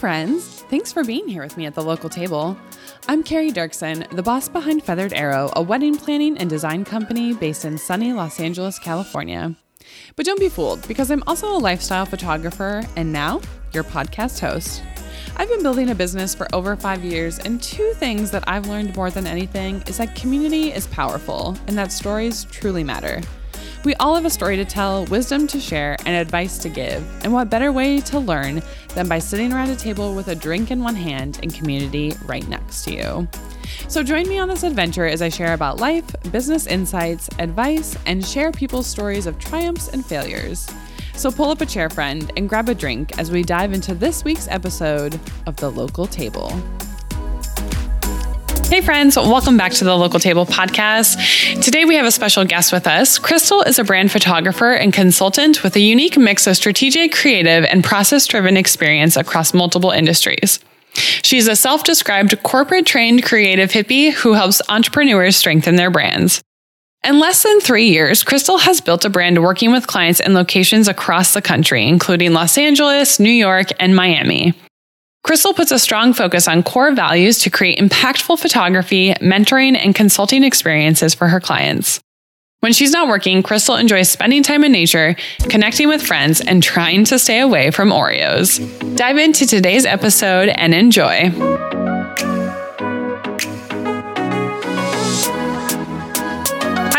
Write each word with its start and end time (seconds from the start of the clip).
friends. 0.00 0.62
Thanks 0.70 0.90
for 0.90 1.04
being 1.04 1.28
here 1.28 1.42
with 1.42 1.58
me 1.58 1.66
at 1.66 1.74
the 1.74 1.82
local 1.82 2.08
table. 2.08 2.56
I'm 3.06 3.22
Carrie 3.22 3.52
Dirksen, 3.52 4.08
the 4.16 4.22
boss 4.22 4.48
behind 4.48 4.82
Feathered 4.82 5.12
Arrow, 5.12 5.50
a 5.56 5.62
wedding 5.62 5.94
planning 5.94 6.38
and 6.38 6.48
design 6.48 6.86
company 6.86 7.34
based 7.34 7.66
in 7.66 7.76
sunny 7.76 8.14
Los 8.14 8.40
Angeles, 8.40 8.78
California. 8.78 9.54
But 10.16 10.24
don't 10.24 10.40
be 10.40 10.48
fooled, 10.48 10.88
because 10.88 11.10
I'm 11.10 11.22
also 11.26 11.54
a 11.54 11.58
lifestyle 11.58 12.06
photographer 12.06 12.82
and 12.96 13.12
now 13.12 13.42
your 13.74 13.84
podcast 13.84 14.40
host. 14.40 14.82
I've 15.36 15.50
been 15.50 15.62
building 15.62 15.90
a 15.90 15.94
business 15.94 16.34
for 16.34 16.48
over 16.54 16.76
five 16.76 17.04
years, 17.04 17.38
and 17.38 17.62
two 17.62 17.92
things 17.96 18.30
that 18.30 18.44
I've 18.48 18.68
learned 18.68 18.96
more 18.96 19.10
than 19.10 19.26
anything 19.26 19.82
is 19.86 19.98
that 19.98 20.16
community 20.16 20.72
is 20.72 20.86
powerful 20.86 21.58
and 21.66 21.76
that 21.76 21.92
stories 21.92 22.44
truly 22.44 22.82
matter. 22.82 23.20
We 23.82 23.94
all 23.94 24.14
have 24.14 24.26
a 24.26 24.30
story 24.30 24.56
to 24.56 24.64
tell, 24.66 25.06
wisdom 25.06 25.46
to 25.46 25.58
share, 25.58 25.96
and 26.04 26.14
advice 26.14 26.58
to 26.58 26.68
give. 26.68 27.02
And 27.24 27.32
what 27.32 27.48
better 27.48 27.72
way 27.72 28.00
to 28.02 28.18
learn 28.18 28.62
than 28.94 29.08
by 29.08 29.18
sitting 29.20 29.54
around 29.54 29.70
a 29.70 29.76
table 29.76 30.14
with 30.14 30.28
a 30.28 30.34
drink 30.34 30.70
in 30.70 30.82
one 30.82 30.94
hand 30.94 31.40
and 31.42 31.54
community 31.54 32.12
right 32.26 32.46
next 32.46 32.84
to 32.84 32.94
you? 32.94 33.28
So 33.88 34.02
join 34.02 34.28
me 34.28 34.38
on 34.38 34.48
this 34.48 34.64
adventure 34.64 35.06
as 35.06 35.22
I 35.22 35.30
share 35.30 35.54
about 35.54 35.78
life, 35.78 36.04
business 36.30 36.66
insights, 36.66 37.30
advice, 37.38 37.96
and 38.04 38.22
share 38.22 38.52
people's 38.52 38.86
stories 38.86 39.24
of 39.26 39.38
triumphs 39.38 39.88
and 39.88 40.04
failures. 40.04 40.70
So 41.14 41.30
pull 41.30 41.50
up 41.50 41.62
a 41.62 41.66
chair, 41.66 41.88
friend, 41.88 42.30
and 42.36 42.50
grab 42.50 42.68
a 42.68 42.74
drink 42.74 43.18
as 43.18 43.30
we 43.30 43.42
dive 43.42 43.72
into 43.72 43.94
this 43.94 44.24
week's 44.24 44.48
episode 44.48 45.18
of 45.46 45.56
The 45.56 45.70
Local 45.70 46.06
Table. 46.06 46.52
Hey, 48.70 48.82
friends, 48.82 49.16
welcome 49.16 49.56
back 49.56 49.72
to 49.72 49.84
the 49.84 49.96
Local 49.96 50.20
Table 50.20 50.46
podcast. 50.46 51.60
Today 51.60 51.84
we 51.84 51.96
have 51.96 52.06
a 52.06 52.12
special 52.12 52.44
guest 52.44 52.72
with 52.72 52.86
us. 52.86 53.18
Crystal 53.18 53.62
is 53.62 53.80
a 53.80 53.84
brand 53.84 54.12
photographer 54.12 54.70
and 54.70 54.92
consultant 54.92 55.64
with 55.64 55.74
a 55.74 55.80
unique 55.80 56.16
mix 56.16 56.46
of 56.46 56.54
strategic, 56.54 57.12
creative, 57.12 57.64
and 57.64 57.82
process 57.82 58.28
driven 58.28 58.56
experience 58.56 59.16
across 59.16 59.52
multiple 59.52 59.90
industries. 59.90 60.60
She's 60.94 61.48
a 61.48 61.56
self 61.56 61.82
described 61.82 62.40
corporate 62.44 62.86
trained 62.86 63.24
creative 63.24 63.72
hippie 63.72 64.12
who 64.12 64.34
helps 64.34 64.62
entrepreneurs 64.68 65.34
strengthen 65.34 65.74
their 65.74 65.90
brands. 65.90 66.40
In 67.02 67.18
less 67.18 67.42
than 67.42 67.58
three 67.58 67.88
years, 67.88 68.22
Crystal 68.22 68.58
has 68.58 68.80
built 68.80 69.04
a 69.04 69.10
brand 69.10 69.42
working 69.42 69.72
with 69.72 69.88
clients 69.88 70.20
in 70.20 70.32
locations 70.32 70.86
across 70.86 71.34
the 71.34 71.42
country, 71.42 71.88
including 71.88 72.34
Los 72.34 72.56
Angeles, 72.56 73.18
New 73.18 73.30
York, 73.30 73.72
and 73.80 73.96
Miami. 73.96 74.54
Crystal 75.22 75.52
puts 75.52 75.70
a 75.70 75.78
strong 75.78 76.12
focus 76.12 76.48
on 76.48 76.62
core 76.62 76.92
values 76.92 77.38
to 77.40 77.50
create 77.50 77.78
impactful 77.78 78.38
photography, 78.38 79.12
mentoring, 79.14 79.76
and 79.76 79.94
consulting 79.94 80.42
experiences 80.44 81.14
for 81.14 81.28
her 81.28 81.40
clients. 81.40 82.00
When 82.60 82.72
she's 82.72 82.90
not 82.90 83.08
working, 83.08 83.42
Crystal 83.42 83.76
enjoys 83.76 84.10
spending 84.10 84.42
time 84.42 84.64
in 84.64 84.72
nature, 84.72 85.16
connecting 85.48 85.88
with 85.88 86.02
friends, 86.02 86.40
and 86.40 86.62
trying 86.62 87.04
to 87.04 87.18
stay 87.18 87.40
away 87.40 87.70
from 87.70 87.90
Oreos. 87.90 88.58
Dive 88.96 89.18
into 89.18 89.46
today's 89.46 89.86
episode 89.86 90.50
and 90.50 90.74
enjoy. 90.74 91.30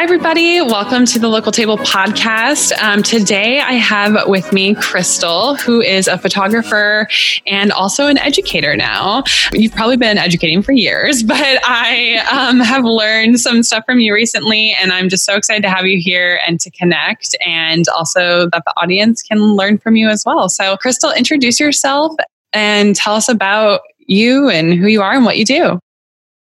Hi, 0.01 0.05
everybody. 0.05 0.61
Welcome 0.61 1.05
to 1.05 1.19
the 1.19 1.27
Local 1.27 1.51
Table 1.51 1.77
podcast. 1.77 2.75
Um, 2.81 3.03
today, 3.03 3.59
I 3.59 3.73
have 3.73 4.27
with 4.27 4.51
me 4.51 4.73
Crystal, 4.73 5.53
who 5.57 5.79
is 5.79 6.07
a 6.07 6.17
photographer 6.17 7.07
and 7.45 7.71
also 7.71 8.07
an 8.07 8.17
educator 8.17 8.75
now. 8.75 9.23
You've 9.53 9.73
probably 9.73 9.97
been 9.97 10.17
educating 10.17 10.63
for 10.63 10.71
years, 10.71 11.21
but 11.27 11.37
I 11.37 12.15
um, 12.31 12.59
have 12.61 12.83
learned 12.83 13.39
some 13.39 13.61
stuff 13.61 13.85
from 13.85 13.99
you 13.99 14.11
recently, 14.11 14.75
and 14.81 14.91
I'm 14.91 15.07
just 15.07 15.23
so 15.23 15.35
excited 15.35 15.61
to 15.61 15.69
have 15.69 15.85
you 15.85 16.01
here 16.01 16.39
and 16.47 16.59
to 16.61 16.71
connect, 16.71 17.35
and 17.45 17.87
also 17.89 18.49
that 18.49 18.63
the 18.65 18.73
audience 18.77 19.21
can 19.21 19.39
learn 19.55 19.77
from 19.77 19.95
you 19.95 20.09
as 20.09 20.25
well. 20.25 20.49
So, 20.49 20.77
Crystal, 20.77 21.11
introduce 21.11 21.59
yourself 21.59 22.15
and 22.53 22.95
tell 22.95 23.13
us 23.13 23.29
about 23.29 23.81
you 23.99 24.49
and 24.49 24.73
who 24.73 24.87
you 24.87 25.03
are 25.03 25.13
and 25.13 25.25
what 25.25 25.37
you 25.37 25.45
do. 25.45 25.79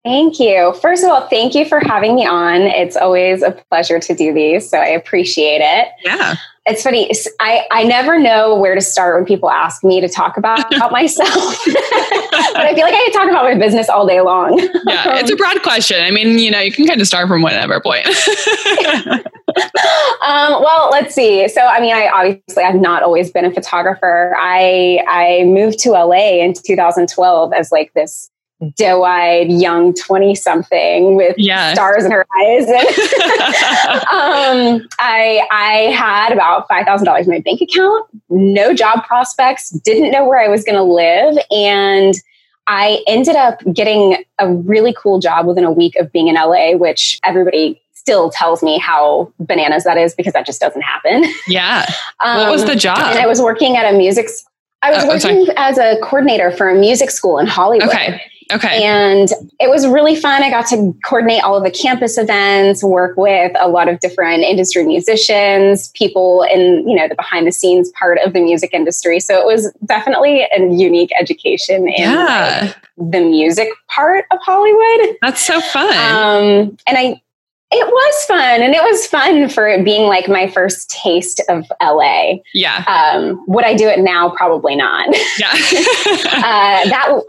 Thank 0.03 0.39
you. 0.39 0.73
First 0.81 1.03
of 1.03 1.11
all, 1.11 1.27
thank 1.27 1.53
you 1.53 1.63
for 1.63 1.79
having 1.79 2.15
me 2.15 2.25
on. 2.25 2.61
It's 2.61 2.97
always 2.97 3.43
a 3.43 3.51
pleasure 3.69 3.99
to 3.99 4.15
do 4.15 4.33
these, 4.33 4.67
so 4.67 4.79
I 4.79 4.87
appreciate 4.87 5.61
it. 5.61 5.89
Yeah. 6.03 6.37
It's 6.65 6.81
funny. 6.83 7.09
I, 7.39 7.65
I 7.71 7.83
never 7.83 8.19
know 8.19 8.55
where 8.55 8.75
to 8.75 8.81
start 8.81 9.15
when 9.15 9.25
people 9.25 9.49
ask 9.49 9.83
me 9.83 9.99
to 10.01 10.07
talk 10.07 10.37
about, 10.37 10.59
about 10.75 10.91
myself. 10.91 11.29
but 11.65 11.75
I 12.55 12.73
feel 12.75 12.83
like 12.83 12.93
I 12.95 13.03
could 13.05 13.13
talk 13.13 13.29
about 13.29 13.43
my 13.43 13.55
business 13.55 13.89
all 13.89 14.07
day 14.07 14.21
long. 14.21 14.57
yeah, 14.87 15.19
it's 15.19 15.31
a 15.31 15.35
broad 15.35 15.61
question. 15.61 16.01
I 16.01 16.09
mean, 16.09 16.39
you 16.39 16.49
know, 16.49 16.59
you 16.59 16.71
can 16.71 16.87
kind 16.87 17.01
of 17.01 17.07
start 17.07 17.27
from 17.27 17.43
whatever 17.43 17.79
point. 17.79 18.07
um, 18.07 18.13
well, 20.63 20.89
let's 20.91 21.13
see. 21.13 21.47
So, 21.47 21.61
I 21.61 21.79
mean, 21.79 21.93
I 21.93 22.09
obviously 22.13 22.63
I've 22.63 22.75
not 22.75 23.03
always 23.03 23.31
been 23.31 23.45
a 23.45 23.53
photographer. 23.53 24.35
I 24.39 24.99
I 25.07 25.43
moved 25.45 25.77
to 25.79 25.91
LA 25.91 26.43
in 26.43 26.53
2012 26.53 27.53
as 27.53 27.71
like 27.71 27.93
this 27.93 28.30
doe-eyed 28.77 29.51
young 29.51 29.93
20 29.93 30.35
something 30.35 31.15
with 31.15 31.35
stars 31.73 32.05
in 32.05 32.11
her 32.11 32.25
eyes. 32.39 32.67
And 32.67 32.87
um, 34.81 34.87
I, 34.99 35.47
I 35.51 35.91
had 35.95 36.31
about 36.31 36.69
$5000 36.69 37.23
in 37.23 37.29
my 37.29 37.39
bank 37.39 37.61
account 37.61 38.07
no 38.29 38.73
job 38.73 39.03
prospects 39.05 39.69
didn't 39.69 40.11
know 40.11 40.27
where 40.27 40.39
i 40.39 40.47
was 40.47 40.63
going 40.63 40.75
to 40.75 40.83
live. 40.83 41.37
And 41.51 42.13
i 42.67 43.03
ended 43.07 43.35
up 43.35 43.61
getting 43.73 44.23
a 44.39 44.51
really 44.51 44.93
cool 44.97 45.19
job 45.19 45.47
within 45.47 45.63
a 45.63 45.71
week 45.71 45.95
of 45.97 46.11
being 46.11 46.27
in 46.27 46.35
la 46.35 46.75
which 46.77 47.19
everybody 47.23 47.81
still 47.93 48.29
tells 48.31 48.63
me 48.63 48.77
how 48.79 49.31
bananas 49.39 49.83
that 49.83 49.97
is 49.97 50.15
because 50.15 50.33
that 50.33 50.45
just 50.45 50.59
doesn't 50.59 50.81
happen. 50.81 51.23
Yeah. 51.47 51.85
Um, 52.23 52.37
what 52.41 52.51
was 52.51 52.65
the 52.65 52.75
job? 52.75 52.97
and 52.99 53.19
i 53.19 53.27
was 53.27 53.41
working 53.41 53.77
at 53.77 53.91
a 53.91 53.97
music 53.97 54.27
I 54.83 54.91
was 54.91 55.03
uh, 55.03 55.07
working 55.07 55.53
as 55.57 55.77
a 55.77 55.97
coordinator 56.01 56.51
for 56.51 56.69
a 56.69 56.75
music 56.75 57.11
school 57.11 57.37
in 57.37 57.45
Hollywood. 57.45 57.89
Okay. 57.89 58.21
Okay. 58.51 58.83
And 58.83 59.29
it 59.59 59.69
was 59.69 59.87
really 59.87 60.15
fun. 60.15 60.43
I 60.43 60.49
got 60.49 60.67
to 60.67 60.95
coordinate 61.03 61.43
all 61.43 61.55
of 61.55 61.63
the 61.63 61.71
campus 61.71 62.17
events, 62.17 62.83
work 62.83 63.17
with 63.17 63.51
a 63.59 63.67
lot 63.67 63.87
of 63.87 63.99
different 63.99 64.43
industry 64.43 64.83
musicians, 64.83 65.89
people 65.89 66.43
in, 66.43 66.87
you 66.87 66.95
know, 66.95 67.07
the 67.07 67.15
behind 67.15 67.47
the 67.47 67.51
scenes 67.51 67.89
part 67.91 68.17
of 68.25 68.33
the 68.33 68.41
music 68.41 68.73
industry. 68.73 69.19
So 69.19 69.39
it 69.39 69.45
was 69.45 69.71
definitely 69.85 70.47
a 70.55 70.59
unique 70.71 71.11
education 71.19 71.87
in 71.87 72.11
yeah. 72.11 72.59
like, 72.63 73.11
the 73.11 73.21
music 73.21 73.69
part 73.87 74.25
of 74.31 74.39
Hollywood. 74.41 75.17
That's 75.21 75.45
so 75.45 75.61
fun. 75.61 75.93
Um, 75.93 76.77
and 76.87 76.97
I 76.97 77.21
it 77.73 77.87
was 77.87 78.25
fun, 78.25 78.61
and 78.61 78.73
it 78.73 78.83
was 78.83 79.07
fun 79.07 79.47
for 79.47 79.65
it 79.65 79.85
being 79.85 80.05
like 80.05 80.27
my 80.27 80.45
first 80.49 80.89
taste 80.89 81.41
of 81.47 81.71
LA. 81.81 82.39
Yeah. 82.53 82.83
Um, 82.85 83.45
would 83.47 83.63
I 83.63 83.75
do 83.75 83.87
it 83.87 83.99
now? 83.99 84.29
Probably 84.31 84.75
not. 84.75 85.07
Yeah. 85.39 85.47
uh, 85.53 86.89
that 86.89 87.21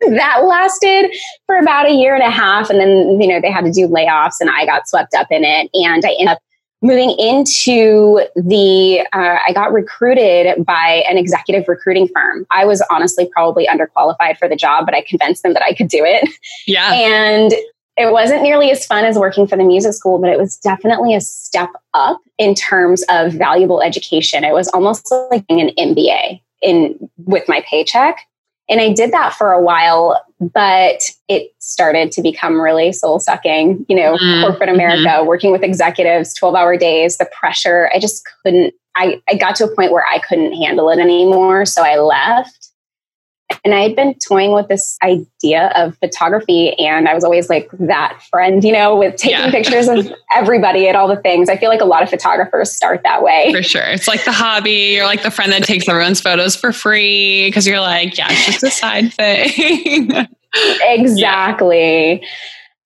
that 0.00 0.44
lasted 0.44 1.14
for 1.46 1.56
about 1.56 1.86
a 1.86 1.92
year 1.92 2.14
and 2.14 2.22
a 2.22 2.30
half, 2.30 2.70
and 2.70 2.80
then 2.80 3.20
you 3.20 3.28
know 3.28 3.40
they 3.40 3.50
had 3.50 3.64
to 3.64 3.72
do 3.72 3.88
layoffs, 3.88 4.40
and 4.40 4.50
I 4.50 4.66
got 4.66 4.88
swept 4.88 5.14
up 5.14 5.28
in 5.30 5.44
it, 5.44 5.70
and 5.74 6.04
I 6.04 6.10
ended 6.18 6.28
up 6.28 6.38
moving 6.82 7.10
into 7.18 8.20
the 8.36 9.00
uh, 9.12 9.36
i 9.46 9.52
got 9.52 9.70
recruited 9.70 10.64
by 10.64 11.04
an 11.08 11.18
executive 11.18 11.68
recruiting 11.68 12.08
firm. 12.08 12.46
I 12.50 12.64
was 12.64 12.82
honestly 12.90 13.28
probably 13.32 13.66
underqualified 13.66 14.38
for 14.38 14.48
the 14.48 14.56
job 14.56 14.86
but 14.86 14.94
i 14.94 15.02
convinced 15.02 15.42
them 15.42 15.52
that 15.52 15.62
i 15.62 15.74
could 15.74 15.88
do 15.88 16.02
it. 16.04 16.26
Yeah. 16.66 16.92
And 16.92 17.52
it 17.96 18.12
wasn't 18.12 18.42
nearly 18.42 18.70
as 18.70 18.86
fun 18.86 19.04
as 19.04 19.18
working 19.18 19.46
for 19.46 19.56
the 19.56 19.64
music 19.64 19.92
school, 19.92 20.18
but 20.18 20.30
it 20.30 20.38
was 20.38 20.56
definitely 20.56 21.14
a 21.14 21.20
step 21.20 21.68
up 21.92 22.18
in 22.38 22.54
terms 22.54 23.04
of 23.10 23.32
valuable 23.32 23.82
education. 23.82 24.42
It 24.42 24.52
was 24.52 24.68
almost 24.68 25.12
like 25.30 25.44
an 25.50 25.70
MBA 25.78 26.40
in 26.62 27.10
with 27.18 27.46
my 27.46 27.62
paycheck. 27.68 28.26
And 28.70 28.80
I 28.80 28.92
did 28.92 29.12
that 29.12 29.34
for 29.34 29.52
a 29.52 29.60
while, 29.60 30.24
but 30.38 31.10
it 31.28 31.52
started 31.58 32.12
to 32.12 32.22
become 32.22 32.60
really 32.60 32.92
soul 32.92 33.18
sucking. 33.18 33.84
You 33.88 33.96
know, 33.96 34.14
mm-hmm. 34.14 34.46
corporate 34.46 34.68
America, 34.68 35.08
mm-hmm. 35.08 35.26
working 35.26 35.50
with 35.50 35.64
executives, 35.64 36.32
12 36.34 36.54
hour 36.54 36.76
days, 36.76 37.18
the 37.18 37.28
pressure. 37.38 37.90
I 37.92 37.98
just 37.98 38.26
couldn't, 38.42 38.72
I, 38.96 39.20
I 39.28 39.34
got 39.34 39.56
to 39.56 39.64
a 39.64 39.74
point 39.74 39.90
where 39.90 40.06
I 40.06 40.20
couldn't 40.20 40.52
handle 40.54 40.88
it 40.88 41.00
anymore. 41.00 41.66
So 41.66 41.82
I 41.82 41.98
left. 41.98 42.69
And 43.64 43.74
I 43.74 43.80
had 43.80 43.96
been 43.96 44.14
toying 44.14 44.52
with 44.52 44.68
this 44.68 44.96
idea 45.02 45.72
of 45.76 45.96
photography, 45.98 46.72
and 46.78 47.08
I 47.08 47.14
was 47.14 47.24
always 47.24 47.48
like 47.48 47.70
that 47.78 48.22
friend, 48.30 48.62
you 48.64 48.72
know, 48.72 48.96
with 48.96 49.16
taking 49.16 49.38
yeah. 49.38 49.50
pictures 49.50 49.88
of 49.88 50.12
everybody 50.34 50.88
at 50.88 50.96
all 50.96 51.08
the 51.08 51.16
things. 51.16 51.48
I 51.48 51.56
feel 51.56 51.68
like 51.68 51.80
a 51.80 51.86
lot 51.86 52.02
of 52.02 52.10
photographers 52.10 52.72
start 52.72 53.02
that 53.04 53.22
way. 53.22 53.52
For 53.52 53.62
sure. 53.62 53.82
It's 53.82 54.08
like 54.08 54.24
the 54.24 54.32
hobby. 54.32 54.94
You're 54.94 55.06
like 55.06 55.22
the 55.22 55.30
friend 55.30 55.52
that 55.52 55.64
takes 55.64 55.88
everyone's 55.88 56.20
photos 56.20 56.56
for 56.56 56.72
free 56.72 57.48
because 57.48 57.66
you're 57.66 57.80
like, 57.80 58.16
yeah, 58.16 58.28
it's 58.30 58.46
just 58.46 58.62
a 58.62 58.70
side 58.70 59.12
thing. 59.12 60.10
exactly. 60.82 62.20
Yeah 62.20 62.28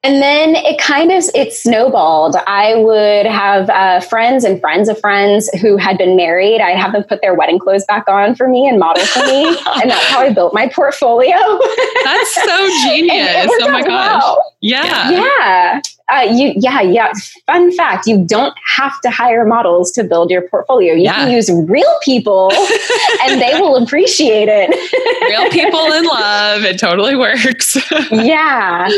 and 0.05 0.23
then 0.23 0.55
it 0.55 0.79
kind 0.79 1.11
of 1.11 1.25
it 1.35 1.53
snowballed. 1.55 2.37
I 2.47 2.77
would 2.77 3.27
have 3.27 3.71
uh, 3.71 4.01
friends 4.01 4.45
and 4.45 4.61
friends 4.61 4.89
of 4.89 5.01
friends 5.01 5.49
who 5.61 5.79
had 5.79 5.97
been 5.97 6.15
married. 6.15 6.61
I'd 6.61 6.77
have 6.77 6.93
them 6.93 7.05
put 7.05 7.23
their 7.23 7.35
wedding 7.35 7.59
clothes 7.59 7.87
back 7.87 8.07
on 8.07 8.35
for 8.35 8.47
me 8.47 8.69
and 8.69 8.79
model 8.79 9.05
for 9.07 9.21
me. 9.21 9.57
And 9.85 9.91
that's 9.91 10.07
how 10.07 10.21
i 10.21 10.33
built 10.33 10.55
my 10.55 10.69
portfolio. 10.69 11.37
That's 12.05 12.35
so 12.35 12.69
genius. 12.85 13.49
oh 13.63 13.71
my 13.71 13.83
gosh. 13.83 14.23
well. 14.23 14.55
yeah. 14.61 15.11
Yeah 15.11 15.81
Uh, 16.13 16.27
you, 16.31 16.53
yeah, 16.57 16.83
yeah. 16.83 17.13
Fun 17.47 17.73
fact: 17.73 18.07
you 18.07 18.23
don't 18.25 18.55
have 18.77 19.01
to 19.01 19.11
hire 19.11 19.45
models 19.47 19.91
to 19.93 20.05
build 20.05 20.31
your 20.31 20.43
portfolio. 20.49 20.93
You 20.93 21.05
yeah. 21.05 21.15
can 21.15 21.33
use 21.33 21.51
real 21.51 21.99
people, 22.03 22.53
and 23.23 23.41
they 23.41 23.59
will 23.59 23.83
appreciate 23.83 24.49
it. 24.51 24.71
real 25.31 25.51
people 25.51 25.93
in 25.93 26.05
love. 26.05 26.63
It 26.63 26.79
totally 26.79 27.17
works. 27.17 27.77
yeah, 28.11 28.89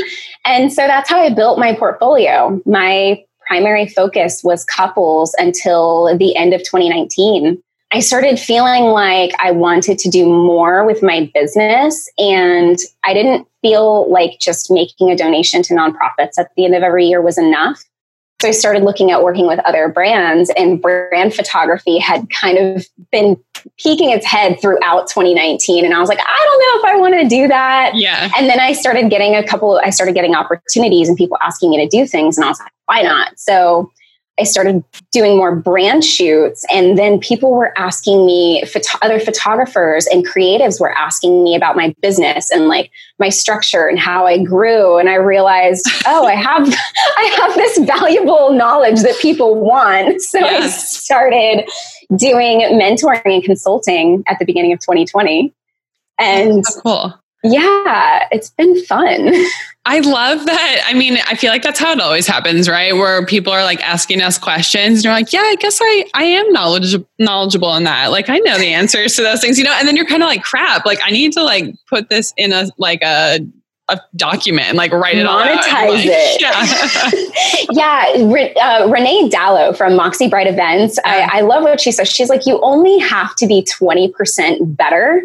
and 0.45 0.73
so 0.73 0.87
that's 0.87 1.09
how 1.09 1.21
I 1.21 1.33
built 1.33 1.61
my 1.61 1.75
portfolio. 1.75 2.61
My 2.67 3.23
primary 3.47 3.87
focus 3.87 4.43
was 4.43 4.65
couples 4.65 5.33
until 5.39 6.17
the 6.19 6.35
end 6.35 6.55
of 6.55 6.61
2019. 6.65 7.63
I 7.93 8.01
started 8.01 8.39
feeling 8.39 8.85
like 8.85 9.33
I 9.39 9.53
wanted 9.53 9.99
to 10.01 10.11
do 10.11 10.27
more 10.27 10.85
with 10.85 11.03
my 11.03 11.31
business. 11.33 12.11
And 12.19 12.79
I 13.05 13.15
didn't 13.15 13.47
feel 13.63 14.11
like 14.11 14.39
just 14.41 14.71
making 14.71 15.11
a 15.11 15.17
donation 15.17 15.63
to 15.63 15.75
nonprofits 15.75 16.39
at 16.39 16.51
the 16.57 16.65
end 16.65 16.75
of 16.75 16.83
every 16.83 17.07
year 17.07 17.23
was 17.23 17.39
enough. 17.39 17.85
So 18.43 18.49
I 18.49 18.51
started 18.51 18.83
looking 18.83 19.11
at 19.11 19.23
working 19.23 19.47
with 19.47 19.61
other 19.61 19.89
brands, 19.89 20.51
and 20.59 20.81
brand 20.83 21.33
photography 21.33 21.99
had 21.99 22.29
kind 22.29 22.59
of 22.59 22.87
been 23.11 23.43
peeking 23.79 24.11
its 24.11 24.27
head 24.27 24.61
throughout 24.61 25.09
2019. 25.09 25.87
And 25.87 25.95
I 25.95 26.01
was 26.01 26.11
like, 26.11 26.19
I 26.21 26.23
don't 26.45 26.61
know 26.61 26.89
if 26.89 26.95
I 26.95 27.01
want 27.01 27.15
to 27.15 27.35
do 27.35 27.49
that. 27.49 27.93
Yeah. 27.95 28.29
And 28.37 28.47
then 28.47 28.61
I 28.61 28.75
started 28.75 29.09
getting 29.09 29.35
a 29.35 29.43
couple, 29.43 29.81
I 29.83 29.89
started 29.89 30.15
getting 30.15 30.35
opportunities 30.35 31.09
and 31.09 31.17
people 31.17 31.39
asking 31.41 31.71
me 31.71 31.79
to 31.79 31.89
do 31.89 32.07
things. 32.07 32.37
And 32.37 32.45
I 32.45 32.49
was 32.49 32.61
like, 32.61 32.73
why 32.85 33.01
not? 33.01 33.39
So 33.39 33.91
I 34.39 34.45
started 34.45 34.85
doing 35.13 35.37
more 35.37 35.57
brand 35.57 36.05
shoots, 36.05 36.65
and 36.71 36.99
then 36.99 37.19
people 37.19 37.53
were 37.53 37.73
asking 37.79 38.27
me, 38.27 38.65
photo- 38.67 38.99
other 39.01 39.19
photographers 39.19 40.07
and 40.07 40.27
creatives 40.27 40.79
were 40.79 40.93
asking 40.93 41.43
me 41.43 41.57
about 41.57 41.75
my 41.75 41.95
business 42.03 42.51
and 42.51 42.69
like 42.69 42.91
my 43.19 43.31
structure 43.31 43.87
and 43.87 43.99
how 43.99 44.27
I 44.27 44.43
grew. 44.43 44.99
And 44.99 45.09
I 45.09 45.15
realized, 45.15 45.89
oh, 46.07 46.27
I 46.27 46.35
have, 46.35 46.69
I 47.17 47.37
have 47.41 47.55
this 47.55 47.79
valuable 47.79 48.53
knowledge 48.53 49.01
that 49.03 49.19
people 49.21 49.55
want. 49.55 50.21
So 50.27 50.41
yes. 50.41 50.65
I 50.65 50.69
started 50.69 51.71
doing 52.17 52.61
mentoring 52.61 53.23
and 53.25 53.43
consulting 53.43 54.25
at 54.27 54.39
the 54.39 54.45
beginning 54.45 54.73
of 54.73 54.81
2020. 54.81 55.55
And 56.19 56.65
cool. 56.83 57.15
Yeah, 57.43 58.27
it's 58.33 58.51
been 58.51 58.83
fun. 58.85 59.33
I 59.89 60.01
love 60.01 60.45
that. 60.47 60.83
I 60.85 60.95
mean, 60.95 61.17
I 61.29 61.37
feel 61.37 61.53
like 61.53 61.63
that's 61.63 61.79
how 61.79 61.93
it 61.93 62.01
always 62.01 62.27
happens, 62.27 62.69
right? 62.69 62.93
Where 62.93 63.25
people 63.25 63.53
are 63.53 63.63
like 63.63 63.81
asking 63.83 64.21
us 64.21 64.37
questions 64.37 64.99
and 64.99 65.05
you're 65.05 65.13
like, 65.13 65.33
yeah, 65.33 65.43
I 65.43 65.55
guess 65.61 65.79
I, 65.81 66.05
I 66.13 66.25
am 66.25 66.53
knowledgeable 66.53 67.09
knowledgeable 67.21 67.73
in 67.77 67.85
that. 67.85 68.11
Like 68.11 68.29
I 68.29 68.39
know 68.39 68.59
the 68.59 68.67
answers 68.67 69.15
to 69.15 69.23
those 69.23 69.41
things, 69.41 69.59
you 69.59 69.65
know, 69.65 69.73
and 69.79 69.87
then 69.87 69.95
you're 69.95 70.07
kind 70.07 70.25
of 70.25 70.27
like, 70.29 70.43
crap, 70.43 70.85
like 70.85 70.99
I 71.05 71.13
need 71.13 71.33
to 71.35 71.43
like 71.45 71.73
put 71.89 72.09
this 72.09 72.35
in 72.37 72.53
a 72.53 72.67
like 72.79 73.01
a 73.03 73.39
a 73.89 74.01
document 74.17 74.67
and 74.67 74.77
like 74.77 74.91
write 74.91 75.17
it 75.17 75.25
monetize 75.25 75.91
like, 75.91 76.07
it 76.07 76.41
yeah 77.71 78.11
yeah 78.57 78.81
uh, 78.83 78.89
renee 78.89 79.29
Dellar 79.29 79.77
from 79.77 79.95
moxie 79.95 80.29
bright 80.29 80.49
events 80.49 80.99
I, 81.05 81.29
I 81.35 81.41
love 81.43 81.63
what 81.63 81.81
she 81.81 81.93
says 81.93 82.09
she's 82.09 82.29
like 82.29 82.47
you 82.47 82.61
only 82.63 82.99
have 82.99 83.37
to 83.37 83.47
be 83.47 83.63
20% 83.63 84.77
better 84.77 85.23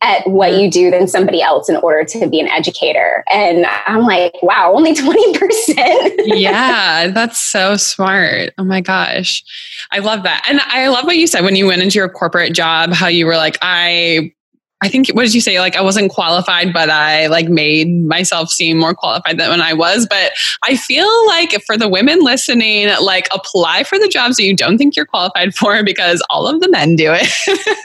at 0.00 0.26
what 0.28 0.52
mm-hmm. 0.52 0.60
you 0.60 0.70
do 0.70 0.90
than 0.90 1.08
somebody 1.08 1.42
else 1.42 1.68
in 1.68 1.76
order 1.76 2.04
to 2.04 2.28
be 2.28 2.38
an 2.40 2.48
educator. 2.48 3.24
And 3.32 3.66
I'm 3.86 4.04
like, 4.04 4.34
wow, 4.42 4.72
only 4.74 4.94
20%. 4.94 6.14
yeah, 6.26 7.08
that's 7.08 7.38
so 7.38 7.76
smart. 7.76 8.52
Oh 8.58 8.64
my 8.64 8.80
gosh. 8.80 9.42
I 9.90 9.98
love 9.98 10.22
that. 10.22 10.44
And 10.48 10.60
I 10.66 10.88
love 10.88 11.04
what 11.04 11.16
you 11.16 11.26
said 11.26 11.42
when 11.42 11.56
you 11.56 11.66
went 11.66 11.82
into 11.82 11.98
your 11.98 12.08
corporate 12.08 12.54
job, 12.54 12.92
how 12.92 13.08
you 13.08 13.26
were 13.26 13.36
like, 13.36 13.58
I 13.60 14.32
I 14.80 14.88
think 14.88 15.08
what 15.08 15.22
did 15.22 15.34
you 15.34 15.40
say? 15.40 15.58
Like 15.58 15.76
I 15.76 15.80
wasn't 15.80 16.12
qualified, 16.12 16.72
but 16.72 16.88
I 16.88 17.26
like 17.26 17.48
made 17.48 18.04
myself 18.04 18.50
seem 18.50 18.78
more 18.78 18.94
qualified 18.94 19.38
than 19.38 19.50
when 19.50 19.60
I 19.60 19.72
was. 19.72 20.06
But 20.08 20.32
I 20.62 20.76
feel 20.76 21.08
like 21.26 21.50
for 21.66 21.76
the 21.76 21.88
women 21.88 22.20
listening, 22.20 22.88
like 23.02 23.28
apply 23.34 23.82
for 23.84 23.98
the 23.98 24.08
jobs 24.08 24.36
that 24.36 24.44
you 24.44 24.54
don't 24.54 24.78
think 24.78 24.94
you're 24.94 25.06
qualified 25.06 25.54
for 25.54 25.82
because 25.88 26.22
all 26.30 26.46
of 26.46 26.60
the 26.60 26.70
men 26.70 26.94
do 26.94 27.12
it. 27.12 27.28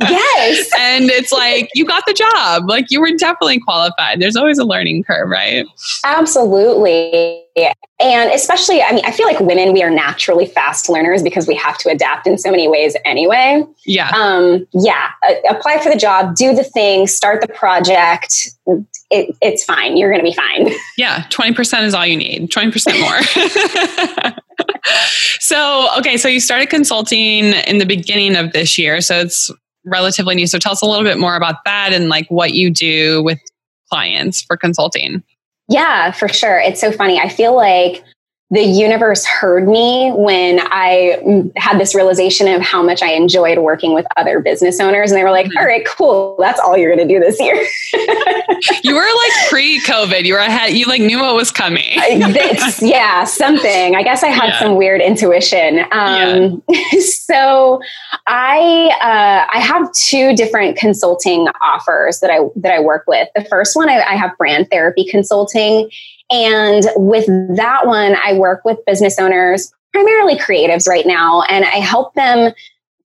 Yes. 0.02 0.70
and 0.80 1.10
it's 1.10 1.32
like 1.32 1.70
you 1.74 1.86
got 1.86 2.04
the 2.06 2.14
job. 2.14 2.70
Like 2.70 2.92
you 2.92 3.02
were 3.02 3.12
definitely 3.18 3.60
qualified. 3.60 4.20
There's 4.22 4.36
always 4.36 4.60
a 4.60 4.66
learning 4.66 5.04
curve, 5.04 5.30
right? 5.30 5.66
Absolutely. 6.04 7.43
And 7.56 8.32
especially, 8.32 8.82
I 8.82 8.92
mean, 8.94 9.06
I 9.06 9.12
feel 9.12 9.28
like 9.28 9.40
women, 9.40 9.74
we 9.74 9.84
are 9.84 9.90
naturally 9.90 10.46
fast 10.46 10.90
learners 10.90 11.22
because 11.22 11.48
we 11.48 11.56
have 11.56 11.78
to 11.80 11.90
adapt 11.90 12.26
in 12.26 12.38
so 12.38 12.50
many 12.50 12.68
ways 12.68 12.96
anyway. 13.06 13.64
Yeah. 13.86 14.10
Um, 14.10 14.68
yeah. 14.74 15.10
Uh, 15.28 15.36
apply 15.50 15.80
for 15.80 15.90
the 15.90 15.96
job, 15.96 16.36
do 16.36 16.56
the 16.56 16.64
thing, 16.64 17.06
start 17.08 17.42
the 17.42 17.48
project. 17.48 18.50
It, 19.12 19.36
it's 19.42 19.64
fine. 19.64 19.98
You're 19.98 20.10
going 20.10 20.24
to 20.24 20.30
be 20.30 20.34
fine. 20.34 20.74
Yeah. 20.98 21.24
20% 21.30 21.84
is 21.84 21.94
all 21.94 22.06
you 22.06 22.18
need, 22.18 22.52
20% 22.52 23.00
more. 23.00 24.34
so, 25.40 25.90
okay. 25.98 26.18
So 26.18 26.28
you 26.28 26.40
started 26.40 26.70
consulting 26.70 27.46
in 27.46 27.80
the 27.80 27.86
beginning 27.86 28.36
of 28.36 28.54
this 28.54 28.78
year. 28.78 29.02
So 29.02 29.20
it's 29.20 29.50
relatively 29.86 30.36
new. 30.36 30.46
So 30.46 30.60
tell 30.60 30.72
us 30.72 30.82
a 30.82 30.86
little 30.86 31.04
bit 31.04 31.18
more 31.18 31.36
about 31.36 31.64
that 31.66 31.94
and 31.94 32.10
like 32.10 32.28
what 32.30 32.54
you 32.54 32.70
do 32.70 33.24
with 33.24 33.40
clients 33.90 34.42
for 34.44 34.56
consulting. 34.56 35.24
Yeah, 35.74 36.12
for 36.12 36.28
sure. 36.28 36.60
It's 36.60 36.80
so 36.80 36.92
funny. 36.92 37.20
I 37.20 37.30
feel 37.30 37.56
like 37.56 38.04
the 38.54 38.62
universe 38.62 39.26
heard 39.26 39.68
me 39.68 40.12
when 40.12 40.60
I 40.62 41.50
had 41.56 41.80
this 41.80 41.96
realization 41.96 42.48
of 42.48 42.62
how 42.62 42.84
much 42.84 43.02
I 43.02 43.14
enjoyed 43.14 43.58
working 43.58 43.96
with 43.96 44.06
other 44.16 44.42
business 44.42 44.80
owners. 44.80 45.10
And 45.10 45.18
they 45.18 45.24
were 45.24 45.32
like, 45.32 45.48
mm-hmm. 45.48 45.58
all 45.58 45.66
right, 45.66 45.84
cool. 45.88 46.36
That's 46.38 46.60
all 46.60 46.78
you're 46.78 46.96
going 46.96 47.08
to 47.08 47.12
do 47.12 47.20
this 47.20 47.40
year. 47.40 47.56
you 48.84 48.94
were 48.94 49.02
like 49.02 49.50
pre 49.50 49.80
COVID. 49.80 50.26
You 50.26 50.34
were 50.34 50.40
ahead. 50.40 50.74
You 50.74 50.86
like 50.86 51.02
knew 51.02 51.20
what 51.20 51.34
was 51.34 51.50
coming. 51.50 51.98
yeah, 52.80 53.24
something. 53.24 53.96
I 53.96 54.04
guess 54.04 54.22
I 54.22 54.28
had 54.28 54.50
yeah. 54.50 54.60
some 54.60 54.76
weird 54.76 55.02
intuition. 55.02 55.80
Um, 55.92 56.62
yeah. 56.70 57.00
so 57.00 57.82
I, 58.28 58.92
uh, 59.02 59.50
I 59.52 59.60
have 59.62 59.92
two 59.94 60.36
different 60.36 60.78
consulting 60.78 61.48
offers 61.60 62.20
that 62.20 62.30
I, 62.30 62.42
that 62.58 62.72
I 62.72 62.80
work 62.82 63.06
with. 63.08 63.30
The 63.36 63.46
first 63.46 63.76
one, 63.76 63.90
I, 63.90 64.04
I 64.04 64.16
have 64.16 64.38
brand 64.38 64.70
therapy 64.70 65.08
consulting 65.10 65.90
and 66.32 66.84
with 66.96 67.26
that 67.56 67.86
one, 67.86 68.16
I 68.24 68.34
work 68.34 68.64
with 68.66 68.84
business 68.86 69.20
owners, 69.20 69.74
primarily 69.92 70.38
creatives 70.38 70.88
right 70.88 71.06
now, 71.06 71.44
and 71.44 71.66
I 71.66 71.78
help 71.78 72.14
them 72.16 72.54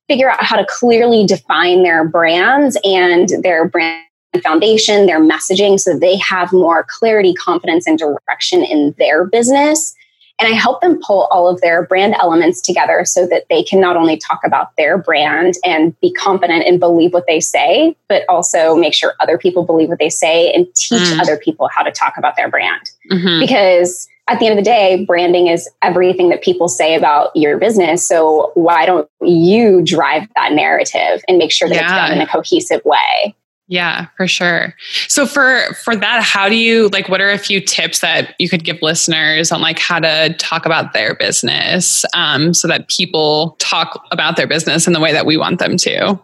figure 0.08 0.30
out 0.30 0.42
how 0.42 0.56
to 0.56 0.66
clearly 0.68 1.26
define 1.26 1.82
their 1.82 2.08
brands 2.08 2.78
and 2.84 3.28
their 3.42 3.68
brand 3.68 4.04
foundation, 4.42 5.06
their 5.06 5.20
messaging, 5.20 5.78
so 5.78 5.98
they 5.98 6.16
have 6.16 6.52
more 6.52 6.86
clarity, 6.88 7.34
confidence, 7.34 7.86
and 7.86 7.98
direction 7.98 8.64
in 8.64 8.94
their 8.98 9.24
business. 9.24 9.94
And 10.40 10.52
I 10.52 10.56
help 10.56 10.80
them 10.80 11.00
pull 11.02 11.24
all 11.30 11.48
of 11.48 11.60
their 11.60 11.84
brand 11.84 12.14
elements 12.14 12.60
together 12.60 13.04
so 13.04 13.26
that 13.26 13.46
they 13.50 13.62
can 13.62 13.80
not 13.80 13.96
only 13.96 14.16
talk 14.16 14.40
about 14.44 14.76
their 14.76 14.96
brand 14.96 15.54
and 15.64 15.98
be 16.00 16.12
confident 16.12 16.64
and 16.64 16.78
believe 16.78 17.12
what 17.12 17.26
they 17.26 17.40
say, 17.40 17.96
but 18.08 18.22
also 18.28 18.76
make 18.76 18.94
sure 18.94 19.14
other 19.20 19.36
people 19.36 19.64
believe 19.64 19.88
what 19.88 19.98
they 19.98 20.10
say 20.10 20.52
and 20.52 20.66
teach 20.76 21.00
mm. 21.00 21.20
other 21.20 21.36
people 21.36 21.68
how 21.74 21.82
to 21.82 21.90
talk 21.90 22.14
about 22.16 22.36
their 22.36 22.48
brand. 22.48 22.90
Mm-hmm. 23.10 23.40
Because 23.40 24.08
at 24.28 24.38
the 24.38 24.46
end 24.46 24.58
of 24.58 24.64
the 24.64 24.70
day, 24.70 25.04
branding 25.06 25.48
is 25.48 25.68
everything 25.82 26.28
that 26.28 26.42
people 26.42 26.68
say 26.68 26.94
about 26.94 27.34
your 27.34 27.58
business. 27.58 28.06
So 28.06 28.52
why 28.54 28.86
don't 28.86 29.08
you 29.22 29.82
drive 29.82 30.28
that 30.36 30.52
narrative 30.52 31.22
and 31.26 31.38
make 31.38 31.50
sure 31.50 31.68
that 31.68 31.74
yeah. 31.74 31.82
it's 31.82 31.92
done 31.92 32.12
in 32.12 32.20
a 32.20 32.26
cohesive 32.26 32.84
way? 32.84 33.34
Yeah, 33.70 34.06
for 34.16 34.26
sure. 34.26 34.74
So 35.08 35.26
for 35.26 35.74
for 35.84 35.94
that, 35.94 36.22
how 36.22 36.48
do 36.48 36.56
you 36.56 36.88
like 36.88 37.10
what 37.10 37.20
are 37.20 37.30
a 37.30 37.36
few 37.36 37.60
tips 37.60 38.00
that 38.00 38.34
you 38.38 38.48
could 38.48 38.64
give 38.64 38.80
listeners 38.80 39.52
on 39.52 39.60
like 39.60 39.78
how 39.78 40.00
to 40.00 40.34
talk 40.38 40.64
about 40.64 40.94
their 40.94 41.14
business 41.14 42.02
um, 42.14 42.54
so 42.54 42.66
that 42.66 42.88
people 42.88 43.56
talk 43.58 44.06
about 44.10 44.36
their 44.36 44.46
business 44.46 44.86
in 44.86 44.94
the 44.94 45.00
way 45.00 45.12
that 45.12 45.26
we 45.26 45.36
want 45.36 45.58
them 45.58 45.76
to? 45.76 46.18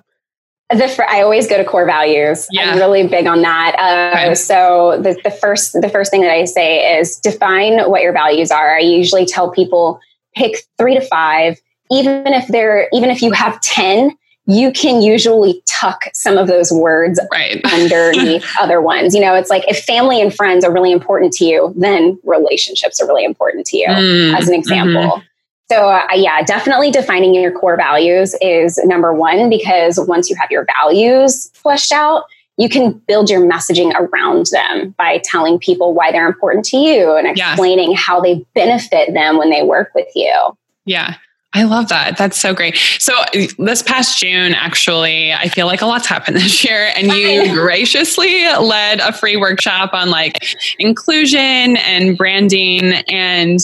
The, 0.70 1.06
I 1.06 1.20
always 1.20 1.46
go 1.46 1.58
to 1.58 1.64
core 1.64 1.84
values. 1.84 2.48
Yeah. 2.50 2.70
I'm 2.70 2.78
really 2.78 3.06
big 3.06 3.26
on 3.26 3.42
that. 3.42 3.76
Uh, 3.78 4.18
okay. 4.18 4.34
So 4.34 4.98
the, 5.02 5.20
the 5.22 5.30
first 5.30 5.74
the 5.78 5.90
first 5.90 6.10
thing 6.10 6.22
that 6.22 6.30
I 6.30 6.46
say 6.46 6.98
is 6.98 7.18
define 7.18 7.78
what 7.90 8.00
your 8.00 8.14
values 8.14 8.50
are. 8.50 8.74
I 8.74 8.80
usually 8.80 9.26
tell 9.26 9.50
people 9.50 10.00
pick 10.34 10.56
three 10.78 10.94
to 10.94 11.02
five, 11.02 11.60
even 11.90 12.26
if 12.28 12.48
they're 12.48 12.88
even 12.94 13.10
if 13.10 13.20
you 13.20 13.32
have 13.32 13.60
ten 13.60 14.16
you 14.46 14.72
can 14.72 15.00
usually 15.00 15.62
tuck 15.66 16.04
some 16.12 16.36
of 16.36 16.48
those 16.48 16.70
words 16.70 17.18
right. 17.32 17.60
underneath 17.72 18.44
other 18.60 18.80
ones. 18.80 19.14
You 19.14 19.20
know, 19.20 19.34
it's 19.34 19.50
like 19.50 19.64
if 19.68 19.82
family 19.84 20.20
and 20.20 20.34
friends 20.34 20.64
are 20.64 20.72
really 20.72 20.92
important 20.92 21.32
to 21.34 21.44
you, 21.44 21.72
then 21.76 22.18
relationships 22.24 23.00
are 23.00 23.06
really 23.06 23.24
important 23.24 23.66
to 23.66 23.76
you, 23.78 23.88
mm, 23.88 24.36
as 24.36 24.48
an 24.48 24.54
example. 24.54 25.02
Mm-hmm. 25.02 25.26
So, 25.70 25.88
uh, 25.88 26.06
yeah, 26.12 26.42
definitely 26.42 26.90
defining 26.90 27.34
your 27.34 27.50
core 27.50 27.76
values 27.76 28.34
is 28.42 28.78
number 28.84 29.14
one 29.14 29.48
because 29.48 29.98
once 30.06 30.28
you 30.28 30.36
have 30.36 30.50
your 30.50 30.66
values 30.66 31.50
fleshed 31.54 31.90
out, 31.90 32.24
you 32.58 32.68
can 32.68 32.92
build 33.08 33.30
your 33.30 33.40
messaging 33.40 33.92
around 33.94 34.46
them 34.52 34.94
by 34.98 35.20
telling 35.24 35.58
people 35.58 35.94
why 35.94 36.12
they're 36.12 36.28
important 36.28 36.64
to 36.66 36.76
you 36.76 37.16
and 37.16 37.26
explaining 37.26 37.92
yeah. 37.92 37.96
how 37.96 38.20
they 38.20 38.44
benefit 38.54 39.12
them 39.14 39.38
when 39.38 39.50
they 39.50 39.62
work 39.62 39.90
with 39.94 40.06
you. 40.14 40.56
Yeah. 40.84 41.14
I 41.54 41.62
love 41.62 41.88
that. 41.88 42.16
That's 42.16 42.36
so 42.36 42.52
great. 42.52 42.76
So 42.98 43.12
this 43.58 43.80
past 43.80 44.18
June, 44.18 44.54
actually, 44.54 45.32
I 45.32 45.48
feel 45.48 45.66
like 45.66 45.82
a 45.82 45.86
lot's 45.86 46.06
happened 46.06 46.36
this 46.38 46.64
year, 46.64 46.90
and 46.96 47.12
you 47.12 47.54
graciously 47.60 48.44
led 48.60 49.00
a 49.00 49.12
free 49.12 49.36
workshop 49.36 49.94
on 49.94 50.10
like 50.10 50.44
inclusion 50.78 51.76
and 51.76 52.18
branding, 52.18 52.92
and 53.08 53.60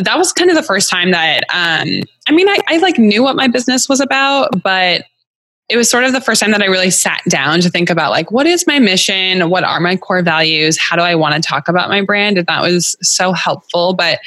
that 0.00 0.16
was 0.16 0.32
kind 0.32 0.48
of 0.48 0.56
the 0.56 0.62
first 0.62 0.88
time 0.88 1.10
that 1.10 1.44
um, 1.52 2.04
I 2.28 2.32
mean, 2.32 2.48
I, 2.48 2.58
I 2.68 2.76
like 2.78 2.98
knew 2.98 3.22
what 3.22 3.36
my 3.36 3.48
business 3.48 3.88
was 3.88 4.00
about, 4.00 4.62
but 4.62 5.04
it 5.70 5.78
was 5.78 5.88
sort 5.88 6.04
of 6.04 6.12
the 6.12 6.20
first 6.20 6.42
time 6.42 6.50
that 6.50 6.60
I 6.60 6.66
really 6.66 6.90
sat 6.90 7.22
down 7.28 7.60
to 7.62 7.70
think 7.70 7.88
about 7.88 8.10
like, 8.10 8.30
what 8.30 8.46
is 8.46 8.66
my 8.66 8.78
mission? 8.78 9.48
What 9.48 9.64
are 9.64 9.80
my 9.80 9.96
core 9.96 10.22
values? 10.22 10.78
How 10.78 10.94
do 10.94 11.00
I 11.00 11.14
want 11.14 11.34
to 11.36 11.40
talk 11.40 11.68
about 11.68 11.88
my 11.88 12.02
brand? 12.02 12.36
And 12.36 12.46
that 12.48 12.60
was 12.60 12.96
so 13.00 13.32
helpful. 13.32 13.94
But 13.94 14.18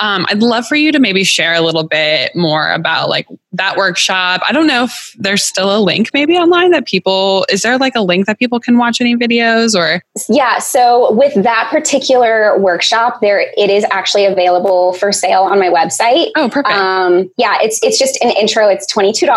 um, 0.00 0.26
I'd 0.28 0.42
love 0.42 0.66
for 0.66 0.76
you 0.76 0.92
to 0.92 0.98
maybe 0.98 1.24
share 1.24 1.54
a 1.54 1.62
little 1.62 1.84
bit 1.84 2.36
more 2.36 2.70
about 2.72 3.08
like 3.08 3.26
that 3.52 3.78
workshop. 3.78 4.42
I 4.46 4.52
don't 4.52 4.66
know 4.66 4.84
if 4.84 5.14
there's 5.18 5.42
still 5.42 5.74
a 5.74 5.80
link 5.80 6.10
maybe 6.12 6.36
online 6.36 6.72
that 6.72 6.86
people, 6.86 7.46
is 7.48 7.62
there 7.62 7.78
like 7.78 7.94
a 7.94 8.02
link 8.02 8.26
that 8.26 8.38
people 8.38 8.60
can 8.60 8.76
watch 8.76 9.00
any 9.00 9.16
videos 9.16 9.74
or? 9.74 10.04
Yeah. 10.28 10.58
So 10.58 11.12
with 11.12 11.32
that 11.42 11.68
particular 11.70 12.58
workshop, 12.58 13.22
there, 13.22 13.40
it 13.56 13.70
is 13.70 13.84
actually 13.90 14.26
available 14.26 14.92
for 14.94 15.10
sale 15.10 15.42
on 15.42 15.58
my 15.58 15.68
website. 15.68 16.32
Oh, 16.36 16.50
perfect. 16.50 16.74
Um, 16.74 17.30
yeah. 17.38 17.56
It's, 17.62 17.82
it's 17.82 17.98
just 17.98 18.22
an 18.22 18.30
intro. 18.36 18.68
It's 18.68 18.92
$22 18.92 19.28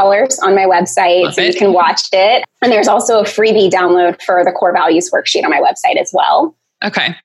on 0.43 0.53
my 0.53 0.65
website 0.65 1.44
you 1.53 1.59
can 1.59 1.73
watch 1.73 2.01
it. 2.11 2.45
And 2.61 2.71
there's 2.71 2.87
also 2.87 3.19
a 3.19 3.23
freebie 3.23 3.69
download 3.69 4.21
for 4.21 4.43
the 4.43 4.51
core 4.51 4.73
values 4.73 5.11
worksheet 5.11 5.43
on 5.43 5.49
my 5.49 5.59
website 5.59 5.99
as 5.99 6.11
well. 6.13 6.55
Okay. 6.83 7.15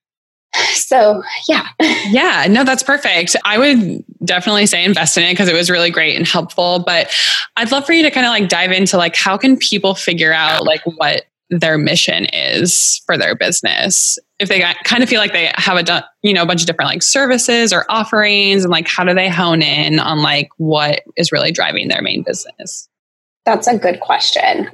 So, 0.74 1.22
yeah. 1.48 1.66
Yeah, 2.08 2.46
no, 2.50 2.64
that's 2.64 2.82
perfect. 2.82 3.36
I 3.44 3.56
would 3.56 4.04
definitely 4.24 4.66
say 4.66 4.84
invest 4.84 5.16
in 5.16 5.22
it 5.22 5.32
because 5.32 5.48
it 5.48 5.54
was 5.54 5.70
really 5.70 5.90
great 5.90 6.16
and 6.16 6.26
helpful. 6.26 6.80
But 6.80 7.14
I'd 7.56 7.70
love 7.70 7.86
for 7.86 7.92
you 7.92 8.02
to 8.02 8.10
kind 8.10 8.26
of 8.26 8.30
like 8.30 8.48
dive 8.48 8.72
into 8.72 8.96
like 8.96 9.14
how 9.14 9.36
can 9.36 9.56
people 9.56 9.94
figure 9.94 10.32
out 10.32 10.64
like 10.64 10.80
what 10.84 11.26
their 11.50 11.78
mission 11.78 12.26
is 12.32 13.00
for 13.06 13.18
their 13.18 13.34
business 13.34 14.18
if 14.38 14.48
they 14.48 14.60
kind 14.84 15.02
of 15.02 15.08
feel 15.08 15.20
like 15.20 15.32
they 15.32 15.50
have 15.56 15.76
a 15.76 16.08
you 16.22 16.32
know 16.32 16.42
a 16.42 16.46
bunch 16.46 16.62
of 16.62 16.66
different 16.66 16.88
like 16.88 17.02
services 17.02 17.72
or 17.72 17.84
offerings 17.88 18.64
and 18.64 18.70
like 18.70 18.88
how 18.88 19.04
do 19.04 19.12
they 19.14 19.28
hone 19.28 19.60
in 19.60 19.98
on 19.98 20.22
like 20.22 20.48
what 20.58 21.02
is 21.16 21.32
really 21.32 21.50
driving 21.50 21.88
their 21.88 22.02
main 22.02 22.22
business 22.22 22.88
that's 23.44 23.66
a 23.66 23.78
good 23.78 24.00
question. 24.00 24.70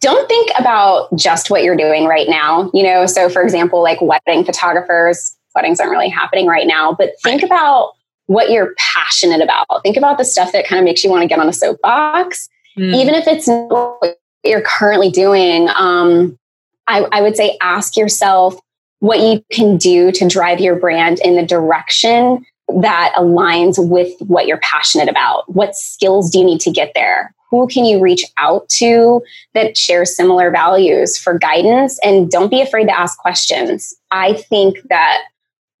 Don't 0.00 0.28
think 0.28 0.50
about 0.58 1.08
just 1.16 1.50
what 1.50 1.62
you're 1.62 1.76
doing 1.76 2.04
right 2.04 2.28
now. 2.28 2.70
You 2.74 2.82
know, 2.82 3.06
so 3.06 3.28
for 3.28 3.42
example, 3.42 3.82
like 3.82 4.00
wedding 4.00 4.44
photographers, 4.44 5.36
weddings 5.54 5.80
aren't 5.80 5.92
really 5.92 6.08
happening 6.08 6.46
right 6.46 6.66
now, 6.66 6.92
but 6.92 7.12
think 7.22 7.42
about 7.42 7.92
what 8.26 8.50
you're 8.50 8.74
passionate 8.78 9.40
about. 9.40 9.66
Think 9.82 9.96
about 9.96 10.18
the 10.18 10.24
stuff 10.24 10.52
that 10.52 10.66
kind 10.66 10.78
of 10.78 10.84
makes 10.84 11.02
you 11.02 11.10
want 11.10 11.22
to 11.22 11.28
get 11.28 11.38
on 11.38 11.48
a 11.48 11.52
soapbox, 11.52 12.48
mm. 12.78 12.94
even 12.94 13.14
if 13.14 13.26
it's 13.26 13.48
what 13.48 14.20
you're 14.44 14.62
currently 14.62 15.10
doing. 15.10 15.68
Um, 15.76 16.38
I, 16.86 17.06
I 17.10 17.22
would 17.22 17.36
say 17.36 17.58
ask 17.60 17.96
yourself 17.96 18.54
what 19.00 19.18
you 19.18 19.42
can 19.50 19.78
do 19.78 20.12
to 20.12 20.28
drive 20.28 20.60
your 20.60 20.76
brand 20.76 21.20
in 21.24 21.36
the 21.36 21.44
direction 21.44 22.44
that 22.80 23.12
aligns 23.16 23.76
with 23.78 24.12
what 24.20 24.46
you're 24.46 24.58
passionate 24.58 25.08
about. 25.08 25.52
What 25.52 25.74
skills 25.74 26.30
do 26.30 26.38
you 26.38 26.44
need 26.44 26.60
to 26.60 26.70
get 26.70 26.92
there? 26.94 27.34
Who 27.50 27.66
can 27.66 27.84
you 27.84 28.00
reach 28.00 28.24
out 28.36 28.68
to 28.68 29.22
that 29.54 29.76
shares 29.76 30.16
similar 30.16 30.50
values 30.50 31.18
for 31.18 31.38
guidance 31.38 31.98
and 32.02 32.30
don't 32.30 32.50
be 32.50 32.60
afraid 32.60 32.86
to 32.86 32.98
ask 32.98 33.18
questions 33.18 33.94
i 34.10 34.32
think 34.32 34.78
that 34.88 35.22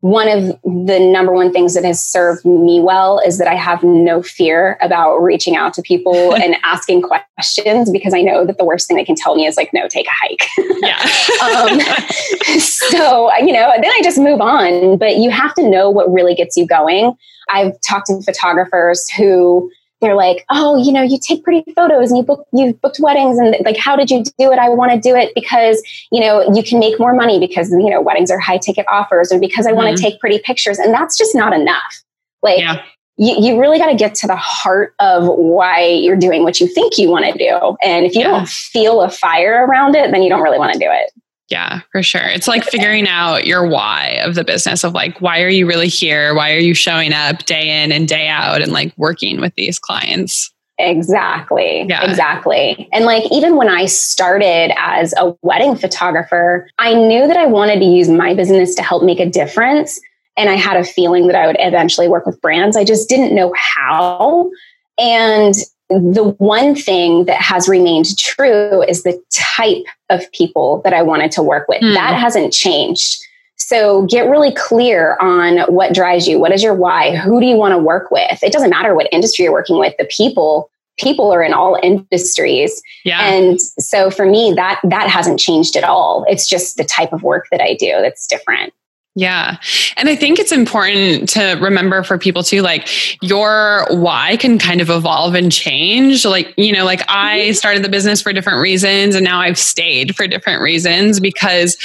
one 0.00 0.28
of 0.28 0.44
the 0.64 0.98
number 0.98 1.32
one 1.32 1.52
things 1.52 1.74
that 1.74 1.84
has 1.84 2.02
served 2.02 2.44
me 2.44 2.80
well 2.80 3.18
is 3.18 3.38
that 3.38 3.46
I 3.46 3.54
have 3.54 3.82
no 3.82 4.22
fear 4.22 4.78
about 4.80 5.18
reaching 5.18 5.56
out 5.56 5.74
to 5.74 5.82
people 5.82 6.34
and 6.42 6.56
asking 6.64 7.02
questions 7.02 7.90
because 7.90 8.14
I 8.14 8.22
know 8.22 8.46
that 8.46 8.58
the 8.58 8.64
worst 8.64 8.88
thing 8.88 8.96
they 8.96 9.04
can 9.04 9.14
tell 9.14 9.36
me 9.36 9.46
is 9.46 9.56
like, 9.56 9.70
no, 9.72 9.88
take 9.88 10.06
a 10.06 10.10
hike. 10.10 10.48
Yeah. 10.80 10.96
um, 11.44 11.78
so, 12.58 13.30
you 13.36 13.52
know, 13.52 13.70
then 13.82 13.90
I 13.90 14.00
just 14.02 14.18
move 14.18 14.40
on. 14.40 14.96
But 14.96 15.16
you 15.16 15.30
have 15.30 15.52
to 15.54 15.68
know 15.68 15.90
what 15.90 16.10
really 16.10 16.34
gets 16.34 16.56
you 16.56 16.66
going. 16.66 17.14
I've 17.50 17.78
talked 17.82 18.06
to 18.06 18.22
photographers 18.22 19.10
who 19.10 19.70
they're 20.00 20.14
like, 20.14 20.44
oh, 20.50 20.82
you 20.82 20.92
know, 20.92 21.02
you 21.02 21.18
take 21.18 21.44
pretty 21.44 21.70
photos 21.72 22.10
and 22.10 22.18
you 22.18 22.24
book 22.24 22.46
you've 22.52 22.80
booked 22.80 22.98
weddings 23.00 23.38
and 23.38 23.56
like, 23.64 23.76
how 23.76 23.96
did 23.96 24.10
you 24.10 24.24
do 24.38 24.50
it? 24.50 24.58
I 24.58 24.68
want 24.68 24.92
to 24.92 24.98
do 24.98 25.14
it 25.14 25.32
because 25.34 25.82
you 26.10 26.20
know 26.20 26.52
you 26.52 26.62
can 26.62 26.78
make 26.78 26.98
more 26.98 27.14
money 27.14 27.38
because 27.38 27.70
you 27.70 27.90
know 27.90 28.00
weddings 28.00 28.30
are 28.30 28.38
high 28.38 28.58
ticket 28.58 28.86
offers, 28.88 29.30
or 29.30 29.38
because 29.38 29.66
I 29.66 29.70
mm-hmm. 29.70 29.78
want 29.78 29.96
to 29.96 30.02
take 30.02 30.20
pretty 30.20 30.38
pictures, 30.38 30.78
and 30.78 30.92
that's 30.92 31.16
just 31.16 31.34
not 31.34 31.52
enough. 31.52 32.02
Like. 32.42 32.60
Yeah. 32.60 32.82
You, 33.22 33.36
you 33.38 33.60
really 33.60 33.76
got 33.76 33.90
to 33.90 33.96
get 33.96 34.14
to 34.14 34.26
the 34.26 34.36
heart 34.36 34.94
of 34.98 35.26
why 35.26 35.84
you're 35.84 36.16
doing 36.16 36.42
what 36.42 36.58
you 36.58 36.66
think 36.66 36.96
you 36.96 37.10
want 37.10 37.26
to 37.26 37.32
do. 37.32 37.76
And 37.82 38.06
if 38.06 38.14
you 38.14 38.22
yeah. 38.22 38.28
don't 38.28 38.48
feel 38.48 39.02
a 39.02 39.10
fire 39.10 39.66
around 39.66 39.94
it, 39.94 40.10
then 40.10 40.22
you 40.22 40.30
don't 40.30 40.40
really 40.40 40.58
want 40.58 40.72
to 40.72 40.78
do 40.78 40.86
it. 40.88 41.12
Yeah, 41.50 41.80
for 41.90 42.02
sure. 42.02 42.26
It's 42.26 42.46
like 42.46 42.62
figuring 42.62 43.08
out 43.08 43.44
your 43.44 43.66
why 43.66 44.20
of 44.22 44.36
the 44.36 44.44
business 44.44 44.84
of 44.84 44.94
like, 44.94 45.20
why 45.20 45.42
are 45.42 45.48
you 45.48 45.66
really 45.66 45.88
here? 45.88 46.32
Why 46.32 46.52
are 46.52 46.60
you 46.60 46.74
showing 46.74 47.12
up 47.12 47.44
day 47.44 47.82
in 47.82 47.90
and 47.90 48.06
day 48.06 48.28
out 48.28 48.62
and 48.62 48.72
like 48.72 48.94
working 48.96 49.40
with 49.40 49.52
these 49.56 49.76
clients? 49.78 50.52
Exactly. 50.78 51.86
Yeah. 51.88 52.08
Exactly. 52.08 52.88
And 52.92 53.04
like, 53.04 53.24
even 53.32 53.56
when 53.56 53.68
I 53.68 53.86
started 53.86 54.72
as 54.78 55.12
a 55.18 55.34
wedding 55.42 55.74
photographer, 55.76 56.68
I 56.78 56.94
knew 56.94 57.26
that 57.26 57.36
I 57.36 57.46
wanted 57.46 57.80
to 57.80 57.84
use 57.84 58.08
my 58.08 58.32
business 58.32 58.74
to 58.76 58.82
help 58.82 59.02
make 59.02 59.20
a 59.20 59.28
difference. 59.28 60.00
And 60.36 60.48
I 60.48 60.54
had 60.54 60.76
a 60.76 60.84
feeling 60.84 61.26
that 61.26 61.36
I 61.36 61.48
would 61.48 61.56
eventually 61.58 62.08
work 62.08 62.26
with 62.26 62.40
brands. 62.40 62.76
I 62.76 62.84
just 62.84 63.08
didn't 63.08 63.34
know 63.34 63.52
how. 63.56 64.50
And 64.98 65.54
the 65.90 66.34
one 66.38 66.74
thing 66.74 67.24
that 67.24 67.40
has 67.40 67.68
remained 67.68 68.16
true 68.16 68.82
is 68.82 69.02
the 69.02 69.20
type 69.30 69.84
of 70.08 70.30
people 70.32 70.80
that 70.84 70.94
I 70.94 71.02
wanted 71.02 71.32
to 71.32 71.42
work 71.42 71.68
with. 71.68 71.82
Mm. 71.82 71.94
That 71.94 72.18
hasn't 72.18 72.52
changed. 72.52 73.20
So 73.56 74.06
get 74.06 74.28
really 74.28 74.54
clear 74.54 75.16
on 75.20 75.58
what 75.72 75.92
drives 75.92 76.26
you. 76.26 76.38
What 76.38 76.52
is 76.52 76.62
your 76.62 76.74
why? 76.74 77.16
Who 77.16 77.40
do 77.40 77.46
you 77.46 77.56
want 77.56 77.72
to 77.72 77.78
work 77.78 78.10
with? 78.10 78.42
It 78.42 78.52
doesn't 78.52 78.70
matter 78.70 78.94
what 78.94 79.08
industry 79.12 79.44
you're 79.44 79.52
working 79.52 79.78
with. 79.78 79.94
The 79.98 80.06
people, 80.06 80.70
people 80.98 81.30
are 81.32 81.42
in 81.42 81.52
all 81.52 81.78
industries. 81.82 82.80
Yeah. 83.04 83.20
And 83.20 83.60
so 83.60 84.10
for 84.10 84.24
me, 84.24 84.52
that 84.54 84.80
that 84.84 85.08
hasn't 85.08 85.40
changed 85.40 85.76
at 85.76 85.84
all. 85.84 86.24
It's 86.28 86.48
just 86.48 86.76
the 86.76 86.84
type 86.84 87.12
of 87.12 87.22
work 87.22 87.48
that 87.50 87.60
I 87.60 87.74
do 87.74 87.98
that's 88.00 88.26
different. 88.26 88.72
Yeah. 89.16 89.56
And 89.96 90.08
I 90.08 90.14
think 90.14 90.38
it's 90.38 90.52
important 90.52 91.28
to 91.30 91.58
remember 91.60 92.04
for 92.04 92.16
people 92.16 92.44
too, 92.44 92.62
like 92.62 92.88
your 93.22 93.86
why 93.90 94.36
can 94.36 94.56
kind 94.58 94.80
of 94.80 94.88
evolve 94.88 95.34
and 95.34 95.50
change. 95.50 96.24
Like, 96.24 96.54
you 96.56 96.72
know, 96.72 96.84
like 96.84 97.02
I 97.08 97.40
mm-hmm. 97.40 97.52
started 97.54 97.84
the 97.84 97.88
business 97.88 98.22
for 98.22 98.32
different 98.32 98.62
reasons 98.62 99.16
and 99.16 99.24
now 99.24 99.40
I've 99.40 99.58
stayed 99.58 100.14
for 100.14 100.28
different 100.28 100.62
reasons 100.62 101.18
because 101.18 101.76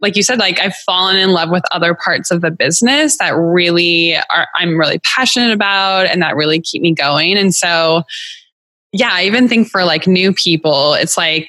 like 0.00 0.16
you 0.16 0.22
said, 0.22 0.38
like 0.38 0.60
I've 0.60 0.76
fallen 0.76 1.16
in 1.16 1.30
love 1.30 1.48
with 1.48 1.62
other 1.70 1.94
parts 1.94 2.30
of 2.30 2.42
the 2.42 2.50
business 2.50 3.16
that 3.16 3.30
really 3.30 4.16
are 4.16 4.46
I'm 4.54 4.78
really 4.78 4.98
passionate 4.98 5.52
about 5.52 6.06
and 6.06 6.20
that 6.20 6.36
really 6.36 6.60
keep 6.60 6.82
me 6.82 6.92
going. 6.92 7.38
And 7.38 7.54
so 7.54 8.02
yeah, 8.92 9.10
I 9.10 9.24
even 9.24 9.48
think 9.48 9.68
for 9.68 9.84
like 9.84 10.06
new 10.06 10.34
people, 10.34 10.92
it's 10.94 11.16
like 11.16 11.48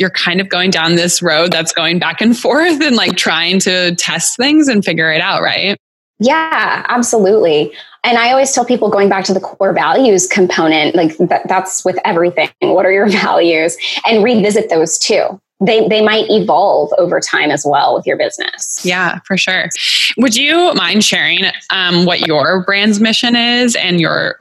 you're 0.00 0.10
kind 0.10 0.40
of 0.40 0.48
going 0.48 0.70
down 0.70 0.96
this 0.96 1.20
road 1.20 1.52
that's 1.52 1.72
going 1.72 1.98
back 1.98 2.22
and 2.22 2.36
forth 2.36 2.80
and 2.80 2.96
like 2.96 3.16
trying 3.16 3.60
to 3.60 3.94
test 3.96 4.36
things 4.36 4.66
and 4.66 4.82
figure 4.82 5.12
it 5.12 5.20
out, 5.20 5.42
right? 5.42 5.76
Yeah, 6.18 6.84
absolutely. 6.88 7.72
And 8.02 8.16
I 8.16 8.30
always 8.30 8.52
tell 8.52 8.64
people 8.64 8.88
going 8.88 9.10
back 9.10 9.24
to 9.26 9.34
the 9.34 9.40
core 9.40 9.74
values 9.74 10.26
component, 10.26 10.94
like 10.94 11.16
that, 11.18 11.46
that's 11.48 11.84
with 11.84 11.98
everything. 12.04 12.48
What 12.60 12.86
are 12.86 12.92
your 12.92 13.08
values? 13.10 13.76
And 14.06 14.24
revisit 14.24 14.70
those 14.70 14.98
too. 14.98 15.40
They, 15.62 15.86
they 15.88 16.02
might 16.02 16.24
evolve 16.30 16.90
over 16.96 17.20
time 17.20 17.50
as 17.50 17.66
well 17.66 17.94
with 17.94 18.06
your 18.06 18.16
business. 18.16 18.82
Yeah, 18.82 19.18
for 19.26 19.36
sure. 19.36 19.68
Would 20.16 20.34
you 20.34 20.72
mind 20.72 21.04
sharing 21.04 21.44
um, 21.68 22.06
what 22.06 22.26
your 22.26 22.64
brand's 22.64 22.98
mission 23.00 23.36
is 23.36 23.76
and 23.76 24.00
your 24.00 24.38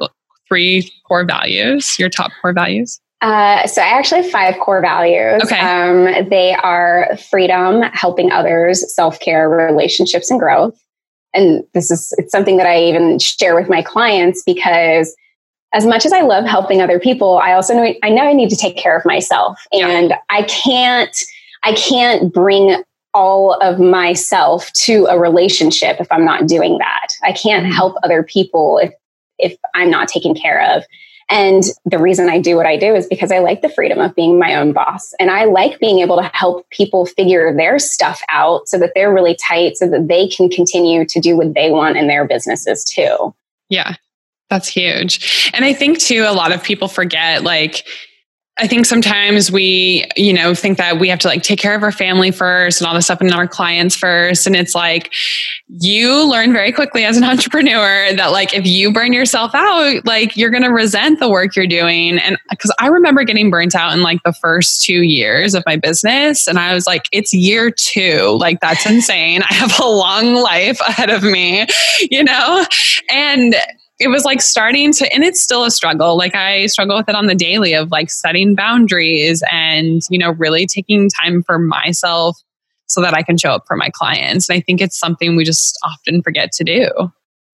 three 0.48 0.89
core 1.06 1.25
values, 1.25 2.00
your 2.00 2.08
top 2.08 2.32
core 2.42 2.54
values? 2.54 3.01
Uh, 3.21 3.67
so 3.67 3.81
I 3.81 3.88
actually 3.88 4.21
have 4.21 4.31
five 4.31 4.55
core 4.59 4.81
values. 4.81 5.41
Okay. 5.43 5.59
Um, 5.59 6.29
they 6.29 6.53
are 6.53 7.17
freedom, 7.29 7.81
helping 7.93 8.31
others, 8.31 8.93
self-care, 8.93 9.49
relationships, 9.49 10.31
and 10.31 10.39
growth. 10.39 10.79
And 11.33 11.63
this 11.73 11.91
is 11.91 12.13
it's 12.17 12.31
something 12.31 12.57
that 12.57 12.65
I 12.65 12.81
even 12.83 13.19
share 13.19 13.55
with 13.55 13.69
my 13.69 13.81
clients 13.81 14.41
because 14.45 15.15
as 15.73 15.85
much 15.85 16.05
as 16.05 16.13
I 16.13 16.21
love 16.21 16.45
helping 16.45 16.81
other 16.81 16.99
people, 16.99 17.38
I 17.38 17.53
also 17.53 17.73
know 17.73 17.93
I 18.01 18.09
know 18.09 18.23
I 18.23 18.33
need 18.33 18.49
to 18.49 18.55
take 18.55 18.77
care 18.77 18.97
of 18.97 19.05
myself. 19.05 19.59
And 19.71 20.09
yeah. 20.09 20.17
I 20.29 20.43
can't 20.43 21.23
I 21.63 21.73
can't 21.73 22.33
bring 22.33 22.83
all 23.13 23.53
of 23.61 23.79
myself 23.79 24.71
to 24.73 25.05
a 25.09 25.19
relationship 25.19 25.97
if 25.99 26.07
I'm 26.11 26.25
not 26.25 26.47
doing 26.47 26.77
that. 26.77 27.07
I 27.23 27.33
can't 27.33 27.65
mm-hmm. 27.65 27.73
help 27.73 27.95
other 28.03 28.23
people 28.23 28.79
if 28.79 28.93
if 29.38 29.57
I'm 29.75 29.91
not 29.91 30.07
taken 30.07 30.33
care 30.33 30.61
of. 30.75 30.83
And 31.29 31.63
the 31.86 32.00
reason 32.00 32.27
I 32.27 32.39
do 32.39 32.55
what 32.55 32.65
I 32.65 32.75
do 32.75 32.95
is 32.95 33.05
because 33.05 33.31
I 33.31 33.39
like 33.39 33.62
the 33.62 33.69
freedom 33.69 34.00
of 34.00 34.15
being 34.15 34.39
my 34.39 34.55
own 34.55 34.74
boss. 34.74 35.13
And 35.19 35.29
I 35.29 35.45
like 35.45 35.79
being 35.79 36.00
able 36.00 36.17
to 36.17 36.29
help 36.33 36.67
people 36.71 37.05
figure 37.05 37.55
their 37.55 37.77
stuff 37.77 38.21
out 38.29 38.67
so 38.67 38.79
that 38.79 38.93
they're 38.95 39.13
really 39.13 39.36
tight 39.36 39.77
so 39.77 39.88
that 39.89 40.07
they 40.07 40.27
can 40.27 40.50
continue 40.50 41.05
to 41.05 41.19
do 41.19 41.38
what 41.38 41.53
they 41.53 41.69
want 41.69 41.98
in 41.98 42.07
their 42.07 42.25
businesses 42.25 42.83
too. 42.83 43.33
Yeah. 43.69 43.95
That's 44.50 44.67
huge. 44.67 45.51
And 45.53 45.63
I 45.63 45.74
think 45.74 46.00
too, 46.00 46.25
a 46.27 46.33
lot 46.33 46.51
of 46.51 46.63
people 46.63 46.88
forget 46.88 47.43
like, 47.43 47.86
I 48.60 48.68
think 48.68 48.86
sometimes 48.86 49.51
we, 49.51 50.06
you 50.18 50.34
know, 50.34 50.54
think 50.54 50.78
that 50.78 51.00
we 51.00 51.08
have 51.10 51.20
to 51.20 51.28
like 51.28 51.44
take 51.44 51.60
care 51.60 51.75
of 51.75 51.84
our 51.84 51.92
family 51.92 52.30
first 52.30 52.82
and 52.82 52.88
all 52.88 52.94
this 52.94 53.06
stuff 53.06 53.22
and 53.22 53.32
our 53.34 53.48
clients 53.48 53.96
first. 53.96 54.46
And 54.46 54.56
it's 54.56 54.75
like 54.75 55.13
you 55.80 56.30
learn 56.30 56.51
very 56.51 56.72
quickly 56.74 57.06
as 57.06 57.16
an 57.16 57.24
entrepreneur 57.25 58.13
that 58.13 58.28
like 58.28 58.54
if 58.54 58.66
you 58.66 58.92
burn 58.92 59.13
yourself 59.13 59.51
out, 59.56 60.06
like 60.06 60.36
you're 60.36 60.50
going 60.50 60.63
to 60.63 60.70
resent 60.70 61.20
the 61.20 61.30
work 61.30 61.56
you're 61.56 61.68
doing. 61.68 62.18
And 62.20 62.38
because 62.50 62.74
I 62.80 62.88
remember 62.88 63.24
getting 63.24 63.50
burnt 63.50 63.75
out 63.75 63.94
in 63.94 64.01
like 64.01 64.22
the 64.24 64.34
first 64.34 64.84
two 64.84 65.04
years 65.04 65.56
of 65.56 65.63
my 65.66 65.78
business. 65.78 66.48
And 66.48 66.60
I 66.60 66.74
was 66.74 66.86
like, 66.86 67.04
it's 67.13 67.34
year 67.34 67.72
two. 67.72 68.38
Like 68.39 68.60
that's 68.60 68.86
insane. 68.89 69.42
I 69.50 69.54
have 69.54 69.80
a 69.80 69.88
long 69.88 70.34
life 70.34 70.80
ahead 70.82 71.10
of 71.10 71.24
me, 71.24 71.66
you 72.01 72.24
know? 72.24 72.66
And 73.10 73.56
it 74.00 74.08
was 74.08 74.24
like 74.24 74.41
starting 74.41 74.94
to 74.94 75.13
and 75.13 75.24
it's 75.24 75.41
still 75.41 75.63
a 75.63 75.72
struggle 75.72 76.18
like 76.18 76.36
i 76.36 76.65
struggle 76.68 76.98
with 76.98 77.10
it 77.10 77.15
on 77.15 77.27
the 77.27 77.36
daily 77.36 77.74
of 77.74 77.91
like 77.91 78.10
setting 78.10 78.56
boundaries 78.56 79.44
and 79.51 80.01
you 80.10 80.18
know 80.18 80.32
really 80.32 80.65
taking 80.65 81.10
time 81.10 81.44
for 81.44 81.60
myself 81.60 82.38
so 82.88 83.01
that 83.01 83.13
i 83.13 83.22
can 83.22 83.38
show 83.38 83.51
up 83.51 83.63
for 83.68 83.75
my 83.75 83.89
clients 83.94 84.50
and 84.50 84.58
i 84.58 84.62
think 84.62 84.82
it's 84.82 84.98
something 84.98 85.36
we 85.36 85.44
just 85.44 85.77
often 85.84 86.22
forget 86.22 86.51
to 86.51 86.63
do 86.63 86.89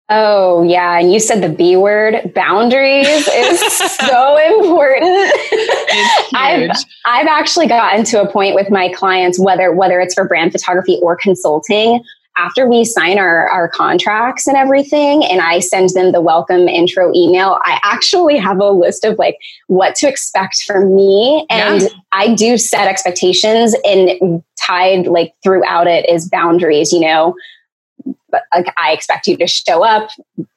Oh, 0.10 0.64
yeah. 0.64 1.00
And 1.00 1.14
you 1.14 1.20
said 1.20 1.42
the 1.42 1.50
B 1.50 1.78
word, 1.78 2.34
boundaries 2.36 3.08
is 3.08 3.60
so 3.98 4.38
important. 4.38 5.34
I've, 6.36 6.72
I've 7.06 7.28
actually 7.28 7.68
gotten 7.68 8.04
to 8.06 8.22
a 8.22 8.30
point 8.30 8.54
with 8.54 8.70
my 8.70 8.92
clients, 8.94 9.40
whether, 9.40 9.72
whether 9.72 10.02
it's 10.02 10.14
for 10.14 10.28
brand 10.28 10.52
photography 10.52 11.00
or 11.02 11.16
consulting, 11.16 12.04
after 12.38 12.68
we 12.68 12.84
sign 12.84 13.20
our, 13.20 13.48
our 13.48 13.68
contracts 13.68 14.48
and 14.48 14.58
everything, 14.58 15.24
and 15.26 15.40
I 15.42 15.60
send 15.60 15.90
them 15.90 16.12
the 16.12 16.22
welcome 16.22 16.68
intro 16.68 17.12
email, 17.14 17.60
I 17.64 17.80
actually 17.84 18.38
have 18.38 18.60
a 18.60 18.72
list 18.72 19.06
of 19.06 19.18
like 19.20 19.38
what 19.68 19.96
to 19.96 20.08
expect 20.08 20.64
from 20.64 20.96
me. 20.96 21.46
And 21.50 21.84
yeah. 21.84 21.88
I 22.12 22.34
do 22.34 22.58
set 22.58 22.88
expectations 22.88 23.76
and 23.86 24.44
tied 24.60 25.08
like 25.08 25.34
throughout 25.44 25.88
it 25.88 26.10
is 26.10 26.28
boundaries, 26.30 26.92
you 26.92 27.02
know. 27.02 27.36
But 28.30 28.44
like 28.54 28.74
I 28.78 28.94
expect 28.94 29.28
you 29.28 29.38
to 29.38 29.48
show 29.48 29.84
up. 29.84 30.10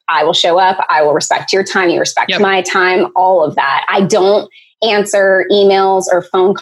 I 0.08 0.24
will 0.24 0.32
show 0.32 0.58
up. 0.58 0.84
I 0.88 1.02
will 1.02 1.12
respect 1.12 1.52
your 1.52 1.64
time. 1.64 1.90
You 1.90 2.00
respect 2.00 2.30
yep. 2.30 2.40
my 2.40 2.62
time, 2.62 3.08
all 3.16 3.44
of 3.44 3.54
that. 3.56 3.84
I 3.90 4.02
don't 4.02 4.50
answer 4.82 5.46
emails 5.50 6.04
or 6.10 6.22
phone 6.22 6.54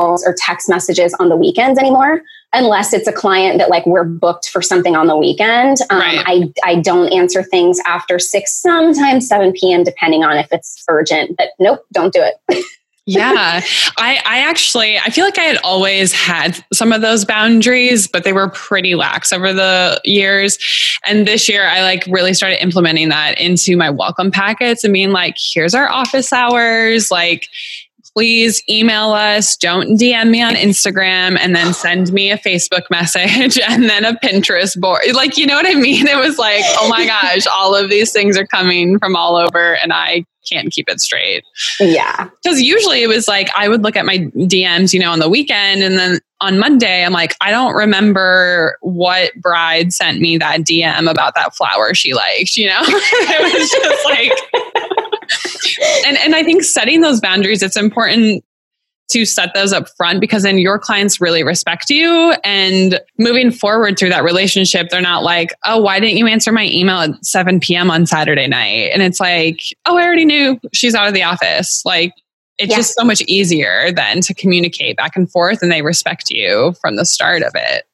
calls 0.00 0.26
or 0.26 0.34
text 0.36 0.68
messages 0.68 1.14
on 1.14 1.28
the 1.28 1.36
weekends 1.36 1.78
anymore 1.78 2.22
unless 2.52 2.92
it's 2.92 3.06
a 3.06 3.12
client 3.12 3.58
that 3.58 3.70
like 3.70 3.86
we're 3.86 4.04
booked 4.04 4.48
for 4.48 4.60
something 4.60 4.96
on 4.96 5.06
the 5.06 5.16
weekend. 5.16 5.78
Um, 5.90 6.00
right. 6.00 6.22
I, 6.26 6.52
I 6.64 6.80
don't 6.80 7.12
answer 7.12 7.42
things 7.42 7.78
after 7.86 8.18
6, 8.18 8.52
sometimes 8.52 9.28
7 9.28 9.52
p.m., 9.52 9.84
depending 9.84 10.24
on 10.24 10.36
if 10.36 10.48
it's 10.50 10.84
urgent. 10.88 11.36
But 11.36 11.50
nope, 11.60 11.84
don't 11.92 12.12
do 12.12 12.20
it. 12.20 12.64
yeah. 13.06 13.60
I, 13.98 14.20
I 14.26 14.40
actually, 14.40 14.98
I 14.98 15.10
feel 15.10 15.24
like 15.24 15.38
I 15.38 15.42
had 15.42 15.58
always 15.62 16.12
had 16.12 16.64
some 16.72 16.92
of 16.92 17.02
those 17.02 17.24
boundaries, 17.24 18.08
but 18.08 18.24
they 18.24 18.32
were 18.32 18.48
pretty 18.48 18.96
lax 18.96 19.32
over 19.32 19.52
the 19.52 20.00
years. 20.04 20.58
And 21.06 21.28
this 21.28 21.48
year 21.48 21.66
I 21.66 21.82
like 21.82 22.04
really 22.06 22.34
started 22.34 22.60
implementing 22.60 23.10
that 23.10 23.40
into 23.40 23.76
my 23.76 23.90
welcome 23.90 24.32
packets 24.32 24.82
and 24.82 24.92
being 24.92 25.12
like, 25.12 25.36
here's 25.38 25.74
our 25.74 25.88
office 25.88 26.32
hours. 26.32 27.12
Like, 27.12 27.48
please 28.14 28.62
email 28.68 29.12
us. 29.12 29.56
Don't 29.56 29.98
DM 29.98 30.30
me 30.30 30.42
on 30.42 30.54
Instagram 30.54 31.38
and 31.38 31.54
then 31.54 31.72
send 31.72 32.12
me 32.12 32.30
a 32.30 32.38
Facebook 32.38 32.82
message 32.90 33.58
and 33.68 33.88
then 33.88 34.04
a 34.04 34.14
Pinterest 34.14 34.78
board. 34.78 35.02
Like, 35.14 35.36
you 35.36 35.46
know 35.46 35.54
what 35.54 35.66
I 35.66 35.74
mean? 35.74 36.06
It 36.06 36.18
was 36.18 36.38
like, 36.38 36.62
oh 36.78 36.88
my 36.88 37.06
gosh, 37.06 37.46
all 37.46 37.74
of 37.74 37.90
these 37.90 38.12
things 38.12 38.36
are 38.36 38.46
coming 38.46 38.98
from 38.98 39.16
all 39.16 39.36
over 39.36 39.76
and 39.82 39.92
I 39.92 40.24
can't 40.50 40.72
keep 40.72 40.88
it 40.88 41.00
straight. 41.00 41.44
Yeah. 41.78 42.28
Because 42.42 42.60
usually 42.60 43.02
it 43.02 43.08
was 43.08 43.28
like 43.28 43.48
I 43.56 43.68
would 43.68 43.82
look 43.82 43.96
at 43.96 44.06
my 44.06 44.18
DMs, 44.18 44.92
you 44.92 45.00
know, 45.00 45.10
on 45.12 45.18
the 45.18 45.28
weekend 45.28 45.82
and 45.82 45.98
then 45.98 46.20
on 46.40 46.58
Monday, 46.58 47.04
I'm 47.04 47.12
like, 47.12 47.36
I 47.40 47.50
don't 47.50 47.74
remember 47.74 48.78
what 48.80 49.34
bride 49.36 49.92
sent 49.92 50.20
me 50.20 50.38
that 50.38 50.60
DM 50.60 51.10
about 51.10 51.34
that 51.34 51.54
flower 51.54 51.92
she 51.92 52.14
liked, 52.14 52.56
you 52.56 52.66
know? 52.66 52.80
it 52.82 53.52
was 53.52 53.70
just 53.70 54.04
like 54.06 54.69
and 56.06 56.16
and 56.18 56.34
I 56.34 56.42
think 56.42 56.62
setting 56.62 57.00
those 57.00 57.20
boundaries, 57.20 57.62
it's 57.62 57.76
important 57.76 58.44
to 59.10 59.24
set 59.24 59.52
those 59.54 59.72
up 59.72 59.88
front 59.96 60.20
because 60.20 60.44
then 60.44 60.58
your 60.58 60.78
clients 60.78 61.20
really 61.20 61.42
respect 61.42 61.90
you. 61.90 62.32
And 62.44 63.00
moving 63.18 63.50
forward 63.50 63.98
through 63.98 64.10
that 64.10 64.22
relationship 64.22 64.88
they're 64.90 65.00
not 65.00 65.22
like 65.22 65.52
oh 65.64 65.80
why 65.80 66.00
didn't 66.00 66.16
you 66.16 66.26
answer 66.26 66.52
my 66.52 66.66
email 66.66 66.98
at 66.98 67.24
7 67.24 67.60
p.m 67.60 67.90
on 67.90 68.06
saturday 68.06 68.46
night? 68.46 68.90
And 68.92 69.02
it's 69.02 69.20
like 69.20 69.60
oh 69.86 69.96
i 69.98 70.04
already 70.04 70.24
knew 70.24 70.60
she's 70.72 70.94
out 70.94 71.08
of 71.08 71.14
the 71.14 71.22
office. 71.22 71.84
Like 71.84 72.12
it's 72.58 72.70
yeah. 72.70 72.76
just 72.76 72.94
so 72.94 73.04
much 73.04 73.22
easier 73.22 73.90
then 73.90 74.20
to 74.20 74.34
communicate 74.34 74.96
back 74.96 75.16
and 75.16 75.30
forth 75.30 75.62
and 75.62 75.72
they 75.72 75.82
respect 75.82 76.30
you 76.30 76.74
from 76.80 76.96
the 76.96 77.04
start 77.04 77.42
of 77.42 77.52
it 77.54 77.84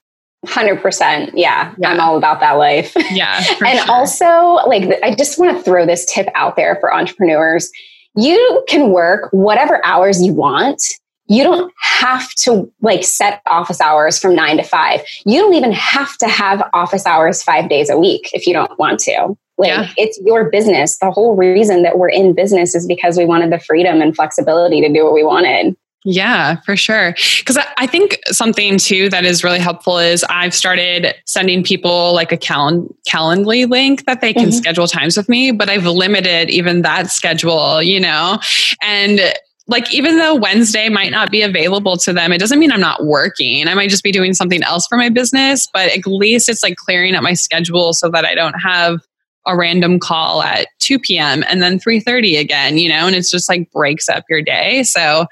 100% 0.45 1.33
yeah, 1.35 1.75
yeah, 1.79 1.91
i'm 1.91 2.01
all 2.01 2.17
about 2.17 2.41
that 2.41 2.53
life. 2.53 2.93
Yeah 3.11 3.43
and 3.67 3.79
sure. 3.81 3.91
also 3.91 4.69
like 4.69 4.99
i 5.03 5.15
just 5.15 5.39
want 5.39 5.57
to 5.57 5.63
throw 5.63 5.87
this 5.87 6.05
tip 6.05 6.29
out 6.35 6.57
there 6.57 6.77
for 6.81 6.95
entrepreneurs. 6.95 7.71
You 8.15 8.65
can 8.69 8.91
work 8.91 9.29
whatever 9.33 9.85
hours 9.85 10.23
you 10.23 10.33
want. 10.33 10.83
You 11.29 11.43
don't 11.43 11.73
have 11.81 12.33
to 12.37 12.73
like 12.81 13.05
set 13.05 13.43
office 13.47 13.81
hours 13.81 14.19
from 14.19 14.35
nine 14.35 14.57
to 14.59 14.63
five. 14.63 15.01
You 15.25 15.41
don't 15.41 15.55
even 15.55 15.73
have 15.73 16.17
to 16.19 16.29
have 16.29 16.69
office 16.73 17.05
hours 17.05 17.43
five 17.43 17.69
days 17.69 17.91
a 17.91 17.99
week 17.99 18.31
if 18.33 18.47
you 18.47 18.53
don't 18.53 18.79
want 18.79 19.01
to. 19.01 19.37
Like 19.59 19.69
yeah. 19.69 19.91
it's 19.97 20.21
your 20.25 20.51
business. 20.51 20.99
The 20.99 21.11
whole 21.11 21.35
reason 21.35 21.83
that 21.83 21.99
we're 21.99 22.11
in 22.11 22.35
business 22.35 22.75
is 22.75 22.87
because 22.87 23.17
we 23.19 23.25
wanted 23.25 23.51
the 23.51 23.59
freedom 23.59 24.01
and 24.01 24.15
flexibility 24.15 24.81
to 24.81 24.93
do 24.93 25.05
what 25.05 25.15
we 25.15 25.25
wanted 25.25 25.77
yeah, 26.09 26.61
for 26.61 26.77
sure. 26.77 27.17
Because 27.39 27.59
I 27.77 27.87
think 27.89 28.21
something 28.27 28.79
too 28.79 29.09
that 29.09 29.25
is 29.25 29.43
really 29.43 29.59
helpful 29.59 29.99
is 29.99 30.25
I've 30.31 30.55
started 30.55 31.17
sending 31.25 31.65
people 31.65 32.15
like 32.15 32.31
a 32.31 32.37
cal- 32.37 32.87
Calendly 33.11 33.69
link 33.69 34.07
that 34.07 34.21
they 34.21 34.33
can 34.33 34.45
mm-hmm. 34.45 34.53
schedule 34.53 34.87
times 34.87 35.17
with 35.17 35.29
me, 35.29 35.51
but 35.51 35.69
I've 35.69 35.85
limited 35.85 36.49
even 36.49 36.83
that 36.83 37.11
schedule, 37.11 37.83
you 37.83 37.99
know? 37.99 38.39
And 38.81 39.21
like 39.67 39.93
even 39.93 40.17
though 40.17 40.37
Wednesday 40.37 40.89
might 40.89 41.11
not 41.11 41.33
be 41.33 41.43
available 41.43 41.97
to 41.97 42.13
them, 42.13 42.33
it 42.33 42.39
doesn't 42.39 42.61
mean 42.61 42.71
I'm 42.71 42.79
not 42.79 43.05
working. 43.05 43.67
I 43.67 43.75
might 43.75 43.91
just 43.91 44.05
be 44.05 44.13
doing 44.13 44.33
something 44.33 44.63
else 44.63 44.87
for 44.87 44.97
my 44.97 45.09
business, 45.09 45.67
but 45.73 45.91
at 45.91 46.07
least 46.07 46.49
it's 46.49 46.63
like 46.63 46.77
clearing 46.77 47.17
up 47.17 47.25
my 47.25 47.35
schedule 47.35 47.93
so 47.93 48.09
that 48.11 48.25
I 48.25 48.37
don't 48.37 48.61
have 48.61 49.01
a 49.45 49.57
random 49.57 49.99
call 49.99 50.43
at 50.43 50.69
2 50.81 51.01
p.m. 51.01 51.43
and 51.49 51.63
then 51.63 51.81
3:30 51.81 52.39
again, 52.39 52.79
you 52.79 52.89
know, 52.89 53.09
and 53.09 53.17
it's 53.17 53.31
just 53.31 53.49
like 53.49 53.71
breaks 53.73 54.09
up 54.09 54.25
your 54.29 54.43
day. 54.43 54.85
So 54.85 55.27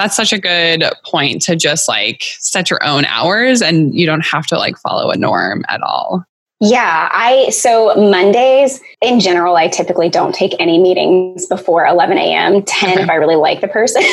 that's 0.00 0.16
such 0.16 0.32
a 0.32 0.38
good 0.38 0.82
point 1.04 1.42
to 1.42 1.54
just 1.54 1.86
like 1.88 2.22
set 2.38 2.70
your 2.70 2.82
own 2.82 3.04
hours 3.04 3.60
and 3.60 3.94
you 3.94 4.06
don't 4.06 4.24
have 4.24 4.46
to 4.46 4.56
like 4.56 4.78
follow 4.78 5.10
a 5.10 5.16
norm 5.16 5.64
at 5.68 5.82
all. 5.82 6.24
Yeah, 6.62 7.08
I 7.10 7.48
so 7.48 7.94
Mondays 7.96 8.82
in 9.00 9.18
general, 9.18 9.56
I 9.56 9.68
typically 9.68 10.10
don't 10.10 10.34
take 10.34 10.54
any 10.58 10.78
meetings 10.78 11.46
before 11.46 11.86
11 11.86 12.18
a.m. 12.18 12.62
10 12.62 12.90
okay. 12.90 13.02
if 13.02 13.08
I 13.08 13.14
really 13.14 13.36
like 13.36 13.62
the 13.62 13.68
person. 13.68 14.02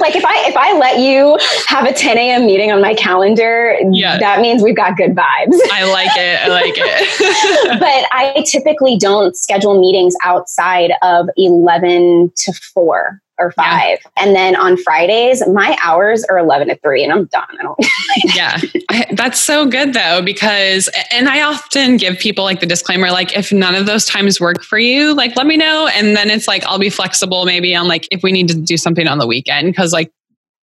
like 0.00 0.14
if 0.14 0.24
I 0.26 0.44
if 0.46 0.54
I 0.54 0.76
let 0.78 1.00
you 1.00 1.38
have 1.68 1.86
a 1.86 1.92
10 1.94 2.18
a.m. 2.18 2.44
meeting 2.44 2.70
on 2.70 2.82
my 2.82 2.94
calendar, 2.94 3.78
yeah. 3.92 4.18
that 4.18 4.42
means 4.42 4.62
we've 4.62 4.76
got 4.76 4.98
good 4.98 5.14
vibes. 5.14 5.58
I 5.72 5.90
like 5.90 6.14
it. 6.16 6.42
I 6.42 6.48
like 6.48 6.74
it. 6.76 7.78
but 7.80 8.06
I 8.12 8.42
typically 8.46 8.98
don't 8.98 9.34
schedule 9.34 9.80
meetings 9.80 10.14
outside 10.22 10.92
of 11.02 11.30
11 11.38 12.32
to 12.36 12.52
4 12.74 13.22
or 13.38 13.52
five. 13.52 13.98
Yeah. 14.02 14.24
And 14.24 14.34
then 14.34 14.56
on 14.56 14.76
Fridays, 14.76 15.46
my 15.48 15.76
hours 15.82 16.24
are 16.24 16.38
11 16.38 16.68
to 16.68 16.76
3 16.76 17.04
and 17.04 17.12
I'm 17.12 17.24
done. 17.26 17.46
I 17.58 17.62
don't 17.62 17.78
yeah. 18.34 18.60
I, 18.90 19.06
that's 19.12 19.40
so 19.40 19.66
good 19.66 19.92
though, 19.92 20.22
because, 20.22 20.88
and 21.12 21.28
I 21.28 21.42
often 21.42 21.96
give 21.96 22.18
people 22.18 22.44
like 22.44 22.60
the 22.60 22.66
disclaimer, 22.66 23.10
like 23.10 23.36
if 23.36 23.52
none 23.52 23.74
of 23.74 23.86
those 23.86 24.06
times 24.06 24.40
work 24.40 24.62
for 24.62 24.78
you, 24.78 25.14
like 25.14 25.36
let 25.36 25.46
me 25.46 25.56
know. 25.56 25.88
And 25.94 26.16
then 26.16 26.30
it's 26.30 26.48
like, 26.48 26.64
I'll 26.64 26.78
be 26.78 26.90
flexible 26.90 27.44
maybe 27.44 27.74
on 27.74 27.88
like 27.88 28.08
if 28.10 28.22
we 28.22 28.32
need 28.32 28.48
to 28.48 28.54
do 28.54 28.76
something 28.76 29.06
on 29.06 29.18
the 29.18 29.26
weekend. 29.26 29.76
Cause 29.76 29.92
like 29.92 30.10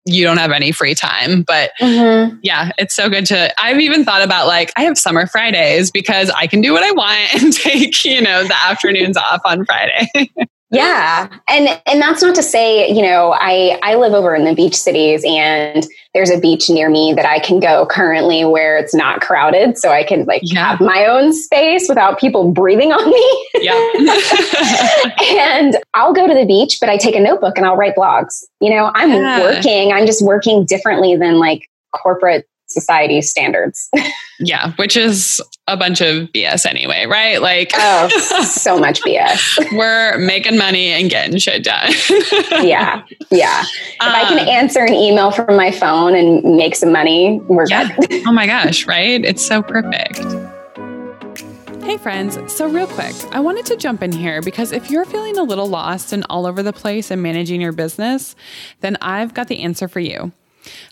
you 0.04 0.24
don't 0.24 0.38
have 0.38 0.50
any 0.50 0.72
free 0.72 0.94
time. 0.94 1.42
But 1.42 1.72
mm-hmm. 1.80 2.36
yeah, 2.42 2.70
it's 2.78 2.94
so 2.94 3.08
good 3.08 3.26
to. 3.26 3.62
I've 3.62 3.80
even 3.80 4.04
thought 4.04 4.22
about 4.22 4.46
like 4.46 4.72
I 4.76 4.82
have 4.82 4.98
summer 4.98 5.26
Fridays 5.26 5.90
because 5.90 6.30
I 6.30 6.46
can 6.46 6.60
do 6.60 6.72
what 6.72 6.82
I 6.82 6.90
want 6.92 7.34
and 7.42 7.52
take 7.52 8.04
you 8.04 8.20
know 8.20 8.44
the 8.44 8.56
afternoons 8.62 9.16
off 9.16 9.40
on 9.44 9.64
Friday. 9.64 10.08
Yeah. 10.72 11.28
And 11.48 11.80
and 11.86 12.00
that's 12.00 12.22
not 12.22 12.34
to 12.34 12.42
say, 12.42 12.90
you 12.90 13.02
know, 13.02 13.34
I 13.38 13.78
I 13.82 13.94
live 13.94 14.14
over 14.14 14.34
in 14.34 14.44
the 14.44 14.54
beach 14.54 14.74
cities 14.74 15.22
and 15.26 15.86
there's 16.14 16.30
a 16.30 16.40
beach 16.40 16.70
near 16.70 16.88
me 16.88 17.12
that 17.12 17.26
I 17.26 17.40
can 17.40 17.60
go 17.60 17.86
currently 17.86 18.44
where 18.46 18.78
it's 18.78 18.94
not 18.94 19.20
crowded 19.20 19.76
so 19.76 19.90
I 19.90 20.02
can 20.02 20.24
like 20.24 20.40
yeah. 20.44 20.70
have 20.70 20.80
my 20.80 21.04
own 21.04 21.34
space 21.34 21.88
without 21.90 22.18
people 22.18 22.50
breathing 22.52 22.90
on 22.90 23.10
me. 23.10 23.48
Yeah. 23.60 23.74
and 25.52 25.76
I'll 25.92 26.14
go 26.14 26.26
to 26.26 26.34
the 26.34 26.46
beach 26.46 26.78
but 26.80 26.88
I 26.88 26.96
take 26.96 27.14
a 27.14 27.20
notebook 27.20 27.58
and 27.58 27.66
I'll 27.66 27.76
write 27.76 27.94
blogs. 27.94 28.42
You 28.60 28.70
know, 28.70 28.90
I'm 28.94 29.10
yeah. 29.10 29.40
working, 29.40 29.92
I'm 29.92 30.06
just 30.06 30.24
working 30.24 30.64
differently 30.64 31.16
than 31.16 31.38
like 31.38 31.68
corporate 31.92 32.48
society's 32.72 33.30
standards. 33.30 33.90
yeah, 34.40 34.72
which 34.76 34.96
is 34.96 35.40
a 35.68 35.76
bunch 35.76 36.00
of 36.00 36.28
BS 36.32 36.66
anyway, 36.66 37.06
right? 37.06 37.40
Like, 37.40 37.70
oh, 37.74 38.08
so 38.44 38.78
much 38.80 39.00
BS. 39.02 39.76
we're 39.76 40.18
making 40.18 40.58
money 40.58 40.88
and 40.88 41.08
getting 41.10 41.38
shit 41.38 41.64
done. 41.64 41.92
yeah, 42.64 43.04
yeah. 43.30 43.62
If 43.62 44.02
um, 44.02 44.12
I 44.12 44.24
can 44.28 44.40
um, 44.40 44.48
answer 44.48 44.80
an 44.80 44.94
email 44.94 45.30
from 45.30 45.56
my 45.56 45.70
phone 45.70 46.14
and 46.14 46.42
make 46.56 46.74
some 46.74 46.92
money, 46.92 47.40
we're 47.48 47.66
yeah. 47.68 47.94
good. 47.94 48.22
oh 48.26 48.32
my 48.32 48.46
gosh, 48.46 48.86
right? 48.86 49.24
It's 49.24 49.44
so 49.44 49.62
perfect. 49.62 50.18
Hey 51.82 51.96
friends, 51.96 52.38
so 52.52 52.68
real 52.68 52.86
quick, 52.86 53.14
I 53.32 53.40
wanted 53.40 53.66
to 53.66 53.76
jump 53.76 54.02
in 54.02 54.12
here 54.12 54.40
because 54.40 54.70
if 54.70 54.88
you're 54.88 55.04
feeling 55.04 55.36
a 55.36 55.42
little 55.42 55.66
lost 55.66 56.12
and 56.12 56.24
all 56.30 56.46
over 56.46 56.62
the 56.62 56.72
place 56.72 57.10
in 57.10 57.22
managing 57.22 57.60
your 57.60 57.72
business, 57.72 58.36
then 58.80 58.96
I've 59.00 59.34
got 59.34 59.48
the 59.48 59.60
answer 59.60 59.88
for 59.88 59.98
you. 59.98 60.30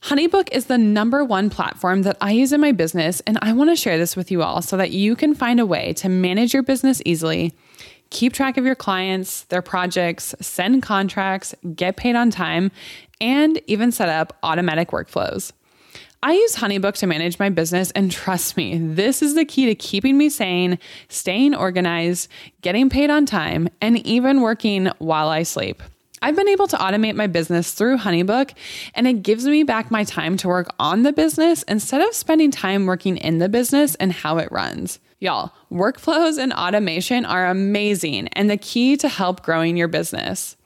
Honeybook 0.02 0.48
is 0.52 0.66
the 0.66 0.78
number 0.78 1.24
one 1.24 1.50
platform 1.50 2.02
that 2.02 2.16
I 2.20 2.32
use 2.32 2.52
in 2.52 2.60
my 2.60 2.72
business, 2.72 3.20
and 3.20 3.38
I 3.42 3.52
want 3.52 3.70
to 3.70 3.76
share 3.76 3.98
this 3.98 4.16
with 4.16 4.30
you 4.30 4.42
all 4.42 4.62
so 4.62 4.76
that 4.76 4.90
you 4.90 5.14
can 5.16 5.34
find 5.34 5.60
a 5.60 5.66
way 5.66 5.92
to 5.94 6.08
manage 6.08 6.52
your 6.52 6.62
business 6.62 7.00
easily, 7.04 7.52
keep 8.10 8.32
track 8.32 8.56
of 8.56 8.64
your 8.64 8.74
clients, 8.74 9.42
their 9.44 9.62
projects, 9.62 10.34
send 10.40 10.82
contracts, 10.82 11.54
get 11.74 11.96
paid 11.96 12.16
on 12.16 12.30
time, 12.30 12.70
and 13.20 13.60
even 13.66 13.92
set 13.92 14.08
up 14.08 14.36
automatic 14.42 14.90
workflows. 14.90 15.52
I 16.22 16.34
use 16.34 16.56
Honeybook 16.56 16.96
to 16.96 17.06
manage 17.06 17.38
my 17.38 17.48
business, 17.48 17.90
and 17.92 18.10
trust 18.10 18.56
me, 18.56 18.76
this 18.76 19.22
is 19.22 19.34
the 19.34 19.46
key 19.46 19.66
to 19.66 19.74
keeping 19.74 20.18
me 20.18 20.28
sane, 20.28 20.78
staying 21.08 21.54
organized, 21.54 22.28
getting 22.60 22.90
paid 22.90 23.08
on 23.08 23.24
time, 23.24 23.70
and 23.80 24.04
even 24.06 24.42
working 24.42 24.90
while 24.98 25.28
I 25.28 25.44
sleep. 25.44 25.82
I've 26.22 26.36
been 26.36 26.48
able 26.48 26.66
to 26.68 26.76
automate 26.76 27.14
my 27.14 27.26
business 27.26 27.72
through 27.72 27.96
Honeybook, 27.98 28.52
and 28.94 29.08
it 29.08 29.22
gives 29.22 29.46
me 29.46 29.62
back 29.62 29.90
my 29.90 30.04
time 30.04 30.36
to 30.38 30.48
work 30.48 30.74
on 30.78 31.02
the 31.02 31.14
business 31.14 31.62
instead 31.62 32.02
of 32.02 32.14
spending 32.14 32.50
time 32.50 32.84
working 32.84 33.16
in 33.16 33.38
the 33.38 33.48
business 33.48 33.94
and 33.94 34.12
how 34.12 34.36
it 34.36 34.52
runs. 34.52 34.98
Y'all, 35.18 35.52
workflows 35.72 36.38
and 36.38 36.52
automation 36.52 37.24
are 37.24 37.46
amazing 37.46 38.28
and 38.28 38.50
the 38.50 38.58
key 38.58 38.98
to 38.98 39.08
help 39.08 39.42
growing 39.42 39.78
your 39.78 39.88
business. 39.88 40.56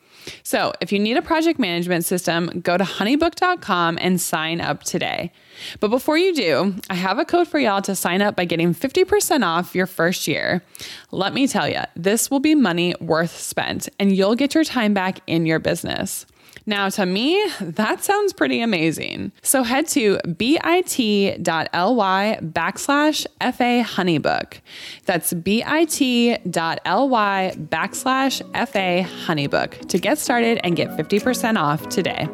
So, 0.43 0.73
if 0.81 0.93
you 0.93 0.99
need 0.99 1.17
a 1.17 1.23
project 1.23 1.59
management 1.59 2.05
system, 2.05 2.61
go 2.63 2.77
to 2.77 2.85
honeybook.com 2.85 3.99
and 4.01 4.21
sign 4.21 4.61
up 4.61 4.83
today. 4.83 5.33
But 5.81 5.89
before 5.89 6.19
you 6.19 6.35
do, 6.35 6.75
I 6.91 6.95
have 6.95 7.19
a 7.19 7.25
code 7.25 7.49
for 7.49 7.59
y'all 7.59 7.83
to 7.83 7.95
sign 7.95 8.23
up 8.23 8.37
by 8.37 8.45
getting 8.45 8.75
50% 8.75 9.45
off 9.45 9.75
your 9.75 9.87
first 9.87 10.27
year. 10.27 10.63
Let 11.11 11.35
me 11.35 11.47
tell 11.47 11.69
you, 11.69 11.83
this 11.97 12.31
will 12.31 12.41
be 12.41 12.55
money 12.55 12.95
worth 13.01 13.37
spent, 13.37 13.89
and 13.99 14.15
you'll 14.15 14.35
get 14.35 14.55
your 14.55 14.65
time 14.65 14.95
back 14.95 15.21
in 15.27 15.47
your 15.47 15.59
business. 15.59 16.27
Now, 16.67 16.89
to 16.91 17.05
me, 17.05 17.45
that 17.61 18.03
sounds 18.03 18.33
pretty 18.33 18.63
amazing. 18.63 19.33
So 19.43 19.63
head 19.65 19.87
to 19.89 20.19
bit.ly 20.37 21.39
backslash 22.43 23.27
FA 23.41 23.85
Honeybook. 23.87 24.61
That's 25.05 25.35
bit.ly 25.35 26.39
backslash 27.59 28.69
FA 28.69 29.09
Honeybook 29.27 29.89
to 29.89 29.99
get 29.99 30.19
started 30.19 30.59
and 30.65 30.75
get 30.75 30.89
50% 30.91 31.59
off 31.59 31.89
today. 31.91 32.29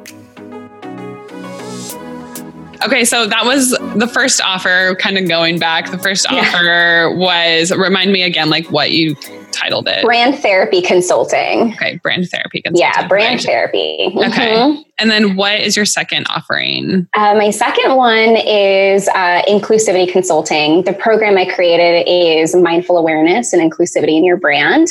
Okay, 2.83 3.05
so 3.05 3.27
that 3.27 3.45
was 3.45 3.71
the 3.97 4.09
first 4.11 4.41
offer, 4.41 4.95
kind 5.01 5.19
of 5.19 5.29
going 5.29 5.59
back. 5.59 5.91
The 5.91 5.99
first 5.99 6.27
yeah. 6.31 6.39
offer 6.39 7.15
was 7.15 7.73
remind 7.73 8.11
me 8.13 8.23
again, 8.23 8.49
like 8.49 8.71
what 8.71 8.93
you 8.93 9.17
titled 9.53 9.89
it? 9.89 10.05
Brand 10.05 10.39
therapy 10.39 10.83
consulting. 10.83 11.73
Okay, 11.75 11.99
brand 12.03 12.29
therapy 12.29 12.63
consulting. 12.63 12.81
Yeah, 12.81 13.07
brand 13.09 13.37
right. 13.37 13.45
therapy. 13.45 13.99
Mm-hmm. 14.09 14.19
Okay. 14.19 14.85
And 14.99 15.11
then 15.11 15.37
what 15.37 15.61
is 15.61 15.77
your 15.77 15.85
second 15.85 16.27
offering? 16.29 17.09
Uh, 17.15 17.35
my 17.35 17.51
second 17.51 17.97
one 17.97 18.37
is 18.37 19.09
uh, 19.09 19.43
inclusivity 19.49 20.11
consulting. 20.11 20.83
The 20.85 20.93
program 20.93 21.39
I 21.39 21.47
created 21.47 22.09
is 22.09 22.55
mindful 22.55 22.99
awareness 22.99 23.53
and 23.53 23.63
inclusivity 23.63 24.17
in 24.17 24.25
your 24.25 24.37
brand. 24.37 24.89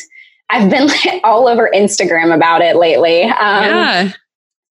I've 0.50 0.70
been 0.70 0.90
all 1.24 1.48
over 1.48 1.70
Instagram 1.74 2.36
about 2.36 2.62
it 2.62 2.76
lately. 2.76 3.24
Um, 3.24 3.64
yeah. 3.64 4.12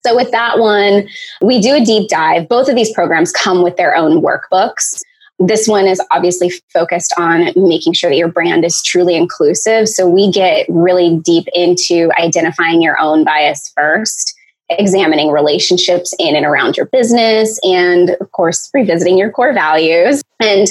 So, 0.07 0.15
with 0.15 0.31
that 0.31 0.59
one, 0.59 1.09
we 1.43 1.61
do 1.61 1.75
a 1.75 1.85
deep 1.85 2.09
dive. 2.09 2.49
Both 2.49 2.69
of 2.69 2.77
these 2.77 2.93
programs 2.93 3.33
come 3.33 3.63
with 3.63 3.77
their 3.77 3.97
own 3.97 4.23
workbooks. 4.23 5.03
This 5.39 5.69
one 5.69 5.87
is 5.87 6.01
obviously 6.11 6.51
focused 6.73 7.15
on 7.17 7.53
making 7.55 7.93
sure 7.93 8.11
that 8.11 8.17
your 8.17 8.29
brand 8.29 8.65
is 8.65 8.83
truly 8.83 9.15
inclusive. 9.15 9.89
So, 9.89 10.09
we 10.09 10.31
get 10.31 10.67
really 10.69 11.19
deep 11.19 11.47
into 11.55 12.11
identifying 12.19 12.83
your 12.83 12.99
own 12.99 13.25
bias 13.25 13.73
first, 13.75 14.35
examining 14.69 15.31
relationships 15.31 16.15
in 16.19 16.35
and 16.35 16.45
around 16.45 16.77
your 16.77 16.87
business, 16.87 17.59
and 17.63 18.11
of 18.21 18.33
course, 18.33 18.69
revisiting 18.75 19.17
your 19.17 19.31
core 19.31 19.53
values. 19.53 20.23
And 20.41 20.67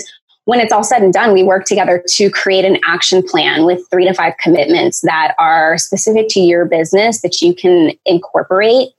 when 0.48 0.62
it's 0.62 0.72
all 0.72 0.84
said 0.84 1.02
and 1.02 1.12
done, 1.12 1.34
we 1.34 1.44
work 1.44 1.66
together 1.66 2.02
to 2.08 2.30
create 2.30 2.64
an 2.64 2.78
action 2.88 3.22
plan 3.22 3.66
with 3.66 3.82
three 3.90 4.06
to 4.06 4.14
five 4.14 4.34
commitments 4.42 5.02
that 5.02 5.36
are 5.38 5.78
specific 5.78 6.30
to 6.30 6.40
your 6.40 6.64
business 6.64 7.22
that 7.22 7.42
you 7.42 7.54
can 7.54 7.92
incorporate 8.06 8.90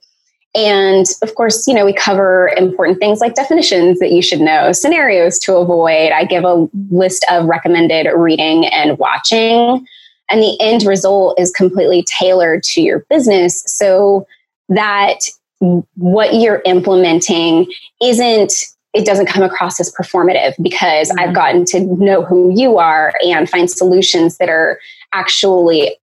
and 0.55 1.05
of 1.21 1.35
course, 1.35 1.67
you 1.67 1.73
know, 1.73 1.85
we 1.85 1.93
cover 1.93 2.51
important 2.57 2.99
things 2.99 3.19
like 3.19 3.35
definitions 3.35 3.99
that 3.99 4.11
you 4.11 4.21
should 4.21 4.41
know, 4.41 4.71
scenarios 4.71 5.37
to 5.39 5.55
avoid. 5.55 6.11
I 6.11 6.25
give 6.25 6.43
a 6.43 6.67
list 6.89 7.25
of 7.29 7.45
recommended 7.45 8.07
reading 8.15 8.65
and 8.65 8.97
watching. 8.97 9.85
And 10.29 10.41
the 10.41 10.57
end 10.59 10.83
result 10.83 11.39
is 11.39 11.51
completely 11.51 12.03
tailored 12.03 12.63
to 12.63 12.81
your 12.81 12.99
business 13.09 13.63
so 13.67 14.27
that 14.69 15.19
what 15.59 16.35
you're 16.35 16.61
implementing 16.65 17.71
isn't 18.01 18.53
it 18.93 19.05
doesn't 19.05 19.27
come 19.27 19.43
across 19.43 19.79
as 19.79 19.93
performative 19.93 20.55
because 20.61 21.09
mm-hmm. 21.09 21.19
I've 21.19 21.35
gotten 21.35 21.65
to 21.65 21.81
know 22.03 22.23
who 22.23 22.51
you 22.55 22.77
are 22.77 23.13
and 23.23 23.47
find 23.47 23.69
solutions 23.69 24.37
that 24.37 24.49
are 24.49 24.79
actually 25.13 25.95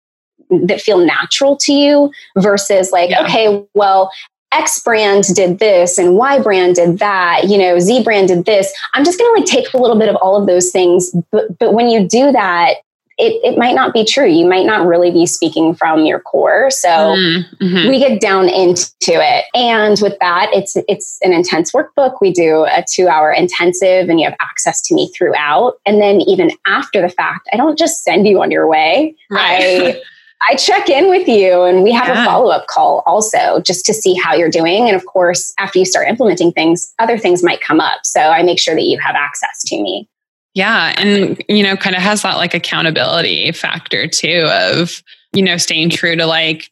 that 0.50 0.80
feel 0.80 0.98
natural 0.98 1.56
to 1.56 1.72
you 1.72 2.12
versus 2.36 2.92
like 2.92 3.10
yeah. 3.10 3.24
okay 3.24 3.64
well 3.74 4.10
X 4.54 4.78
brand 4.78 5.24
did 5.34 5.58
this 5.58 5.98
and 5.98 6.16
Y 6.16 6.40
brand 6.40 6.76
did 6.76 6.98
that, 6.98 7.44
you 7.48 7.58
know, 7.58 7.78
Z 7.78 8.04
brand 8.04 8.28
did 8.28 8.44
this. 8.44 8.72
I'm 8.94 9.04
just 9.04 9.18
going 9.18 9.34
to 9.34 9.40
like 9.40 9.48
take 9.48 9.74
a 9.74 9.78
little 9.78 9.98
bit 9.98 10.08
of 10.08 10.16
all 10.16 10.40
of 10.40 10.46
those 10.46 10.70
things. 10.70 11.10
But, 11.30 11.58
but 11.58 11.74
when 11.74 11.88
you 11.88 12.08
do 12.08 12.32
that, 12.32 12.76
it, 13.16 13.40
it 13.44 13.58
might 13.58 13.74
not 13.74 13.94
be 13.94 14.04
true. 14.04 14.26
You 14.26 14.46
might 14.46 14.66
not 14.66 14.86
really 14.86 15.10
be 15.10 15.26
speaking 15.26 15.74
from 15.74 16.04
your 16.04 16.18
core. 16.18 16.70
So 16.70 16.88
mm-hmm. 16.88 17.88
we 17.88 17.98
get 17.98 18.20
down 18.20 18.48
into 18.48 18.90
it. 19.02 19.44
And 19.54 20.00
with 20.00 20.18
that, 20.20 20.50
it's 20.52 20.76
it's 20.88 21.18
an 21.22 21.32
intense 21.32 21.70
workbook. 21.72 22.20
We 22.20 22.32
do 22.32 22.64
a 22.64 22.84
two 22.90 23.06
hour 23.06 23.32
intensive 23.32 24.08
and 24.08 24.18
you 24.18 24.26
have 24.26 24.36
access 24.40 24.80
to 24.82 24.94
me 24.94 25.12
throughout. 25.16 25.74
And 25.86 26.00
then 26.00 26.22
even 26.22 26.50
after 26.66 27.00
the 27.00 27.08
fact, 27.08 27.48
I 27.52 27.56
don't 27.56 27.78
just 27.78 28.02
send 28.02 28.26
you 28.26 28.42
on 28.42 28.50
your 28.50 28.66
way. 28.66 29.14
Right. 29.30 29.96
I 29.96 30.02
I 30.48 30.56
check 30.56 30.88
in 30.88 31.08
with 31.08 31.28
you 31.28 31.62
and 31.62 31.82
we 31.82 31.92
have 31.92 32.08
yeah. 32.08 32.22
a 32.22 32.26
follow 32.26 32.50
up 32.50 32.66
call 32.66 33.02
also 33.06 33.60
just 33.60 33.84
to 33.86 33.94
see 33.94 34.14
how 34.14 34.34
you're 34.34 34.50
doing. 34.50 34.86
And 34.88 34.96
of 34.96 35.06
course, 35.06 35.54
after 35.58 35.78
you 35.78 35.84
start 35.84 36.08
implementing 36.08 36.52
things, 36.52 36.92
other 36.98 37.18
things 37.18 37.42
might 37.42 37.60
come 37.60 37.80
up. 37.80 38.04
So 38.04 38.20
I 38.20 38.42
make 38.42 38.58
sure 38.58 38.74
that 38.74 38.82
you 38.82 38.98
have 38.98 39.14
access 39.14 39.62
to 39.66 39.82
me. 39.82 40.08
Yeah. 40.54 40.94
And, 40.96 41.42
you 41.48 41.62
know, 41.62 41.76
kind 41.76 41.96
of 41.96 42.02
has 42.02 42.22
that 42.22 42.36
like 42.36 42.54
accountability 42.54 43.52
factor 43.52 44.06
too 44.06 44.48
of, 44.50 45.02
you 45.32 45.42
know, 45.42 45.56
staying 45.56 45.90
true 45.90 46.14
to 46.16 46.26
like 46.26 46.70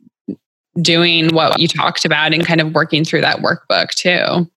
doing 0.81 1.35
what 1.35 1.59
you 1.59 1.69
talked 1.69 2.05
about 2.05 2.33
and 2.33 2.47
kind 2.47 2.61
of 2.61 2.75
working 2.75 3.05
through 3.05 3.23
that 3.23 3.39
workbook 3.39 3.91
too. 3.91 4.49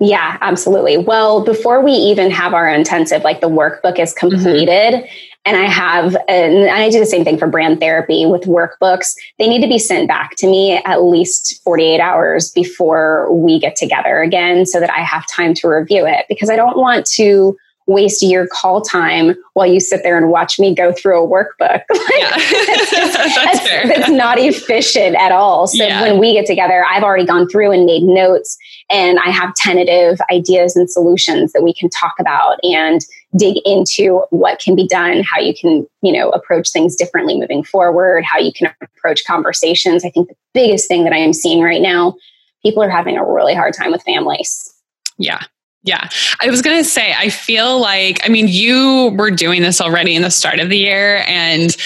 Yeah, 0.00 0.36
absolutely. 0.40 0.98
Well, 0.98 1.44
before 1.44 1.80
we 1.80 1.92
even 1.92 2.30
have 2.30 2.52
our 2.52 2.68
intensive, 2.68 3.22
like 3.22 3.40
the 3.40 3.48
workbook 3.48 3.98
is 3.98 4.12
mm-hmm. 4.14 4.28
completed, 4.28 4.94
mm-hmm 4.94 5.33
and 5.44 5.56
I 5.56 5.66
have, 5.66 6.16
and 6.28 6.70
I 6.70 6.88
do 6.90 6.98
the 6.98 7.06
same 7.06 7.24
thing 7.24 7.38
for 7.38 7.46
brand 7.46 7.80
therapy 7.80 8.24
with 8.24 8.42
workbooks. 8.42 9.14
They 9.38 9.48
need 9.48 9.60
to 9.60 9.68
be 9.68 9.78
sent 9.78 10.08
back 10.08 10.36
to 10.36 10.46
me 10.46 10.80
at 10.84 11.02
least 11.02 11.62
48 11.64 12.00
hours 12.00 12.50
before 12.50 13.32
we 13.32 13.58
get 13.58 13.76
together 13.76 14.22
again 14.22 14.64
so 14.64 14.80
that 14.80 14.90
I 14.90 15.00
have 15.00 15.26
time 15.26 15.52
to 15.54 15.68
review 15.68 16.06
it 16.06 16.24
because 16.28 16.48
I 16.48 16.56
don't 16.56 16.78
want 16.78 17.04
to 17.06 17.56
waste 17.86 18.22
your 18.22 18.46
call 18.46 18.80
time 18.80 19.34
while 19.52 19.66
you 19.66 19.78
sit 19.78 20.02
there 20.02 20.16
and 20.16 20.30
watch 20.30 20.58
me 20.58 20.74
go 20.74 20.92
through 20.92 21.22
a 21.22 21.28
workbook. 21.28 21.82
yeah. 22.16 22.30
that's, 22.30 22.90
that's, 22.90 23.64
that's, 23.64 24.10
not 24.10 24.38
efficient 24.38 25.16
at 25.16 25.32
all. 25.32 25.66
So 25.66 25.84
yeah. 25.84 26.02
when 26.02 26.18
we 26.18 26.32
get 26.32 26.46
together, 26.46 26.84
I've 26.88 27.02
already 27.02 27.26
gone 27.26 27.48
through 27.48 27.72
and 27.72 27.84
made 27.84 28.02
notes 28.02 28.56
and 28.90 29.18
I 29.18 29.30
have 29.30 29.54
tentative 29.54 30.18
ideas 30.30 30.76
and 30.76 30.90
solutions 30.90 31.52
that 31.52 31.62
we 31.62 31.74
can 31.74 31.90
talk 31.90 32.14
about 32.18 32.58
and 32.62 33.04
dig 33.36 33.56
into 33.64 34.22
what 34.30 34.58
can 34.60 34.76
be 34.76 34.86
done, 34.86 35.22
how 35.22 35.40
you 35.40 35.54
can, 35.54 35.86
you 36.02 36.12
know, 36.12 36.30
approach 36.30 36.70
things 36.70 36.94
differently 36.94 37.38
moving 37.38 37.64
forward, 37.64 38.24
how 38.24 38.38
you 38.38 38.52
can 38.52 38.72
approach 38.80 39.24
conversations. 39.24 40.04
I 40.04 40.10
think 40.10 40.28
the 40.28 40.36
biggest 40.52 40.88
thing 40.88 41.04
that 41.04 41.12
I 41.12 41.18
am 41.18 41.32
seeing 41.32 41.62
right 41.62 41.82
now, 41.82 42.14
people 42.62 42.82
are 42.82 42.90
having 42.90 43.16
a 43.16 43.24
really 43.24 43.54
hard 43.54 43.74
time 43.74 43.90
with 43.90 44.02
families. 44.02 44.72
Yeah. 45.18 45.42
Yeah. 45.82 46.08
I 46.40 46.48
was 46.48 46.62
going 46.62 46.78
to 46.78 46.88
say, 46.88 47.12
I 47.12 47.28
feel 47.28 47.78
like, 47.78 48.18
I 48.24 48.28
mean, 48.28 48.48
you 48.48 49.14
were 49.18 49.30
doing 49.30 49.62
this 49.62 49.80
already 49.80 50.14
in 50.14 50.22
the 50.22 50.30
start 50.30 50.60
of 50.60 50.70
the 50.70 50.78
year. 50.78 51.22
And, 51.26 51.76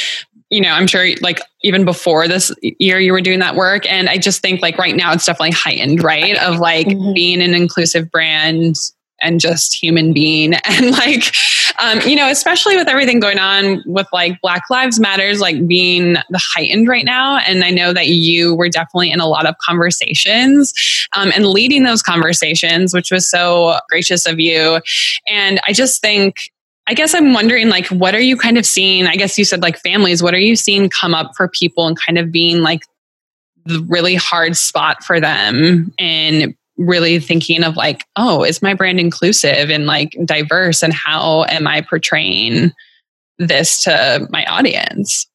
you 0.51 0.61
know, 0.61 0.71
I'm 0.71 0.87
sure 0.87 1.09
like 1.21 1.41
even 1.63 1.85
before 1.85 2.29
this 2.29 2.55
year, 2.63 3.01
you 3.01 3.13
were 3.13 3.21
doing 3.21 3.41
that 3.41 3.57
work. 3.57 3.91
And 3.91 4.09
I 4.09 4.19
just 4.19 4.41
think 4.41 4.63
like 4.63 4.79
right 4.79 4.95
now 4.95 5.13
it's 5.13 5.27
definitely 5.27 5.51
heightened, 5.51 6.03
right? 6.03 6.39
Of 6.39 6.59
like 6.59 6.87
mm-hmm. 6.87 7.13
being 7.13 7.43
an 7.43 7.55
inclusive 7.55 8.11
brand 8.11 8.77
and 9.21 9.41
just 9.41 9.75
human 9.75 10.13
being 10.13 10.55
and 10.65 10.91
like 10.91 11.35
um, 11.81 12.01
you 12.07 12.17
know 12.17 12.29
especially 12.29 12.77
with 12.77 12.89
everything 12.89 13.21
going 13.21 13.39
on 13.39 13.83
with 13.87 14.07
like 14.13 14.41
black 14.41 14.65
lives 14.71 14.99
matters 14.99 15.41
like 15.41 15.67
being 15.67 16.15
the 16.15 16.41
heightened 16.55 16.89
right 16.89 17.05
now 17.05 17.39
and 17.39 17.65
i 17.65 17.71
know 17.71 17.93
that 17.93 18.09
you 18.09 18.55
were 18.55 18.69
definitely 18.69 19.11
in 19.11 19.21
a 19.21 19.27
lot 19.27 19.47
of 19.47 19.57
conversations 19.59 20.73
um, 21.17 21.33
and 21.35 21.47
leading 21.47 21.85
those 21.85 22.03
conversations 22.03 22.95
which 22.95 23.11
was 23.11 23.29
so 23.29 23.79
gracious 23.89 24.27
of 24.27 24.39
you 24.39 24.81
and 25.29 25.61
i 25.67 25.73
just 25.73 26.01
think 26.01 26.51
I 26.91 26.95
guess 26.95 27.13
I'm 27.13 27.35
wondering, 27.35 27.69
like, 27.69 27.87
what 27.89 28.15
are 28.15 28.21
you 28.21 28.35
kind 28.35 28.57
of 28.57 28.65
seeing? 28.65 29.07
I 29.07 29.17
guess 29.17 29.37
you 29.37 29.45
said 29.45 29.61
like 29.61 29.77
families. 29.77 30.23
What 30.23 30.33
are 30.33 30.39
you 30.39 30.57
seeing 30.57 30.89
come 30.89 31.15
up 31.15 31.33
for 31.37 31.47
people 31.47 31.87
and 31.87 32.01
kind 32.01 32.17
of 32.17 32.33
being 32.33 32.63
like 32.63 32.81
the 33.67 33.85
really 33.89 34.15
hard 34.15 34.57
spot 34.57 35.05
for 35.05 35.21
them 35.21 35.93
and 35.99 36.55
really 36.79 37.19
thinking 37.19 37.65
of 37.65 37.77
like, 37.77 38.05
oh, 38.17 38.45
is 38.45 38.63
my 38.63 38.75
brand 38.75 39.01
inclusive 39.01 39.71
and 39.71 39.87
like 39.87 40.17
diverse 40.25 40.83
and 40.83 40.93
how 40.93 41.45
am 41.49 41.67
I 41.67 41.83
portraying 41.83 42.73
this 43.39 43.83
to 43.85 44.27
my 44.31 44.45
audience? 44.47 45.27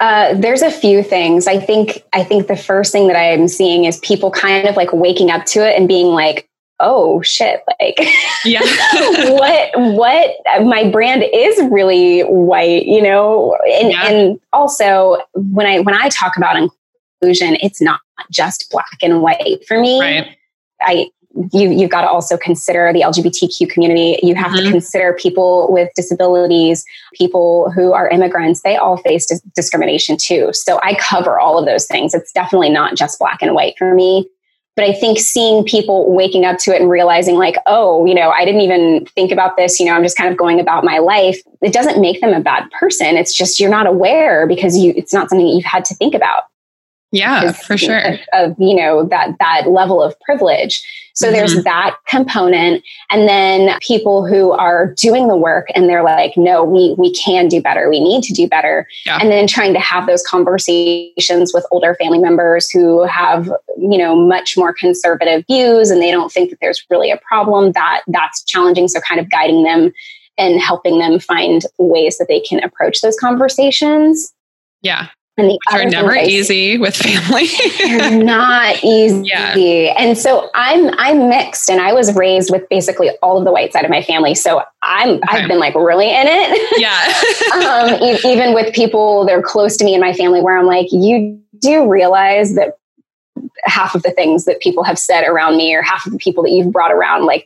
Uh, 0.00 0.34
there's 0.34 0.62
a 0.62 0.70
few 0.70 1.02
things. 1.02 1.46
I 1.46 1.58
think 1.58 2.02
I 2.12 2.24
think 2.24 2.48
the 2.48 2.56
first 2.56 2.92
thing 2.92 3.06
that 3.06 3.16
I'm 3.16 3.48
seeing 3.48 3.84
is 3.84 3.98
people 4.00 4.30
kind 4.30 4.68
of 4.68 4.76
like 4.76 4.92
waking 4.92 5.30
up 5.30 5.46
to 5.46 5.66
it 5.66 5.78
and 5.78 5.88
being 5.88 6.08
like, 6.08 6.48
oh 6.80 7.22
shit 7.22 7.62
like 7.80 7.98
yeah 8.44 8.60
what 9.30 9.70
what 9.94 10.36
my 10.64 10.90
brand 10.90 11.24
is 11.32 11.56
really 11.70 12.22
white 12.22 12.84
you 12.84 13.00
know 13.00 13.56
and 13.66 13.92
yeah. 13.92 14.08
and 14.08 14.40
also 14.52 15.16
when 15.34 15.66
i 15.66 15.78
when 15.80 15.94
i 15.94 16.08
talk 16.08 16.36
about 16.36 16.56
inclusion 16.56 17.56
it's 17.62 17.80
not 17.80 18.00
just 18.30 18.70
black 18.70 18.98
and 19.02 19.22
white 19.22 19.64
for 19.66 19.80
me 19.80 20.00
right. 20.00 20.36
i 20.80 21.08
you, 21.52 21.70
you've 21.70 21.90
got 21.90 22.02
to 22.02 22.08
also 22.08 22.36
consider 22.36 22.92
the 22.92 23.00
LGBTQ 23.00 23.68
community. 23.68 24.18
You 24.22 24.34
have 24.34 24.52
mm-hmm. 24.52 24.66
to 24.66 24.70
consider 24.70 25.12
people 25.14 25.66
with 25.70 25.90
disabilities, 25.96 26.84
people 27.14 27.70
who 27.72 27.92
are 27.92 28.08
immigrants. 28.08 28.62
They 28.62 28.76
all 28.76 28.98
face 28.98 29.26
dis- 29.26 29.40
discrimination 29.56 30.16
too. 30.16 30.52
So 30.52 30.78
I 30.82 30.94
cover 30.94 31.40
all 31.40 31.58
of 31.58 31.66
those 31.66 31.86
things. 31.86 32.14
It's 32.14 32.32
definitely 32.32 32.70
not 32.70 32.94
just 32.94 33.18
black 33.18 33.42
and 33.42 33.54
white 33.54 33.74
for 33.76 33.94
me. 33.94 34.28
But 34.76 34.86
I 34.86 34.92
think 34.92 35.20
seeing 35.20 35.64
people 35.64 36.12
waking 36.12 36.44
up 36.44 36.58
to 36.58 36.74
it 36.74 36.80
and 36.80 36.90
realizing, 36.90 37.36
like, 37.36 37.56
oh, 37.66 38.04
you 38.06 38.14
know, 38.14 38.30
I 38.30 38.44
didn't 38.44 38.62
even 38.62 39.06
think 39.06 39.30
about 39.30 39.56
this, 39.56 39.78
you 39.78 39.86
know, 39.86 39.92
I'm 39.92 40.02
just 40.02 40.16
kind 40.16 40.28
of 40.28 40.36
going 40.36 40.58
about 40.58 40.82
my 40.82 40.98
life, 40.98 41.40
it 41.62 41.72
doesn't 41.72 42.00
make 42.00 42.20
them 42.20 42.34
a 42.34 42.40
bad 42.40 42.68
person. 42.72 43.16
It's 43.16 43.32
just 43.32 43.60
you're 43.60 43.70
not 43.70 43.86
aware 43.86 44.48
because 44.48 44.76
you 44.76 44.92
it's 44.96 45.12
not 45.12 45.28
something 45.28 45.46
that 45.46 45.54
you've 45.54 45.64
had 45.64 45.84
to 45.86 45.94
think 45.94 46.12
about. 46.12 46.44
Yeah, 47.14 47.52
for 47.52 47.78
sure. 47.78 48.14
Of, 48.14 48.18
of, 48.32 48.56
you 48.58 48.74
know, 48.74 49.04
that 49.04 49.36
that 49.38 49.68
level 49.68 50.02
of 50.02 50.18
privilege. 50.20 50.82
So 51.14 51.26
mm-hmm. 51.26 51.36
there's 51.36 51.62
that 51.62 51.96
component. 52.08 52.82
And 53.10 53.28
then 53.28 53.78
people 53.80 54.26
who 54.26 54.50
are 54.50 54.92
doing 54.94 55.28
the 55.28 55.36
work 55.36 55.68
and 55.76 55.88
they're 55.88 56.02
like, 56.02 56.36
no, 56.36 56.64
we, 56.64 56.94
we 56.98 57.14
can 57.14 57.46
do 57.46 57.62
better. 57.62 57.88
We 57.88 58.00
need 58.00 58.24
to 58.24 58.32
do 58.32 58.48
better. 58.48 58.88
Yeah. 59.06 59.18
And 59.20 59.30
then 59.30 59.46
trying 59.46 59.74
to 59.74 59.80
have 59.80 60.08
those 60.08 60.26
conversations 60.26 61.54
with 61.54 61.64
older 61.70 61.94
family 61.94 62.18
members 62.18 62.68
who 62.68 63.04
have, 63.04 63.46
you 63.78 63.96
know, 63.96 64.16
much 64.16 64.56
more 64.56 64.74
conservative 64.74 65.44
views 65.46 65.90
and 65.90 66.02
they 66.02 66.10
don't 66.10 66.32
think 66.32 66.50
that 66.50 66.58
there's 66.60 66.84
really 66.90 67.12
a 67.12 67.18
problem 67.18 67.72
that 67.72 68.02
that's 68.08 68.42
challenging. 68.42 68.88
So 68.88 69.00
kind 69.00 69.20
of 69.20 69.30
guiding 69.30 69.62
them 69.62 69.92
and 70.36 70.60
helping 70.60 70.98
them 70.98 71.20
find 71.20 71.62
ways 71.78 72.18
that 72.18 72.26
they 72.26 72.40
can 72.40 72.60
approach 72.64 73.02
those 73.02 73.16
conversations. 73.16 74.34
Yeah. 74.82 75.10
And 75.36 75.48
the 75.48 75.58
Which 75.66 75.74
are 75.74 75.84
never 75.84 76.14
easy 76.14 76.78
with 76.78 76.94
family. 76.94 77.48
they're 77.78 78.22
not 78.22 78.76
easy. 78.84 79.24
Yeah. 79.26 79.94
And 79.98 80.16
so 80.16 80.48
I'm 80.54 80.90
I'm 80.96 81.28
mixed 81.28 81.68
and 81.68 81.80
I 81.80 81.92
was 81.92 82.14
raised 82.14 82.52
with 82.52 82.68
basically 82.68 83.10
all 83.20 83.36
of 83.36 83.44
the 83.44 83.50
white 83.50 83.72
side 83.72 83.84
of 83.84 83.90
my 83.90 84.00
family. 84.00 84.36
So 84.36 84.62
I'm 84.82 85.16
okay. 85.16 85.22
I've 85.28 85.48
been 85.48 85.58
like 85.58 85.74
really 85.74 86.08
in 86.08 86.26
it. 86.28 86.80
Yeah. 86.80 87.94
um, 87.98 88.00
e- 88.00 88.20
even 88.24 88.54
with 88.54 88.72
people 88.72 89.24
that 89.26 89.32
are 89.32 89.42
close 89.42 89.76
to 89.78 89.84
me 89.84 89.94
in 89.94 90.00
my 90.00 90.12
family 90.12 90.40
where 90.40 90.56
I'm 90.56 90.66
like, 90.66 90.86
you 90.92 91.40
do 91.58 91.90
realize 91.90 92.54
that 92.54 92.78
half 93.64 93.96
of 93.96 94.04
the 94.04 94.12
things 94.12 94.44
that 94.44 94.60
people 94.60 94.84
have 94.84 94.98
said 95.00 95.24
around 95.24 95.56
me 95.56 95.74
or 95.74 95.82
half 95.82 96.06
of 96.06 96.12
the 96.12 96.18
people 96.18 96.44
that 96.44 96.52
you've 96.52 96.70
brought 96.70 96.92
around, 96.92 97.24
like 97.24 97.44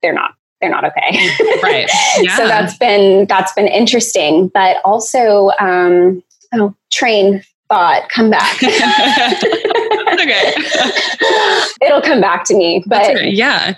they're 0.00 0.14
not 0.14 0.34
they're 0.62 0.70
not 0.70 0.86
okay. 0.86 1.30
right. 1.62 1.86
Yeah. 2.18 2.34
so 2.34 2.46
that's 2.48 2.78
been 2.78 3.26
that's 3.26 3.52
been 3.52 3.68
interesting. 3.68 4.48
But 4.48 4.78
also 4.86 5.50
um 5.60 6.22
oh, 6.54 6.74
train 6.92 7.42
thought, 7.68 8.08
come 8.08 8.30
back. 8.30 8.56
okay. 8.62 10.52
It'll 11.82 12.02
come 12.02 12.20
back 12.20 12.44
to 12.44 12.54
me. 12.54 12.82
But 12.86 13.32
yeah. 13.32 13.74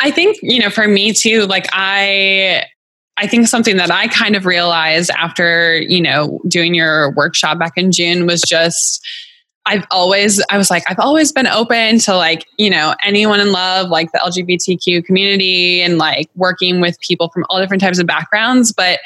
I 0.00 0.10
think, 0.10 0.38
you 0.42 0.60
know, 0.60 0.70
for 0.70 0.88
me 0.88 1.12
too, 1.12 1.46
like 1.46 1.66
I 1.72 2.64
I 3.16 3.26
think 3.26 3.48
something 3.48 3.76
that 3.76 3.90
I 3.90 4.08
kind 4.08 4.34
of 4.34 4.46
realized 4.46 5.10
after, 5.10 5.78
you 5.82 6.00
know, 6.00 6.40
doing 6.48 6.74
your 6.74 7.12
workshop 7.12 7.58
back 7.58 7.72
in 7.76 7.92
June 7.92 8.26
was 8.26 8.40
just 8.42 9.06
I've 9.66 9.84
always, 9.90 10.42
I 10.50 10.56
was 10.56 10.70
like, 10.70 10.82
I've 10.88 10.98
always 10.98 11.32
been 11.32 11.46
open 11.46 11.98
to 12.00 12.16
like, 12.16 12.46
you 12.56 12.70
know, 12.70 12.94
anyone 13.04 13.40
in 13.40 13.52
love, 13.52 13.90
like 13.90 14.10
the 14.10 14.18
LGBTQ 14.18 15.04
community 15.04 15.82
and 15.82 15.98
like 15.98 16.30
working 16.34 16.80
with 16.80 16.98
people 17.00 17.28
from 17.28 17.44
all 17.50 17.60
different 17.60 17.82
types 17.82 17.98
of 17.98 18.06
backgrounds. 18.06 18.72
But 18.72 19.00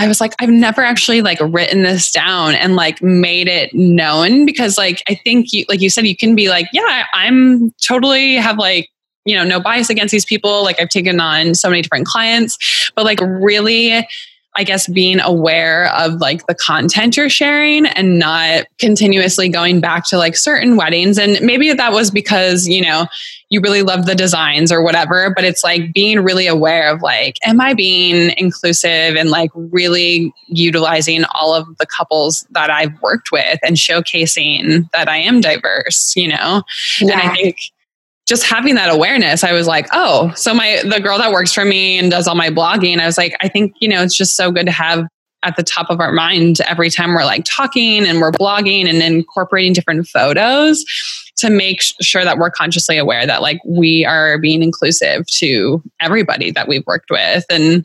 I 0.00 0.08
was 0.08 0.18
like, 0.18 0.34
I've 0.40 0.48
never 0.48 0.80
actually 0.80 1.20
like 1.20 1.38
written 1.42 1.82
this 1.82 2.10
down 2.10 2.54
and 2.54 2.74
like 2.74 3.02
made 3.02 3.48
it 3.48 3.74
known 3.74 4.46
because 4.46 4.78
like 4.78 5.02
I 5.10 5.14
think 5.14 5.52
you 5.52 5.66
like 5.68 5.82
you 5.82 5.90
said, 5.90 6.06
you 6.06 6.16
can 6.16 6.34
be 6.34 6.48
like, 6.48 6.68
yeah, 6.72 7.04
I'm 7.12 7.70
totally 7.82 8.36
have 8.36 8.56
like 8.56 8.88
you 9.26 9.36
know 9.36 9.44
no 9.44 9.60
bias 9.60 9.90
against 9.90 10.10
these 10.10 10.24
people. 10.24 10.64
Like 10.64 10.80
i've 10.80 10.88
taken 10.88 11.20
on 11.20 11.54
so 11.54 11.68
many 11.68 11.82
different 11.82 12.06
clients. 12.06 12.90
But 12.96 13.04
like 13.04 13.20
really 13.20 14.08
I 14.60 14.62
guess 14.62 14.86
being 14.86 15.20
aware 15.20 15.90
of 15.94 16.20
like 16.20 16.46
the 16.46 16.54
content 16.54 17.16
you're 17.16 17.30
sharing 17.30 17.86
and 17.86 18.18
not 18.18 18.66
continuously 18.78 19.48
going 19.48 19.80
back 19.80 20.06
to 20.08 20.18
like 20.18 20.36
certain 20.36 20.76
weddings. 20.76 21.18
And 21.18 21.40
maybe 21.40 21.72
that 21.72 21.92
was 21.92 22.10
because, 22.10 22.68
you 22.68 22.82
know, 22.82 23.06
you 23.48 23.62
really 23.62 23.80
love 23.80 24.04
the 24.04 24.14
designs 24.14 24.70
or 24.70 24.82
whatever, 24.82 25.32
but 25.34 25.44
it's 25.44 25.64
like 25.64 25.94
being 25.94 26.20
really 26.20 26.46
aware 26.46 26.92
of 26.92 27.00
like, 27.00 27.38
am 27.42 27.58
I 27.58 27.72
being 27.72 28.34
inclusive 28.36 29.16
and 29.16 29.30
like 29.30 29.50
really 29.54 30.30
utilizing 30.48 31.24
all 31.34 31.54
of 31.54 31.78
the 31.78 31.86
couples 31.86 32.46
that 32.50 32.68
I've 32.68 33.00
worked 33.00 33.32
with 33.32 33.58
and 33.62 33.76
showcasing 33.76 34.90
that 34.90 35.08
I 35.08 35.16
am 35.16 35.40
diverse, 35.40 36.14
you 36.16 36.28
know? 36.28 36.64
Yeah. 37.00 37.12
And 37.12 37.22
I 37.22 37.34
think 37.34 37.56
just 38.30 38.44
having 38.44 38.76
that 38.76 38.94
awareness, 38.94 39.42
I 39.42 39.52
was 39.52 39.66
like, 39.66 39.88
oh, 39.92 40.32
so 40.36 40.54
my 40.54 40.80
the 40.84 41.00
girl 41.00 41.18
that 41.18 41.32
works 41.32 41.52
for 41.52 41.64
me 41.64 41.98
and 41.98 42.12
does 42.12 42.28
all 42.28 42.36
my 42.36 42.48
blogging, 42.48 43.00
I 43.00 43.06
was 43.06 43.18
like, 43.18 43.34
I 43.40 43.48
think, 43.48 43.74
you 43.80 43.88
know, 43.88 44.04
it's 44.04 44.16
just 44.16 44.36
so 44.36 44.52
good 44.52 44.66
to 44.66 44.72
have 44.72 45.04
at 45.42 45.56
the 45.56 45.64
top 45.64 45.90
of 45.90 45.98
our 45.98 46.12
mind 46.12 46.60
every 46.68 46.90
time 46.90 47.12
we're 47.12 47.24
like 47.24 47.42
talking 47.44 48.06
and 48.06 48.20
we're 48.20 48.30
blogging 48.30 48.88
and 48.88 49.02
incorporating 49.02 49.72
different 49.72 50.06
photos 50.06 50.84
to 51.38 51.50
make 51.50 51.82
sure 52.00 52.22
that 52.22 52.38
we're 52.38 52.50
consciously 52.50 52.98
aware 52.98 53.26
that 53.26 53.42
like 53.42 53.58
we 53.66 54.04
are 54.04 54.38
being 54.38 54.62
inclusive 54.62 55.26
to 55.26 55.82
everybody 55.98 56.52
that 56.52 56.68
we've 56.68 56.86
worked 56.86 57.10
with. 57.10 57.44
And 57.50 57.84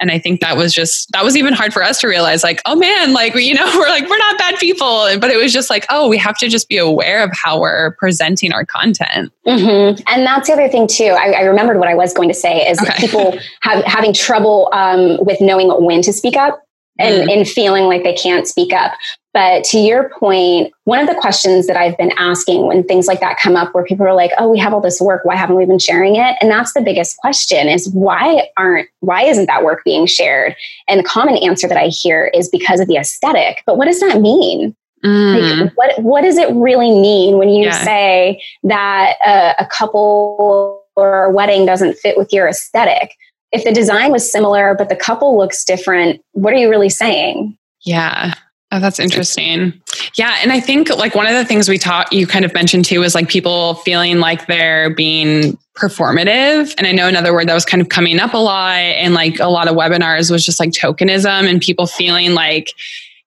and 0.00 0.10
i 0.10 0.18
think 0.18 0.40
that 0.40 0.56
was 0.56 0.72
just 0.72 1.10
that 1.12 1.24
was 1.24 1.36
even 1.36 1.52
hard 1.52 1.72
for 1.72 1.82
us 1.82 2.00
to 2.00 2.06
realize 2.06 2.42
like 2.42 2.60
oh 2.66 2.74
man 2.74 3.12
like 3.12 3.34
you 3.34 3.54
know 3.54 3.64
we're 3.74 3.88
like 3.88 4.08
we're 4.08 4.18
not 4.18 4.38
bad 4.38 4.56
people 4.58 5.06
but 5.18 5.30
it 5.30 5.36
was 5.36 5.52
just 5.52 5.70
like 5.70 5.86
oh 5.90 6.08
we 6.08 6.18
have 6.18 6.36
to 6.36 6.48
just 6.48 6.68
be 6.68 6.76
aware 6.76 7.22
of 7.22 7.30
how 7.32 7.60
we're 7.60 7.92
presenting 7.92 8.52
our 8.52 8.64
content 8.64 9.32
mm-hmm. 9.46 10.02
and 10.08 10.26
that's 10.26 10.48
the 10.48 10.52
other 10.52 10.68
thing 10.68 10.86
too 10.86 11.04
I, 11.18 11.32
I, 11.32 11.40
remembered 11.42 11.78
what 11.78 11.88
i 11.88 11.94
was 11.94 12.12
going 12.12 12.28
to 12.28 12.34
say 12.34 12.68
is 12.68 12.80
okay. 12.80 12.94
people 12.98 13.38
have 13.62 13.84
having 13.84 14.12
trouble 14.12 14.68
um, 14.72 15.18
with 15.24 15.40
knowing 15.40 15.68
when 15.84 16.02
to 16.02 16.12
speak 16.12 16.36
up 16.36 16.65
and, 16.98 17.28
mm. 17.28 17.32
and 17.32 17.48
feeling 17.48 17.84
like 17.84 18.02
they 18.02 18.14
can't 18.14 18.46
speak 18.46 18.72
up 18.72 18.92
but 19.36 19.64
to 19.64 19.78
your 19.78 20.08
point, 20.18 20.72
one 20.84 20.98
of 20.98 21.06
the 21.06 21.14
questions 21.14 21.66
that 21.66 21.76
I've 21.76 21.98
been 21.98 22.12
asking 22.16 22.68
when 22.68 22.82
things 22.82 23.06
like 23.06 23.20
that 23.20 23.36
come 23.38 23.54
up 23.54 23.74
where 23.74 23.84
people 23.84 24.06
are 24.06 24.14
like, 24.14 24.30
"Oh, 24.38 24.48
we 24.48 24.58
have 24.58 24.72
all 24.72 24.80
this 24.80 24.98
work, 24.98 25.26
why 25.26 25.36
haven't 25.36 25.56
we 25.56 25.66
been 25.66 25.78
sharing 25.78 26.16
it?" 26.16 26.38
And 26.40 26.50
that's 26.50 26.72
the 26.72 26.80
biggest 26.80 27.18
question 27.18 27.68
is 27.68 27.90
why 27.90 28.48
aren't 28.56 28.88
why 29.00 29.24
isn't 29.24 29.44
that 29.44 29.62
work 29.62 29.84
being 29.84 30.06
shared? 30.06 30.56
And 30.88 31.00
the 31.00 31.04
common 31.04 31.36
answer 31.36 31.68
that 31.68 31.76
I 31.76 31.88
hear 31.88 32.30
is 32.32 32.48
because 32.48 32.80
of 32.80 32.88
the 32.88 32.96
aesthetic. 32.96 33.62
But 33.66 33.76
what 33.76 33.84
does 33.84 34.00
that 34.00 34.22
mean? 34.22 34.74
Mm. 35.04 35.64
Like, 35.64 35.72
what 35.76 36.02
what 36.02 36.22
does 36.22 36.38
it 36.38 36.50
really 36.54 36.98
mean 36.98 37.36
when 37.36 37.50
you 37.50 37.66
yeah. 37.66 37.84
say 37.84 38.42
that 38.62 39.16
a, 39.26 39.64
a 39.64 39.66
couple 39.66 40.82
or 40.96 41.24
a 41.24 41.30
wedding 41.30 41.66
doesn't 41.66 41.98
fit 41.98 42.16
with 42.16 42.32
your 42.32 42.48
aesthetic? 42.48 43.14
If 43.52 43.64
the 43.64 43.72
design 43.72 44.12
was 44.12 44.30
similar 44.30 44.74
but 44.74 44.88
the 44.88 44.96
couple 44.96 45.36
looks 45.36 45.64
different, 45.64 46.22
what 46.32 46.52
are 46.52 46.56
you 46.56 46.68
really 46.68 46.88
saying? 46.88 47.56
Yeah. 47.82 48.34
Oh, 48.72 48.80
that's 48.80 48.98
interesting. 48.98 49.80
Yeah. 50.16 50.36
And 50.42 50.52
I 50.52 50.58
think 50.58 50.90
like 50.90 51.14
one 51.14 51.26
of 51.26 51.34
the 51.34 51.44
things 51.44 51.68
we 51.68 51.78
taught 51.78 52.12
you 52.12 52.26
kind 52.26 52.44
of 52.44 52.52
mentioned 52.52 52.84
too 52.84 53.04
is 53.04 53.14
like 53.14 53.28
people 53.28 53.76
feeling 53.76 54.18
like 54.18 54.46
they're 54.46 54.90
being 54.90 55.56
performative. 55.76 56.74
And 56.76 56.86
I 56.86 56.92
know 56.92 57.06
another 57.06 57.32
word 57.32 57.48
that 57.48 57.54
was 57.54 57.64
kind 57.64 57.80
of 57.80 57.90
coming 57.90 58.18
up 58.18 58.34
a 58.34 58.38
lot 58.38 58.74
and 58.74 59.14
like 59.14 59.38
a 59.38 59.48
lot 59.48 59.68
of 59.68 59.76
webinars 59.76 60.30
was 60.30 60.44
just 60.44 60.58
like 60.58 60.70
tokenism 60.70 61.48
and 61.48 61.60
people 61.60 61.86
feeling 61.86 62.34
like, 62.34 62.72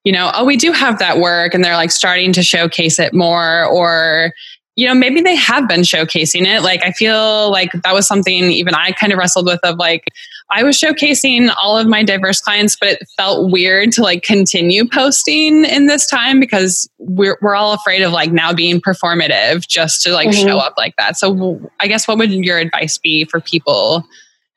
you 0.04 0.12
know, 0.12 0.30
oh, 0.34 0.44
we 0.44 0.58
do 0.58 0.74
have 0.74 1.00
that 1.00 1.20
work 1.20 1.54
and 1.54 1.64
they're 1.64 1.76
like 1.76 1.92
starting 1.92 2.34
to 2.34 2.44
showcase 2.44 3.00
it 3.00 3.14
more 3.14 3.66
or, 3.66 4.34
you 4.80 4.88
know, 4.88 4.94
maybe 4.94 5.20
they 5.20 5.36
have 5.36 5.68
been 5.68 5.82
showcasing 5.82 6.46
it. 6.46 6.62
Like, 6.62 6.86
I 6.86 6.94
feel 6.94 7.52
like 7.52 7.74
that 7.74 7.94
was 7.94 8.08
something 8.08 8.46
even 8.46 8.74
I 8.74 8.92
kind 8.94 9.12
of 9.12 9.20
wrestled 9.20 9.46
with 9.46 9.60
of 9.64 9.76
like, 9.76 10.06
I 10.52 10.64
was 10.64 10.80
showcasing 10.80 11.54
all 11.62 11.78
of 11.78 11.86
my 11.86 12.02
diverse 12.02 12.40
clients, 12.40 12.78
but 12.80 12.94
it 12.94 13.08
felt 13.18 13.52
weird 13.52 13.92
to 13.94 14.04
like 14.04 14.24
continue 14.24 14.88
posting 14.88 15.66
in 15.66 15.88
this 15.88 16.08
time 16.08 16.40
because 16.40 16.90
we're, 16.98 17.38
we're 17.42 17.56
all 17.56 17.74
afraid 17.74 18.04
of 18.04 18.14
like 18.14 18.32
now 18.32 18.54
being 18.54 18.80
performative 18.80 19.68
just 19.68 20.02
to 20.04 20.14
like 20.14 20.30
mm-hmm. 20.30 20.48
show 20.48 20.60
up 20.60 20.76
like 20.78 20.96
that. 20.98 21.18
So, 21.18 21.60
I 21.82 21.88
guess 21.88 22.08
what 22.08 22.18
would 22.18 22.32
your 22.32 22.58
advice 22.58 22.98
be 22.98 23.26
for 23.26 23.42
people 23.42 24.06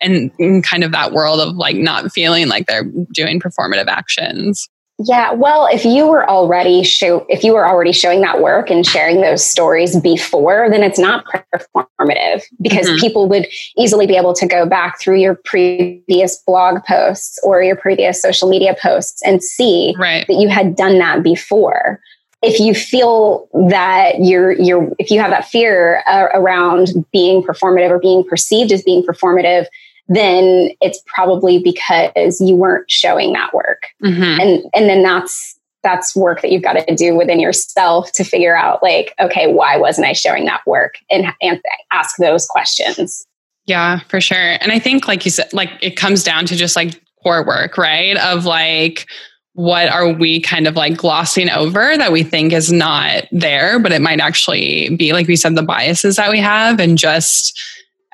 and 0.00 0.30
in 0.38 0.62
kind 0.62 0.84
of 0.84 0.92
that 0.92 1.10
world 1.10 1.40
of 1.40 1.56
like 1.56 1.74
not 1.74 2.12
feeling 2.12 2.46
like 2.46 2.66
they're 2.66 2.88
doing 3.12 3.40
performative 3.40 3.88
actions? 3.88 4.68
Yeah, 5.04 5.32
well, 5.32 5.66
if 5.72 5.84
you 5.84 6.06
were 6.06 6.28
already 6.28 6.82
show 6.82 7.26
if 7.28 7.42
you 7.42 7.54
were 7.54 7.66
already 7.66 7.92
showing 7.92 8.20
that 8.20 8.40
work 8.40 8.70
and 8.70 8.86
sharing 8.86 9.20
those 9.20 9.44
stories 9.44 9.98
before, 10.00 10.68
then 10.70 10.82
it's 10.82 10.98
not 10.98 11.24
performative 11.26 12.42
because 12.60 12.86
mm-hmm. 12.86 13.00
people 13.00 13.28
would 13.28 13.46
easily 13.76 14.06
be 14.06 14.16
able 14.16 14.34
to 14.34 14.46
go 14.46 14.66
back 14.66 15.00
through 15.00 15.18
your 15.18 15.34
previous 15.34 16.36
blog 16.46 16.84
posts 16.84 17.38
or 17.42 17.62
your 17.62 17.76
previous 17.76 18.20
social 18.20 18.48
media 18.48 18.76
posts 18.80 19.22
and 19.22 19.42
see 19.42 19.94
right. 19.98 20.26
that 20.26 20.34
you 20.34 20.48
had 20.48 20.76
done 20.76 20.98
that 20.98 21.22
before. 21.22 22.00
If 22.42 22.60
you 22.60 22.74
feel 22.74 23.48
that 23.68 24.20
you're 24.20 24.52
you're 24.52 24.92
if 24.98 25.10
you 25.10 25.20
have 25.20 25.30
that 25.30 25.46
fear 25.46 26.02
uh, 26.06 26.28
around 26.34 26.88
being 27.12 27.42
performative 27.42 27.90
or 27.90 27.98
being 27.98 28.24
perceived 28.24 28.72
as 28.72 28.82
being 28.82 29.02
performative, 29.04 29.66
then 30.08 30.70
it's 30.80 31.02
probably 31.06 31.58
because 31.58 32.40
you 32.40 32.54
weren't 32.54 32.90
showing 32.90 33.32
that 33.32 33.54
work. 33.54 33.86
Mm-hmm. 34.02 34.40
And 34.40 34.64
and 34.74 34.88
then 34.88 35.02
that's 35.02 35.58
that's 35.82 36.14
work 36.14 36.42
that 36.42 36.50
you've 36.50 36.62
got 36.62 36.74
to 36.74 36.94
do 36.94 37.14
within 37.14 37.40
yourself 37.40 38.12
to 38.12 38.24
figure 38.24 38.56
out 38.56 38.82
like 38.82 39.14
okay 39.20 39.52
why 39.52 39.76
wasn't 39.76 40.06
i 40.06 40.12
showing 40.12 40.44
that 40.44 40.60
work 40.66 40.94
and, 41.10 41.26
and 41.40 41.60
ask 41.92 42.16
those 42.18 42.46
questions 42.46 43.26
yeah 43.66 44.00
for 44.08 44.20
sure 44.20 44.56
and 44.60 44.72
i 44.72 44.78
think 44.78 45.08
like 45.08 45.24
you 45.24 45.30
said 45.30 45.52
like 45.52 45.70
it 45.80 45.96
comes 45.96 46.24
down 46.24 46.46
to 46.46 46.56
just 46.56 46.76
like 46.76 47.00
core 47.22 47.44
work 47.44 47.76
right 47.76 48.16
of 48.18 48.44
like 48.44 49.06
what 49.54 49.88
are 49.88 50.10
we 50.10 50.40
kind 50.40 50.66
of 50.66 50.76
like 50.76 50.96
glossing 50.96 51.50
over 51.50 51.96
that 51.96 52.12
we 52.12 52.22
think 52.22 52.52
is 52.52 52.72
not 52.72 53.24
there 53.32 53.78
but 53.78 53.92
it 53.92 54.00
might 54.00 54.20
actually 54.20 54.94
be 54.96 55.12
like 55.12 55.26
we 55.26 55.36
said 55.36 55.54
the 55.56 55.62
biases 55.62 56.16
that 56.16 56.30
we 56.30 56.38
have 56.38 56.80
and 56.80 56.96
just 56.96 57.58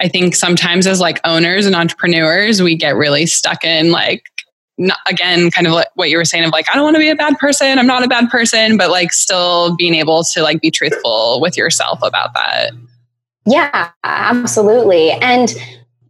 I 0.01 0.09
think 0.09 0.35
sometimes 0.35 0.87
as 0.87 1.01
like 1.01 1.21
owners 1.25 1.67
and 1.67 1.75
entrepreneurs, 1.75 2.63
we 2.63 2.77
get 2.77 2.97
really 2.97 3.27
stuck 3.27 3.65
in 3.65 3.91
like, 3.91 4.23
not, 4.79 4.99
again, 5.09 5.51
kind 5.51 5.67
of 5.67 5.73
like 5.73 5.89
what 5.95 6.09
you 6.09 6.17
were 6.17 6.25
saying 6.25 6.45
of 6.45 6.53
like, 6.53 6.67
I 6.71 6.77
don't 6.77 6.85
want 6.85 6.95
to 6.97 7.01
be 7.01 7.09
a 7.09 7.17
bad 7.17 7.37
person. 7.39 7.79
I'm 7.79 7.87
not 7.87 8.05
a 8.05 8.09
bad 8.09 8.31
person, 8.31 8.77
but 8.77 8.91
like 8.91 9.13
still 9.13 9.75
being 9.77 9.95
able 9.95 10.23
to 10.25 10.43
like 10.43 10.61
be 10.61 10.71
truthful 10.71 11.41
with 11.41 11.57
yourself 11.57 11.99
about 12.03 12.33
that. 12.35 12.71
Yeah, 13.45 13.91
absolutely. 14.05 15.11
And 15.11 15.53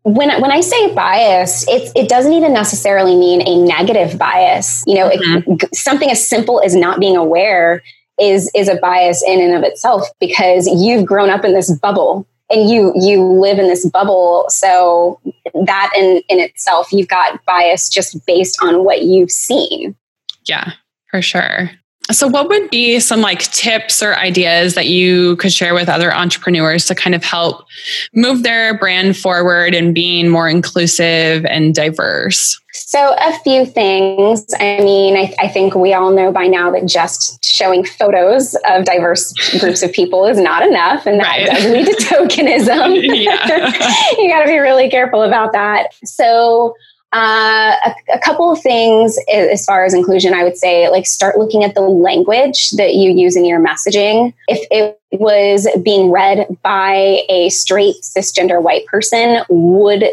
when 0.02 0.28
when 0.40 0.50
I 0.50 0.60
say 0.60 0.94
bias, 0.94 1.66
it 1.68 1.92
it 1.94 2.08
doesn't 2.08 2.32
even 2.32 2.52
necessarily 2.52 3.16
mean 3.16 3.46
a 3.46 3.62
negative 3.64 4.18
bias. 4.18 4.84
You 4.86 4.96
know, 4.96 5.10
mm-hmm. 5.10 5.52
it, 5.52 5.74
something 5.74 6.10
as 6.10 6.26
simple 6.26 6.60
as 6.64 6.74
not 6.74 7.00
being 7.00 7.16
aware 7.16 7.82
is 8.20 8.50
is 8.54 8.68
a 8.68 8.76
bias 8.76 9.22
in 9.26 9.40
and 9.40 9.54
of 9.54 9.62
itself 9.62 10.08
because 10.20 10.66
you've 10.66 11.06
grown 11.06 11.30
up 11.30 11.44
in 11.44 11.54
this 11.54 11.70
bubble 11.78 12.26
and 12.50 12.68
you 12.68 12.92
you 12.96 13.22
live 13.22 13.58
in 13.58 13.68
this 13.68 13.88
bubble. 13.88 14.46
So 14.48 15.20
that 15.54 15.90
in 15.96 16.22
in 16.28 16.40
itself 16.40 16.92
you've 16.92 17.08
got 17.08 17.44
bias 17.44 17.88
just 17.88 18.24
based 18.26 18.58
on 18.62 18.84
what 18.84 19.02
you've 19.02 19.30
seen. 19.30 19.96
Yeah 20.44 20.72
for 21.10 21.22
sure 21.22 21.70
so 22.10 22.26
what 22.26 22.48
would 22.48 22.70
be 22.70 23.00
some 23.00 23.20
like 23.20 23.40
tips 23.52 24.02
or 24.02 24.16
ideas 24.16 24.74
that 24.74 24.88
you 24.88 25.36
could 25.36 25.52
share 25.52 25.74
with 25.74 25.88
other 25.88 26.12
entrepreneurs 26.14 26.86
to 26.86 26.94
kind 26.94 27.14
of 27.14 27.22
help 27.22 27.66
move 28.14 28.42
their 28.42 28.76
brand 28.78 29.16
forward 29.16 29.74
and 29.74 29.94
being 29.94 30.28
more 30.28 30.48
inclusive 30.48 31.44
and 31.46 31.74
diverse 31.74 32.60
so, 32.72 33.14
a 33.18 33.32
few 33.40 33.66
things. 33.66 34.46
I 34.60 34.80
mean, 34.80 35.16
I, 35.16 35.34
I, 35.40 35.48
think 35.48 35.74
we 35.74 35.94
all 35.94 36.12
know 36.12 36.30
by 36.30 36.46
now 36.46 36.70
that 36.70 36.86
just 36.86 37.44
showing 37.44 37.84
photos 37.84 38.56
of 38.68 38.84
diverse 38.84 39.32
groups 39.58 39.82
of 39.82 39.92
people 39.92 40.26
is 40.26 40.38
not 40.38 40.66
enough, 40.66 41.06
and 41.06 41.18
that 41.18 41.26
right. 41.26 41.46
does 41.46 41.64
lead 41.64 41.86
to 41.86 41.92
tokenism. 42.04 43.02
you 44.18 44.28
got 44.28 44.40
to 44.40 44.46
be 44.46 44.58
really 44.58 44.88
careful 44.88 45.22
about 45.22 45.52
that. 45.52 45.88
So, 46.04 46.74
uh, 47.12 47.72
a, 47.86 47.94
a, 48.14 48.18
couple 48.18 48.52
of 48.52 48.60
things 48.60 49.18
as 49.32 49.64
far 49.64 49.86
as 49.86 49.94
inclusion, 49.94 50.34
I 50.34 50.44
would 50.44 50.58
say, 50.58 50.90
like 50.90 51.06
start 51.06 51.38
looking 51.38 51.64
at 51.64 51.74
the 51.74 51.80
language 51.80 52.72
that 52.72 52.96
you 52.96 53.10
use 53.10 53.34
in 53.34 53.46
your 53.46 53.58
messaging. 53.58 54.34
If 54.46 54.66
it 54.70 55.00
was 55.12 55.66
being 55.82 56.10
read 56.10 56.46
by 56.62 57.22
a 57.30 57.48
straight 57.48 57.96
cisgender 58.02 58.62
white 58.62 58.84
person, 58.86 59.42
would 59.48 60.04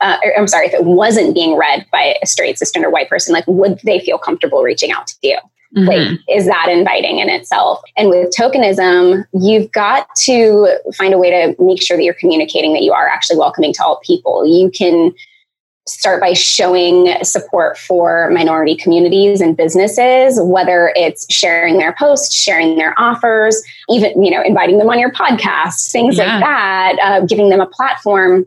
uh, 0.00 0.16
I'm 0.38 0.46
sorry, 0.46 0.66
if 0.66 0.74
it 0.74 0.84
wasn't 0.84 1.34
being 1.34 1.56
read 1.56 1.84
by 1.90 2.16
a 2.22 2.26
straight 2.26 2.56
cisgender 2.56 2.90
white 2.90 3.08
person, 3.08 3.32
like 3.32 3.44
would 3.48 3.80
they 3.84 3.98
feel 3.98 4.18
comfortable 4.18 4.62
reaching 4.62 4.92
out 4.92 5.08
to 5.08 5.14
you? 5.22 5.38
Mm-hmm. 5.76 5.88
Like, 5.88 6.20
is 6.28 6.46
that 6.46 6.68
inviting 6.70 7.18
in 7.18 7.28
itself? 7.28 7.82
And 7.96 8.08
with 8.08 8.34
tokenism, 8.34 9.24
you've 9.32 9.70
got 9.72 10.08
to 10.18 10.68
find 10.96 11.12
a 11.12 11.18
way 11.18 11.30
to 11.30 11.62
make 11.62 11.82
sure 11.82 11.96
that 11.96 12.04
you're 12.04 12.14
communicating 12.14 12.72
that 12.74 12.82
you 12.82 12.92
are 12.92 13.08
actually 13.08 13.38
welcoming 13.38 13.72
to 13.74 13.84
all 13.84 14.00
people. 14.04 14.46
You 14.46 14.70
can 14.70 15.12
start 15.88 16.20
by 16.20 16.32
showing 16.32 17.14
support 17.22 17.78
for 17.78 18.30
minority 18.30 18.76
communities 18.76 19.40
and 19.40 19.56
businesses 19.56 20.40
whether 20.42 20.92
it's 20.96 21.32
sharing 21.32 21.78
their 21.78 21.94
posts 21.98 22.34
sharing 22.34 22.76
their 22.76 22.92
offers 22.98 23.62
even 23.88 24.22
you 24.22 24.30
know 24.30 24.42
inviting 24.42 24.78
them 24.78 24.90
on 24.90 24.98
your 24.98 25.12
podcast 25.12 25.92
things 25.92 26.16
yeah. 26.16 26.24
like 26.24 26.44
that 26.44 26.96
uh, 27.02 27.24
giving 27.26 27.50
them 27.50 27.60
a 27.60 27.66
platform 27.66 28.44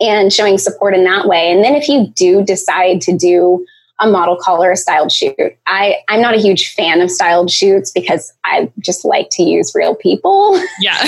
and 0.00 0.32
showing 0.32 0.58
support 0.58 0.94
in 0.94 1.04
that 1.04 1.26
way. 1.26 1.50
And 1.50 1.64
then 1.64 1.74
if 1.74 1.88
you 1.88 2.08
do 2.08 2.44
decide 2.44 3.00
to 3.02 3.16
do 3.16 3.66
a 3.98 4.08
model 4.08 4.36
call 4.36 4.62
or 4.62 4.70
a 4.70 4.76
styled 4.76 5.10
shoot, 5.10 5.56
I, 5.66 5.96
I'm 6.08 6.20
not 6.20 6.34
a 6.34 6.38
huge 6.38 6.74
fan 6.74 7.00
of 7.00 7.10
styled 7.10 7.50
shoots 7.50 7.90
because 7.90 8.32
I 8.44 8.70
just 8.78 9.04
like 9.04 9.28
to 9.32 9.42
use 9.42 9.72
real 9.74 9.94
people. 9.94 10.60
Yeah. 10.78 10.98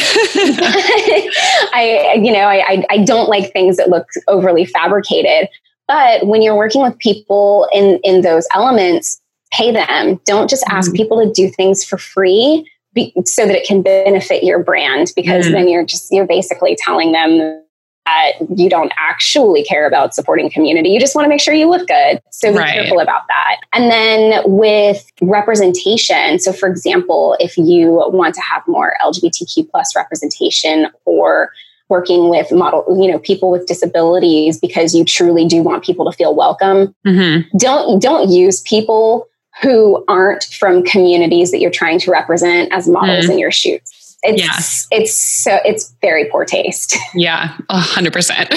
I, 1.73 2.19
you 2.23 2.33
know, 2.33 2.47
I, 2.47 2.87
I 2.89 3.05
don't 3.05 3.29
like 3.29 3.53
things 3.53 3.77
that 3.77 3.91
look 3.91 4.07
overly 4.27 4.65
fabricated. 4.65 5.51
But 5.87 6.27
when 6.27 6.41
you're 6.41 6.57
working 6.57 6.83
with 6.83 6.99
people 6.99 7.69
in, 7.73 8.01
in 8.03 8.23
those 8.23 8.47
elements, 8.55 9.21
pay 9.53 9.73
them. 9.73 10.21
Don't 10.25 10.49
just 10.49 10.65
ask 10.69 10.91
mm-hmm. 10.91 10.97
people 10.97 11.25
to 11.25 11.31
do 11.33 11.51
things 11.51 11.85
for 11.85 11.99
free 11.99 12.71
be, 12.95 13.13
so 13.25 13.47
that 13.47 13.55
it 13.55 13.67
can 13.67 13.83
benefit 13.83 14.43
your 14.43 14.63
brand 14.63 15.13
because 15.15 15.45
mm-hmm. 15.45 15.55
then 15.55 15.69
you're 15.69 15.85
just, 15.85 16.11
you're 16.11 16.27
basically 16.27 16.77
telling 16.81 17.13
them 17.13 17.63
that 18.09 18.33
you 18.57 18.69
don't 18.69 18.93
actually 18.99 19.63
care 19.65 19.87
about 19.87 20.15
supporting 20.15 20.51
community. 20.51 20.91
You 20.91 21.01
just 21.01 21.15
want 21.15 21.25
to 21.25 21.29
make 21.29 21.41
sure 21.41 21.55
you 21.55 21.69
look 21.69 21.87
good. 21.87 22.21
So 22.31 22.53
be 22.53 22.59
right. 22.59 22.73
careful 22.73 23.01
about 23.01 23.23
that. 23.29 23.61
And 23.73 23.91
then 23.91 24.43
with 24.47 25.05
representation, 25.21 26.39
so 26.39 26.53
for 26.53 26.69
example, 26.69 27.37
if 27.41 27.57
you 27.57 27.91
want 28.13 28.35
to 28.35 28.41
have 28.41 28.63
more 28.67 28.95
LGBTQ 29.03 29.71
plus 29.71 29.95
representation 29.95 30.89
or 31.05 31.53
working 31.89 32.29
with 32.29 32.53
model 32.53 32.85
you 33.01 33.11
know 33.11 33.19
people 33.19 33.51
with 33.51 33.67
disabilities 33.67 34.59
because 34.61 34.95
you 34.95 35.07
truly 35.07 35.47
do 35.47 35.63
want 35.63 35.83
people 35.83 36.05
to 36.05 36.15
feel 36.15 36.35
welcome 36.35 36.95
mm-hmm. 37.07 37.57
don't 37.57 38.03
don't 38.03 38.29
use 38.29 38.61
people 38.61 39.27
who 39.63 40.05
aren't 40.07 40.45
from 40.45 40.85
communities 40.85 41.51
that 41.51 41.61
you're 41.61 41.71
trying 41.71 41.99
to 41.99 42.11
represent 42.11 42.71
as 42.75 42.87
models 42.87 43.25
mm. 43.25 43.31
in 43.31 43.39
your 43.39 43.51
shoots 43.51 43.98
it's 44.25 44.43
yes. 44.43 44.89
it's 44.91 45.15
so 45.15 45.59
it's 45.65 45.95
very 46.01 46.25
poor 46.31 46.45
taste. 46.45 46.97
Yeah, 47.15 47.57
a 47.69 47.79
hundred 47.79 48.13
percent. 48.13 48.49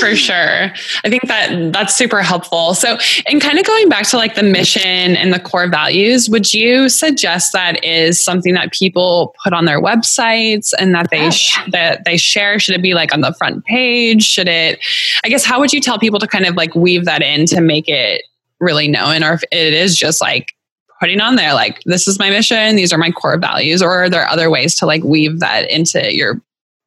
For 0.00 0.14
sure. 0.14 0.72
I 1.04 1.10
think 1.10 1.26
that 1.26 1.72
that's 1.72 1.94
super 1.94 2.22
helpful. 2.22 2.72
So 2.74 2.96
and 3.26 3.40
kind 3.40 3.58
of 3.58 3.66
going 3.66 3.88
back 3.88 4.06
to 4.08 4.16
like 4.16 4.36
the 4.36 4.42
mission 4.42 5.16
and 5.16 5.32
the 5.32 5.40
core 5.40 5.68
values, 5.68 6.30
would 6.30 6.54
you 6.54 6.88
suggest 6.88 7.52
that 7.52 7.82
is 7.84 8.18
something 8.22 8.54
that 8.54 8.72
people 8.72 9.34
put 9.42 9.52
on 9.52 9.64
their 9.64 9.82
websites 9.82 10.72
and 10.78 10.94
that 10.94 11.10
they 11.10 11.26
oh, 11.26 11.30
sh- 11.30 11.58
that 11.72 12.04
they 12.04 12.16
share? 12.16 12.58
Should 12.58 12.76
it 12.76 12.82
be 12.82 12.94
like 12.94 13.12
on 13.12 13.20
the 13.20 13.34
front 13.34 13.64
page? 13.64 14.22
Should 14.22 14.48
it 14.48 14.78
I 15.24 15.28
guess 15.28 15.44
how 15.44 15.58
would 15.60 15.72
you 15.72 15.80
tell 15.80 15.98
people 15.98 16.20
to 16.20 16.28
kind 16.28 16.46
of 16.46 16.54
like 16.54 16.74
weave 16.74 17.04
that 17.06 17.22
in 17.22 17.44
to 17.46 17.60
make 17.60 17.88
it 17.88 18.22
really 18.60 18.88
known 18.88 19.24
or 19.24 19.34
if 19.34 19.42
it 19.50 19.74
is 19.74 19.96
just 19.96 20.20
like 20.20 20.54
putting 21.00 21.20
on 21.20 21.36
there 21.36 21.54
like 21.54 21.80
this 21.84 22.06
is 22.08 22.18
my 22.18 22.30
mission 22.30 22.76
these 22.76 22.92
are 22.92 22.98
my 22.98 23.10
core 23.10 23.38
values 23.38 23.82
or 23.82 23.90
are 23.90 24.10
there 24.10 24.26
other 24.28 24.50
ways 24.50 24.74
to 24.74 24.86
like 24.86 25.02
weave 25.04 25.40
that 25.40 25.70
into 25.70 26.14
your 26.14 26.40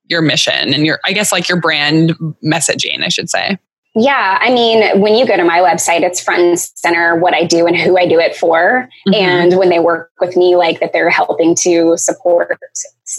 your 0.06 0.22
mission 0.22 0.74
and 0.74 0.86
your 0.86 0.99
i 1.05 1.12
guess 1.12 1.32
like 1.32 1.49
your 1.49 1.60
brand 1.60 2.14
messaging 2.43 3.03
i 3.03 3.10
should 3.10 3.30
say 3.30 3.58
yeah, 3.99 4.38
I 4.39 4.51
mean, 4.51 5.01
when 5.01 5.16
you 5.16 5.26
go 5.26 5.36
to 5.36 5.43
my 5.43 5.58
website, 5.58 6.01
it's 6.01 6.22
front 6.22 6.41
and 6.43 6.60
center 6.60 7.16
what 7.16 7.34
I 7.34 7.43
do 7.43 7.66
and 7.66 7.76
who 7.76 7.97
I 7.97 8.08
do 8.08 8.20
it 8.20 8.36
for. 8.36 8.88
Mm-hmm. 9.08 9.14
And 9.16 9.58
when 9.58 9.70
they 9.70 9.80
work 9.80 10.12
with 10.20 10.38
me, 10.38 10.55
like 10.55 10.80
that 10.82 10.93
they're 10.93 11.10
helping 11.10 11.55
to 11.55 11.97
support 11.97 12.60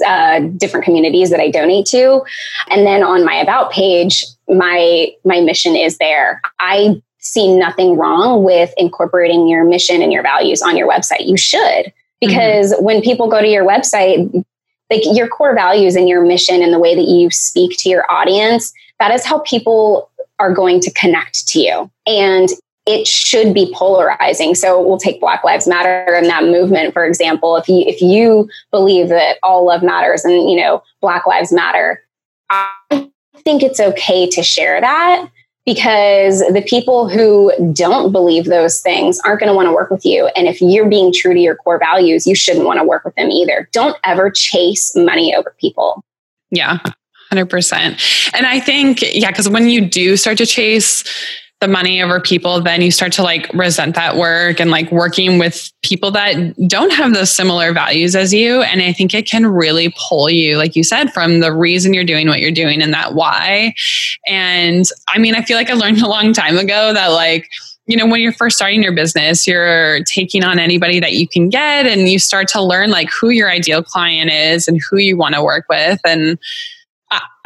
uh, 0.07 0.39
different 0.57 0.85
communities 0.85 1.31
that 1.31 1.41
I 1.41 1.51
donate 1.51 1.87
to. 1.87 2.23
And 2.69 2.87
then 2.87 3.03
on 3.03 3.25
my 3.25 3.35
about 3.35 3.73
page, 3.73 4.25
my 4.49 5.09
my 5.25 5.41
mission 5.41 5.75
is 5.75 5.99
there. 5.99 6.41
I 6.61 7.03
see 7.29 7.55
nothing 7.55 7.97
wrong 7.97 8.43
with 8.43 8.73
incorporating 8.77 9.47
your 9.49 9.65
mission 9.65 10.03
and 10.03 10.13
your 10.13 10.23
values 10.23 10.63
on 10.63 10.77
your 10.77 10.89
website. 10.89 11.27
You 11.27 11.37
should. 11.37 11.93
because 12.21 12.73
mm-hmm. 12.73 12.85
when 12.85 13.01
people 13.03 13.29
go 13.29 13.41
to 13.41 13.49
your 13.49 13.67
website, 13.67 14.45
like 14.91 15.03
your 15.13 15.29
core 15.29 15.55
values 15.55 15.97
and 15.97 16.09
your 16.09 16.25
mission 16.25 16.63
and 16.63 16.73
the 16.73 16.79
way 16.79 16.95
that 16.95 17.07
you 17.07 17.31
speak 17.31 17.79
to 17.79 17.89
your 17.89 18.11
audience, 18.11 18.73
that 18.99 19.13
is 19.13 19.25
how 19.25 19.41
people 19.41 20.11
are 20.39 20.53
going 20.53 20.81
to 20.81 20.93
connect 20.93 21.47
to 21.49 21.61
you. 21.61 21.91
And 22.07 22.49
it 22.87 23.07
should 23.07 23.53
be 23.53 23.71
polarizing. 23.75 24.55
So 24.55 24.81
we'll 24.81 24.99
take 24.99 25.21
Black 25.21 25.45
Lives 25.45 25.69
Matter 25.69 26.15
and 26.15 26.27
that 26.27 26.45
movement, 26.45 26.95
for 26.95 27.05
example. 27.05 27.57
If 27.57 27.69
you 27.69 27.85
if 27.87 28.01
you 28.01 28.49
believe 28.71 29.11
that 29.11 29.37
all 29.43 29.67
love 29.67 29.83
matters 29.83 30.25
and 30.25 30.49
you 30.49 30.57
know 30.57 30.83
Black 31.03 31.27
Lives 31.27 31.53
Matter, 31.53 32.03
I 32.49 33.11
think 33.45 33.63
it's 33.63 33.79
okay 33.79 34.27
to 34.31 34.43
share 34.43 34.81
that 34.81 35.29
because 35.69 36.39
the 36.39 36.65
people 36.67 37.11
who 37.11 37.53
don't 37.75 38.11
believe 38.11 38.47
those 38.47 38.81
things 38.81 39.21
aren't 39.27 39.39
going 39.39 39.51
to 39.51 39.55
want 39.55 39.69
to 39.69 39.73
work 39.73 39.91
with 39.91 40.03
you. 40.03 40.27
And 40.29 40.49
if 40.49 40.63
you're 40.63 40.89
being 40.89 41.13
true 41.13 41.35
to 41.35 41.39
your 41.39 41.57
core 41.57 41.79
values, 41.79 42.27
you 42.27 42.35
shouldn't 42.35 42.65
want 42.65 42.79
to 42.79 42.85
work 42.85 43.05
with 43.05 43.15
them 43.17 43.31
either. 43.31 43.69
Don't 43.73 43.95
ever 44.03 44.31
chase 44.31 44.97
money 44.97 45.37
over 45.37 45.55
people. 45.61 46.03
Yeah, 46.51 46.79
100%. 47.31 48.33
And 48.33 48.47
I 48.47 48.61
think, 48.61 49.01
yeah, 49.03 49.31
because 49.31 49.51
when 49.51 49.69
you 49.69 49.87
do 49.87 50.17
start 50.17 50.39
to 50.39 50.47
chase, 50.47 51.05
the 51.61 51.69
money 51.69 52.01
over 52.01 52.21
people, 52.21 52.61
then 52.61 52.83
you 52.83 52.91
start 52.91 53.13
to 53.13 53.23
like 53.23 53.53
resent 53.53 53.97
that 53.97 54.17
work 54.17 54.61
and 54.61 54.71
like 54.71 54.93
working 54.93 55.39
with 55.39 55.73
people 55.83 56.13
that 56.13 56.55
don't 56.69 56.93
have 56.93 57.15
those 57.15 57.35
similar 57.35 57.73
values 57.73 58.15
as 58.15 58.33
you. 58.33 58.63
And 58.63 58.81
I 58.81 58.93
think 58.93 59.13
it 59.13 59.27
can 59.27 59.45
really 59.45 59.93
pull 59.99 60.31
you, 60.31 60.57
like 60.57 60.77
you 60.77 60.85
said, 60.85 61.13
from 61.13 61.41
the 61.41 61.53
reason 61.53 61.95
you're 61.95 62.05
doing 62.05 62.29
what 62.29 62.41
you're 62.41 62.53
doing 62.53 62.81
and 62.81 62.95
that 62.95 63.15
why. 63.15 63.75
And 64.29 64.85
I 65.09 65.19
mean, 65.19 65.35
I 65.35 65.43
feel 65.43 65.57
like 65.57 65.71
I 65.71 65.75
learned 65.75 65.99
a 66.03 66.09
long 66.09 66.33
time 66.33 66.59
ago 66.59 66.93
that 66.93 67.09
like, 67.09 67.49
you 67.87 67.97
know, 67.97 68.07
when 68.07 68.21
you're 68.21 68.33
first 68.33 68.57
starting 68.57 68.83
your 68.83 68.93
business, 68.93 69.47
you're 69.47 70.05
taking 70.05 70.45
on 70.45 70.59
anybody 70.59 71.01
that 71.01 71.15
you 71.15 71.27
can 71.27 71.49
get 71.49 71.87
and 71.87 72.09
you 72.09 72.19
start 72.19 72.47
to 72.49 72.63
learn 72.63 72.91
like 72.91 73.09
who 73.11 73.31
your 73.31 73.51
ideal 73.51 73.83
client 73.83 74.31
is 74.31 74.69
and 74.69 74.79
who 74.89 74.99
you 74.99 75.17
want 75.17 75.35
to 75.35 75.43
work 75.43 75.65
with. 75.71 75.99
And 76.05 76.39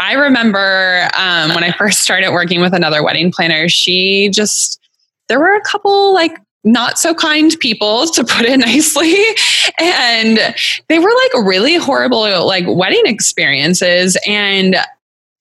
I 0.03 0.15
remember 0.15 1.09
um, 1.17 1.55
when 1.55 1.63
I 1.63 1.71
first 1.79 2.01
started 2.03 2.33
working 2.33 2.61
with 2.61 2.75
another 2.75 3.05
wedding 3.05 3.31
planner, 3.31 3.69
she 3.69 4.31
just, 4.31 4.81
there 5.29 5.39
were 5.39 5.55
a 5.55 5.61
couple 5.61 6.13
like 6.13 6.37
not 6.65 6.99
so 6.99 7.15
kind 7.15 7.57
people 7.61 8.07
to 8.07 8.25
put 8.25 8.45
it 8.45 8.57
nicely. 8.59 9.15
And 9.81 10.39
they 10.89 10.99
were 10.99 11.11
like 11.11 11.47
really 11.47 11.77
horrible 11.77 12.47
like 12.47 12.65
wedding 12.67 13.07
experiences. 13.07 14.19
And 14.27 14.77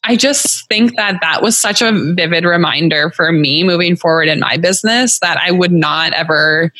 i 0.03 0.15
just 0.15 0.67
think 0.67 0.95
that 0.95 1.19
that 1.21 1.43
was 1.43 1.55
such 1.55 1.79
a 1.79 1.91
vivid 2.15 2.43
reminder 2.43 3.11
for 3.11 3.31
me 3.31 3.63
moving 3.63 3.95
forward 3.95 4.27
in 4.27 4.39
my 4.39 4.57
business 4.57 5.19
that 5.19 5.37
i 5.37 5.51
would 5.51 5.71
not 5.71 6.11
ever 6.13 6.73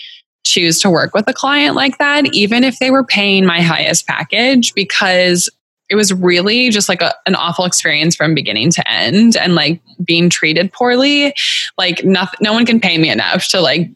choose 0.43 0.81
to 0.81 0.89
work 0.89 1.13
with 1.13 1.27
a 1.27 1.33
client 1.33 1.75
like 1.75 1.99
that 1.99 2.25
even 2.33 2.63
if 2.63 2.79
they 2.79 2.89
were 2.89 3.03
paying 3.03 3.45
my 3.45 3.61
highest 3.61 4.07
package 4.07 4.73
because 4.73 5.51
it 5.91 5.95
was 5.95 6.13
really 6.13 6.69
just 6.69 6.87
like 6.87 7.01
a, 7.01 7.13
an 7.25 7.35
awful 7.35 7.65
experience 7.65 8.15
from 8.15 8.33
beginning 8.33 8.71
to 8.71 8.91
end 8.91 9.35
and 9.35 9.55
like 9.55 9.81
being 10.03 10.29
treated 10.29 10.71
poorly. 10.71 11.33
Like 11.77 12.05
nothing 12.05 12.39
no 12.41 12.53
one 12.53 12.65
can 12.65 12.79
pay 12.79 12.97
me 12.97 13.09
enough 13.09 13.49
to 13.49 13.59
like 13.59 13.89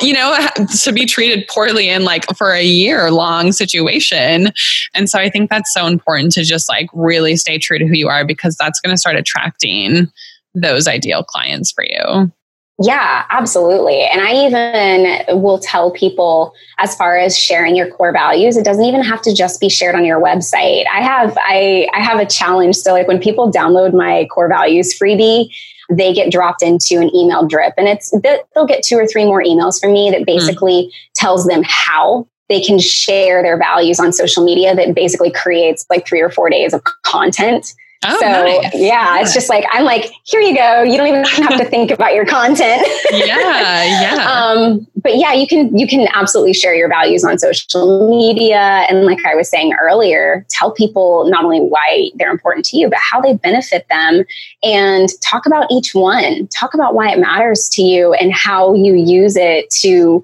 you 0.00 0.12
know 0.12 0.48
to 0.82 0.92
be 0.92 1.04
treated 1.04 1.46
poorly 1.48 1.88
in 1.88 2.04
like 2.04 2.24
for 2.36 2.52
a 2.52 2.64
year 2.64 3.10
long 3.10 3.50
situation. 3.50 4.52
And 4.94 5.10
so 5.10 5.18
i 5.18 5.28
think 5.28 5.50
that's 5.50 5.72
so 5.74 5.86
important 5.86 6.32
to 6.32 6.44
just 6.44 6.68
like 6.68 6.88
really 6.92 7.36
stay 7.36 7.58
true 7.58 7.78
to 7.78 7.86
who 7.86 7.94
you 7.94 8.08
are 8.08 8.24
because 8.24 8.56
that's 8.56 8.80
going 8.80 8.94
to 8.94 8.98
start 8.98 9.16
attracting 9.16 10.08
those 10.54 10.86
ideal 10.86 11.24
clients 11.24 11.72
for 11.72 11.84
you 11.84 12.32
yeah, 12.80 13.24
absolutely. 13.30 14.02
And 14.02 14.20
I 14.20 14.46
even 14.46 15.42
will 15.42 15.58
tell 15.58 15.90
people 15.90 16.54
as 16.78 16.94
far 16.94 17.18
as 17.18 17.36
sharing 17.36 17.74
your 17.74 17.90
core 17.90 18.12
values, 18.12 18.56
it 18.56 18.64
doesn't 18.64 18.84
even 18.84 19.02
have 19.02 19.20
to 19.22 19.34
just 19.34 19.60
be 19.60 19.68
shared 19.68 19.96
on 19.96 20.04
your 20.04 20.20
website. 20.20 20.84
I 20.92 21.02
have 21.02 21.36
I 21.40 21.88
I 21.92 22.00
have 22.00 22.20
a 22.20 22.26
challenge 22.26 22.76
so 22.76 22.92
like 22.92 23.08
when 23.08 23.18
people 23.18 23.50
download 23.50 23.94
my 23.94 24.26
core 24.26 24.48
values 24.48 24.96
freebie, 24.96 25.52
they 25.90 26.14
get 26.14 26.30
dropped 26.30 26.62
into 26.62 27.00
an 27.00 27.14
email 27.16 27.44
drip 27.48 27.74
and 27.76 27.88
it's 27.88 28.12
they'll 28.22 28.66
get 28.66 28.84
two 28.84 28.96
or 28.96 29.08
three 29.08 29.24
more 29.24 29.42
emails 29.42 29.80
from 29.80 29.92
me 29.92 30.10
that 30.10 30.20
hmm. 30.20 30.24
basically 30.24 30.84
mm. 30.84 30.90
tells 31.14 31.46
them 31.46 31.62
how 31.64 32.28
they 32.48 32.60
can 32.60 32.78
share 32.78 33.42
their 33.42 33.58
values 33.58 33.98
on 33.98 34.12
social 34.12 34.44
media 34.44 34.74
that 34.74 34.94
basically 34.94 35.30
creates 35.30 35.84
like 35.90 36.06
3 36.06 36.22
or 36.22 36.30
4 36.30 36.48
days 36.48 36.72
of 36.72 36.82
content 37.04 37.74
Oh, 38.04 38.16
so 38.20 38.26
nice. 38.28 38.74
yeah, 38.74 39.20
it's 39.20 39.34
just 39.34 39.48
like 39.48 39.64
I'm 39.72 39.84
like, 39.84 40.12
here 40.22 40.40
you 40.40 40.54
go. 40.54 40.82
You 40.82 40.96
don't 40.96 41.08
even 41.08 41.24
have 41.24 41.58
to 41.58 41.64
think 41.64 41.90
about 41.90 42.14
your 42.14 42.24
content. 42.24 42.86
yeah, 43.10 43.84
yeah. 43.84 44.24
Um, 44.38 44.86
but 45.02 45.16
yeah, 45.16 45.32
you 45.32 45.48
can 45.48 45.76
you 45.76 45.86
can 45.86 46.06
absolutely 46.14 46.52
share 46.52 46.74
your 46.74 46.88
values 46.88 47.24
on 47.24 47.38
social 47.38 48.08
media, 48.08 48.86
and 48.88 49.04
like 49.04 49.24
I 49.24 49.34
was 49.34 49.48
saying 49.50 49.74
earlier, 49.82 50.46
tell 50.48 50.70
people 50.70 51.28
not 51.28 51.44
only 51.44 51.58
why 51.60 52.10
they're 52.14 52.30
important 52.30 52.64
to 52.66 52.76
you, 52.76 52.88
but 52.88 52.98
how 52.98 53.20
they 53.20 53.34
benefit 53.34 53.86
them, 53.88 54.24
and 54.62 55.08
talk 55.20 55.44
about 55.44 55.66
each 55.70 55.92
one. 55.92 56.46
Talk 56.48 56.74
about 56.74 56.94
why 56.94 57.10
it 57.10 57.18
matters 57.18 57.68
to 57.70 57.82
you 57.82 58.12
and 58.12 58.32
how 58.32 58.74
you 58.74 58.94
use 58.94 59.36
it 59.36 59.70
to 59.70 60.22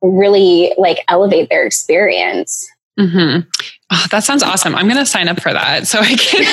really 0.00 0.72
like 0.78 0.98
elevate 1.08 1.48
their 1.48 1.66
experience. 1.66 2.70
Mm-hmm. 2.98 3.48
Oh, 3.90 4.06
that 4.10 4.24
sounds 4.24 4.42
awesome. 4.42 4.74
I'm 4.74 4.86
going 4.86 4.98
to 4.98 5.06
sign 5.06 5.28
up 5.28 5.40
for 5.40 5.52
that 5.52 5.86
so 5.86 6.00
I 6.00 6.14
can 6.16 6.44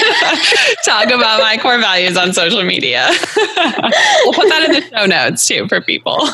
talk 0.86 1.06
about 1.08 1.42
my 1.42 1.58
core 1.58 1.80
values 1.80 2.16
on 2.16 2.32
social 2.32 2.64
media. 2.64 3.10
we'll 3.36 4.34
put 4.34 4.50
that 4.50 4.66
in 4.68 4.72
the 4.74 4.90
show 4.96 5.06
notes 5.08 5.48
too 5.48 5.68
for 5.68 5.82
people. 5.82 6.28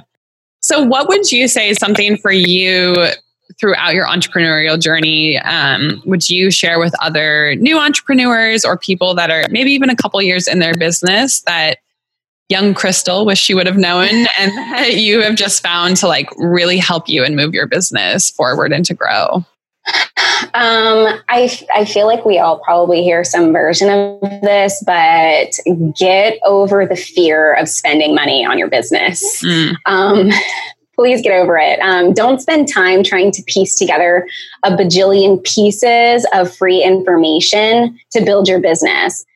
so, 0.62 0.84
what 0.84 1.08
would 1.08 1.32
you 1.32 1.48
say 1.48 1.70
is 1.70 1.78
something 1.78 2.16
for 2.16 2.30
you 2.30 2.94
throughout 3.58 3.94
your 3.94 4.06
entrepreneurial 4.06 4.80
journey? 4.80 5.38
Um, 5.38 6.00
would 6.06 6.30
you 6.30 6.52
share 6.52 6.78
with 6.78 6.94
other 7.02 7.56
new 7.56 7.76
entrepreneurs 7.76 8.64
or 8.64 8.78
people 8.78 9.12
that 9.16 9.32
are 9.32 9.46
maybe 9.50 9.72
even 9.72 9.90
a 9.90 9.96
couple 9.96 10.22
years 10.22 10.46
in 10.46 10.60
their 10.60 10.74
business 10.74 11.40
that 11.42 11.78
young 12.48 12.74
Crystal 12.74 13.26
wish 13.26 13.40
she 13.40 13.54
would 13.54 13.66
have 13.66 13.76
known 13.76 14.08
and 14.38 14.52
that 14.52 14.98
you 14.98 15.20
have 15.20 15.34
just 15.34 15.64
found 15.64 15.96
to 15.96 16.06
like 16.06 16.28
really 16.36 16.78
help 16.78 17.08
you 17.08 17.24
and 17.24 17.34
move 17.34 17.54
your 17.54 17.66
business 17.66 18.30
forward 18.30 18.72
and 18.72 18.84
to 18.84 18.94
grow? 18.94 19.44
Um, 20.54 21.20
I, 21.28 21.50
I 21.74 21.84
feel 21.84 22.06
like 22.06 22.24
we 22.24 22.38
all 22.38 22.60
probably 22.60 23.02
hear 23.02 23.24
some 23.24 23.52
version 23.52 23.90
of 23.90 24.20
this, 24.42 24.82
but 24.86 25.58
get 25.96 26.38
over 26.44 26.86
the 26.86 26.96
fear 26.96 27.54
of 27.54 27.68
spending 27.68 28.14
money 28.14 28.44
on 28.44 28.58
your 28.58 28.68
business. 28.68 29.42
Mm. 29.42 29.74
Um, 29.86 30.30
please 30.94 31.22
get 31.22 31.32
over 31.32 31.56
it. 31.58 31.80
Um, 31.80 32.12
don't 32.12 32.40
spend 32.40 32.72
time 32.72 33.02
trying 33.02 33.32
to 33.32 33.42
piece 33.42 33.76
together 33.76 34.28
a 34.62 34.70
bajillion 34.70 35.42
pieces 35.44 36.26
of 36.32 36.54
free 36.54 36.82
information 36.82 37.98
to 38.12 38.24
build 38.24 38.48
your 38.48 38.60
business. 38.60 39.26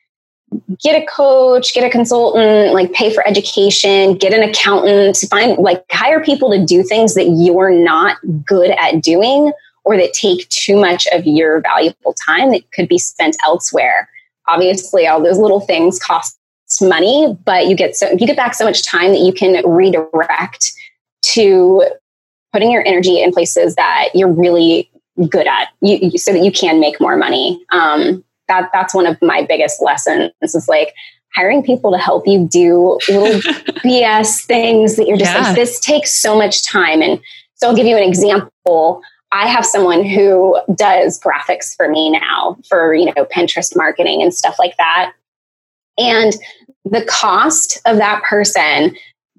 Get 0.81 0.99
a 0.99 1.05
coach, 1.05 1.73
get 1.73 1.83
a 1.83 1.89
consultant, 1.89 2.73
like 2.73 2.91
pay 2.93 3.13
for 3.13 3.27
education, 3.27 4.15
get 4.15 4.33
an 4.33 4.41
accountant, 4.41 5.17
find 5.29 5.57
like 5.57 5.83
hire 5.91 6.23
people 6.23 6.49
to 6.51 6.65
do 6.65 6.81
things 6.81 7.13
that 7.15 7.25
you're 7.25 7.71
not 7.71 8.17
good 8.45 8.71
at 8.79 9.01
doing 9.01 9.51
or 9.89 9.97
that 9.97 10.13
take 10.13 10.47
too 10.49 10.79
much 10.79 11.07
of 11.11 11.25
your 11.25 11.61
valuable 11.61 12.13
time 12.13 12.51
that 12.51 12.71
could 12.73 12.87
be 12.87 12.99
spent 12.99 13.35
elsewhere. 13.43 14.07
Obviously, 14.47 15.07
all 15.07 15.19
those 15.19 15.39
little 15.39 15.61
things 15.61 15.97
cost 15.97 16.37
money, 16.79 17.35
but 17.43 17.65
you 17.65 17.75
get 17.75 17.95
so 17.95 18.11
you 18.11 18.27
get 18.27 18.37
back 18.37 18.53
so 18.53 18.65
much 18.65 18.85
time 18.85 19.09
that 19.09 19.21
you 19.21 19.33
can 19.33 19.67
redirect 19.67 20.71
to 21.23 21.83
putting 22.53 22.69
your 22.69 22.85
energy 22.85 23.19
in 23.19 23.31
places 23.31 23.73
that 23.75 24.09
you're 24.13 24.31
really 24.31 24.91
good 25.27 25.47
at, 25.47 25.69
you, 25.81 26.19
so 26.19 26.33
that 26.33 26.43
you 26.43 26.51
can 26.51 26.79
make 26.79 27.01
more 27.01 27.17
money. 27.17 27.59
Um, 27.71 28.23
that 28.47 28.69
that's 28.71 28.93
one 28.93 29.07
of 29.07 29.19
my 29.23 29.41
biggest 29.41 29.81
lessons. 29.81 30.31
Is 30.43 30.67
like 30.67 30.93
hiring 31.33 31.63
people 31.63 31.91
to 31.91 31.97
help 31.97 32.27
you 32.27 32.47
do 32.47 32.99
little 33.09 33.39
BS 33.83 34.45
things 34.45 34.97
that 34.97 35.07
you're 35.07 35.17
just 35.17 35.33
yeah. 35.33 35.41
like, 35.41 35.55
this 35.55 35.79
takes 35.79 36.13
so 36.13 36.37
much 36.37 36.63
time. 36.63 37.01
And 37.01 37.19
so 37.55 37.69
I'll 37.69 37.75
give 37.75 37.87
you 37.87 37.97
an 37.97 38.03
example. 38.03 39.01
I 39.31 39.47
have 39.47 39.65
someone 39.65 40.03
who 40.03 40.59
does 40.75 41.19
graphics 41.19 41.75
for 41.75 41.87
me 41.87 42.09
now 42.09 42.57
for, 42.67 42.93
you 42.93 43.05
know, 43.05 43.25
Pinterest 43.25 43.75
marketing 43.75 44.21
and 44.21 44.33
stuff 44.33 44.55
like 44.57 44.75
that. 44.77 45.13
And 45.97 46.33
the 46.85 47.05
cost 47.05 47.79
of 47.85 47.97
that 47.97 48.23
person 48.23 48.95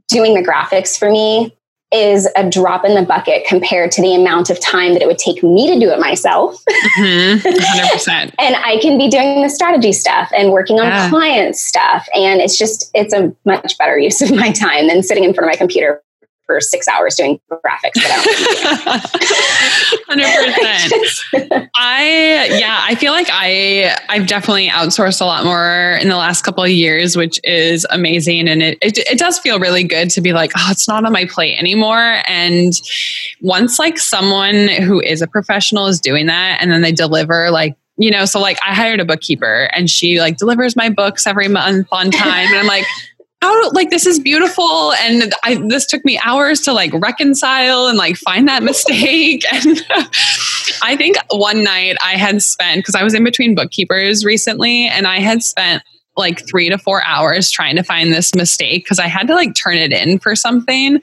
doing 0.08 0.34
the 0.34 0.42
graphics 0.42 0.98
for 0.98 1.10
me 1.10 1.56
is 1.92 2.28
a 2.36 2.48
drop 2.48 2.84
in 2.84 2.94
the 2.94 3.02
bucket 3.02 3.44
compared 3.46 3.90
to 3.90 4.00
the 4.00 4.14
amount 4.14 4.48
of 4.48 4.60
time 4.60 4.92
that 4.92 5.02
it 5.02 5.06
would 5.06 5.18
take 5.18 5.42
me 5.42 5.72
to 5.72 5.80
do 5.80 5.90
it 5.90 5.98
myself. 5.98 6.62
Mm-hmm. 6.98 7.48
100%. 7.48 8.34
and 8.38 8.56
I 8.56 8.78
can 8.80 8.96
be 8.96 9.08
doing 9.08 9.42
the 9.42 9.48
strategy 9.48 9.92
stuff 9.92 10.30
and 10.36 10.52
working 10.52 10.78
on 10.78 10.86
yeah. 10.86 11.10
client 11.10 11.56
stuff. 11.56 12.06
And 12.14 12.40
it's 12.40 12.56
just, 12.56 12.90
it's 12.94 13.12
a 13.12 13.34
much 13.44 13.76
better 13.76 13.98
use 13.98 14.22
of 14.22 14.30
my 14.30 14.52
time 14.52 14.86
than 14.86 15.02
sitting 15.02 15.24
in 15.24 15.34
front 15.34 15.50
of 15.50 15.52
my 15.52 15.56
computer 15.56 16.00
for 16.50 16.60
six 16.60 16.88
hours 16.88 17.14
doing 17.14 17.40
graphics. 17.48 17.92
Hundred 20.08 20.26
percent. 21.32 21.70
I 21.76 22.48
yeah, 22.58 22.80
I 22.82 22.96
feel 22.96 23.12
like 23.12 23.28
I 23.30 23.96
I've 24.08 24.26
definitely 24.26 24.68
outsourced 24.68 25.20
a 25.20 25.24
lot 25.24 25.44
more 25.44 25.96
in 26.00 26.08
the 26.08 26.16
last 26.16 26.42
couple 26.42 26.64
of 26.64 26.70
years, 26.70 27.16
which 27.16 27.38
is 27.44 27.86
amazing, 27.90 28.48
and 28.48 28.62
it, 28.62 28.78
it 28.82 28.98
it 28.98 29.18
does 29.18 29.38
feel 29.38 29.60
really 29.60 29.84
good 29.84 30.10
to 30.10 30.20
be 30.20 30.32
like, 30.32 30.50
oh, 30.56 30.68
it's 30.70 30.88
not 30.88 31.04
on 31.04 31.12
my 31.12 31.24
plate 31.24 31.56
anymore. 31.56 32.20
And 32.26 32.72
once 33.40 33.78
like 33.78 33.98
someone 33.98 34.66
who 34.66 35.00
is 35.00 35.22
a 35.22 35.28
professional 35.28 35.86
is 35.86 36.00
doing 36.00 36.26
that, 36.26 36.58
and 36.60 36.72
then 36.72 36.82
they 36.82 36.92
deliver 36.92 37.52
like 37.52 37.76
you 37.96 38.10
know, 38.10 38.24
so 38.24 38.40
like 38.40 38.58
I 38.66 38.74
hired 38.74 38.98
a 38.98 39.04
bookkeeper 39.04 39.68
and 39.74 39.88
she 39.90 40.20
like 40.20 40.38
delivers 40.38 40.74
my 40.74 40.88
books 40.88 41.26
every 41.26 41.48
month 41.48 41.86
on 41.92 42.10
time. 42.10 42.48
And 42.48 42.56
I'm 42.56 42.66
like, 42.66 42.86
how 43.40 43.70
like 43.70 43.90
this 43.90 44.06
is 44.06 44.18
beautiful 44.18 44.92
and 44.94 45.32
I 45.44 45.56
this 45.68 45.86
took 45.86 46.04
me 46.04 46.20
hours 46.24 46.60
to 46.62 46.72
like 46.72 46.92
reconcile 46.94 47.86
and 47.86 47.96
like 47.96 48.16
find 48.16 48.46
that 48.48 48.62
mistake 48.62 49.44
and 49.52 49.84
I 50.82 50.96
think 50.96 51.16
one 51.30 51.64
night 51.64 51.96
I 52.04 52.16
had 52.16 52.42
spent 52.42 52.80
because 52.80 52.94
I 52.94 53.02
was 53.02 53.14
in 53.14 53.24
between 53.24 53.54
bookkeepers 53.54 54.24
recently 54.24 54.88
and 54.88 55.06
I 55.06 55.20
had 55.20 55.42
spent 55.42 55.82
like 56.16 56.46
3 56.46 56.68
to 56.68 56.76
4 56.76 57.02
hours 57.04 57.50
trying 57.50 57.76
to 57.76 57.82
find 57.82 58.12
this 58.12 58.34
mistake 58.34 58.84
because 58.84 58.98
I 58.98 59.06
had 59.06 59.26
to 59.28 59.34
like 59.34 59.54
turn 59.54 59.76
it 59.76 59.92
in 59.92 60.18
for 60.18 60.36
something 60.36 61.00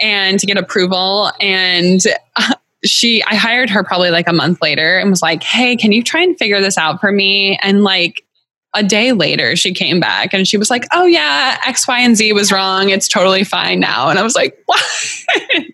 and 0.00 0.38
to 0.38 0.46
get 0.46 0.58
approval 0.58 1.32
and 1.40 2.00
she 2.84 3.22
I 3.24 3.36
hired 3.36 3.70
her 3.70 3.84
probably 3.84 4.10
like 4.10 4.28
a 4.28 4.32
month 4.32 4.60
later 4.60 4.98
and 4.98 5.08
was 5.08 5.22
like, 5.22 5.42
"Hey, 5.44 5.76
can 5.76 5.92
you 5.92 6.02
try 6.02 6.20
and 6.20 6.36
figure 6.36 6.60
this 6.60 6.76
out 6.76 7.00
for 7.00 7.12
me?" 7.12 7.56
And 7.62 7.84
like 7.84 8.24
a 8.74 8.82
day 8.82 9.12
later 9.12 9.54
she 9.56 9.72
came 9.72 10.00
back 10.00 10.32
and 10.32 10.48
she 10.48 10.56
was 10.56 10.70
like 10.70 10.86
oh 10.92 11.04
yeah 11.04 11.58
x 11.66 11.86
y 11.86 12.00
and 12.00 12.16
z 12.16 12.32
was 12.32 12.50
wrong. 12.50 12.90
It's 12.90 13.08
totally 13.08 13.44
fine 13.44 13.80
now. 13.80 14.08
And 14.08 14.18
i 14.18 14.22
was 14.22 14.34
like 14.34 14.60
what? 14.66 14.82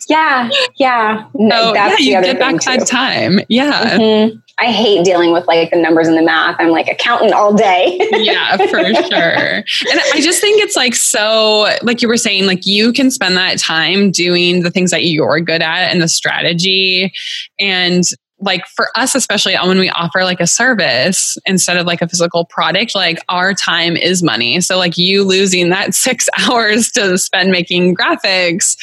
Yeah 0.09 0.51
yeah. 0.76 1.26
No, 1.34 1.72
that's 1.72 2.01
yeah, 2.01 2.18
you 2.18 2.24
get 2.24 2.38
back 2.38 2.61
that 2.62 2.86
time. 2.86 3.40
Yeah. 3.49 3.99
Mm-hmm. 3.99 4.38
i 4.59 4.72
hate 4.72 5.05
dealing 5.05 5.32
with 5.32 5.46
like 5.46 5.70
the 5.70 5.76
numbers 5.76 6.09
and 6.09 6.16
the 6.16 6.22
math. 6.22 6.57
I'm 6.59 6.70
like 6.70 6.88
accountant 6.88 7.32
all 7.32 7.55
day. 7.55 7.99
Yeah 8.18 8.57
for 8.57 8.66
sure. 8.66 8.82
And 8.82 10.01
i 10.12 10.20
just 10.20 10.40
think 10.40 10.61
it's 10.62 10.76
like 10.76 10.94
so 10.94 11.68
like 11.82 12.03
you 12.03 12.09
were 12.09 12.16
saying 12.16 12.46
like 12.46 12.66
you 12.66 12.92
can 12.92 13.11
spend 13.11 13.36
that 13.36 13.59
time 13.59 14.11
doing 14.11 14.62
the 14.62 14.70
things 14.70 14.90
that 14.90 15.05
you're 15.05 15.40
good 15.40 15.62
at 15.62 15.90
and 15.90 16.03
the 16.03 16.09
strategy. 16.09 17.12
And 17.59 18.05
like 18.41 18.64
for 18.66 18.89
us 18.95 19.14
especially 19.14 19.55
when 19.55 19.78
we 19.78 19.91
offer 19.91 20.22
like 20.24 20.41
a 20.41 20.47
service 20.47 21.36
instead 21.47 21.76
of 21.76 21.86
like 21.86 22.01
a 22.01 22.09
physical 22.09 22.45
product 22.45 22.95
like 22.95 23.18
our 23.28 23.53
time 23.53 23.97
is 23.97 24.22
money. 24.22 24.61
So 24.61 24.78
like 24.78 24.97
you 24.97 25.24
losing 25.24 25.70
that 25.70 25.95
6 26.09 26.28
hours 26.39 26.91
to 26.93 27.18
spend 27.18 27.51
making 27.51 27.97
graphics 27.97 28.76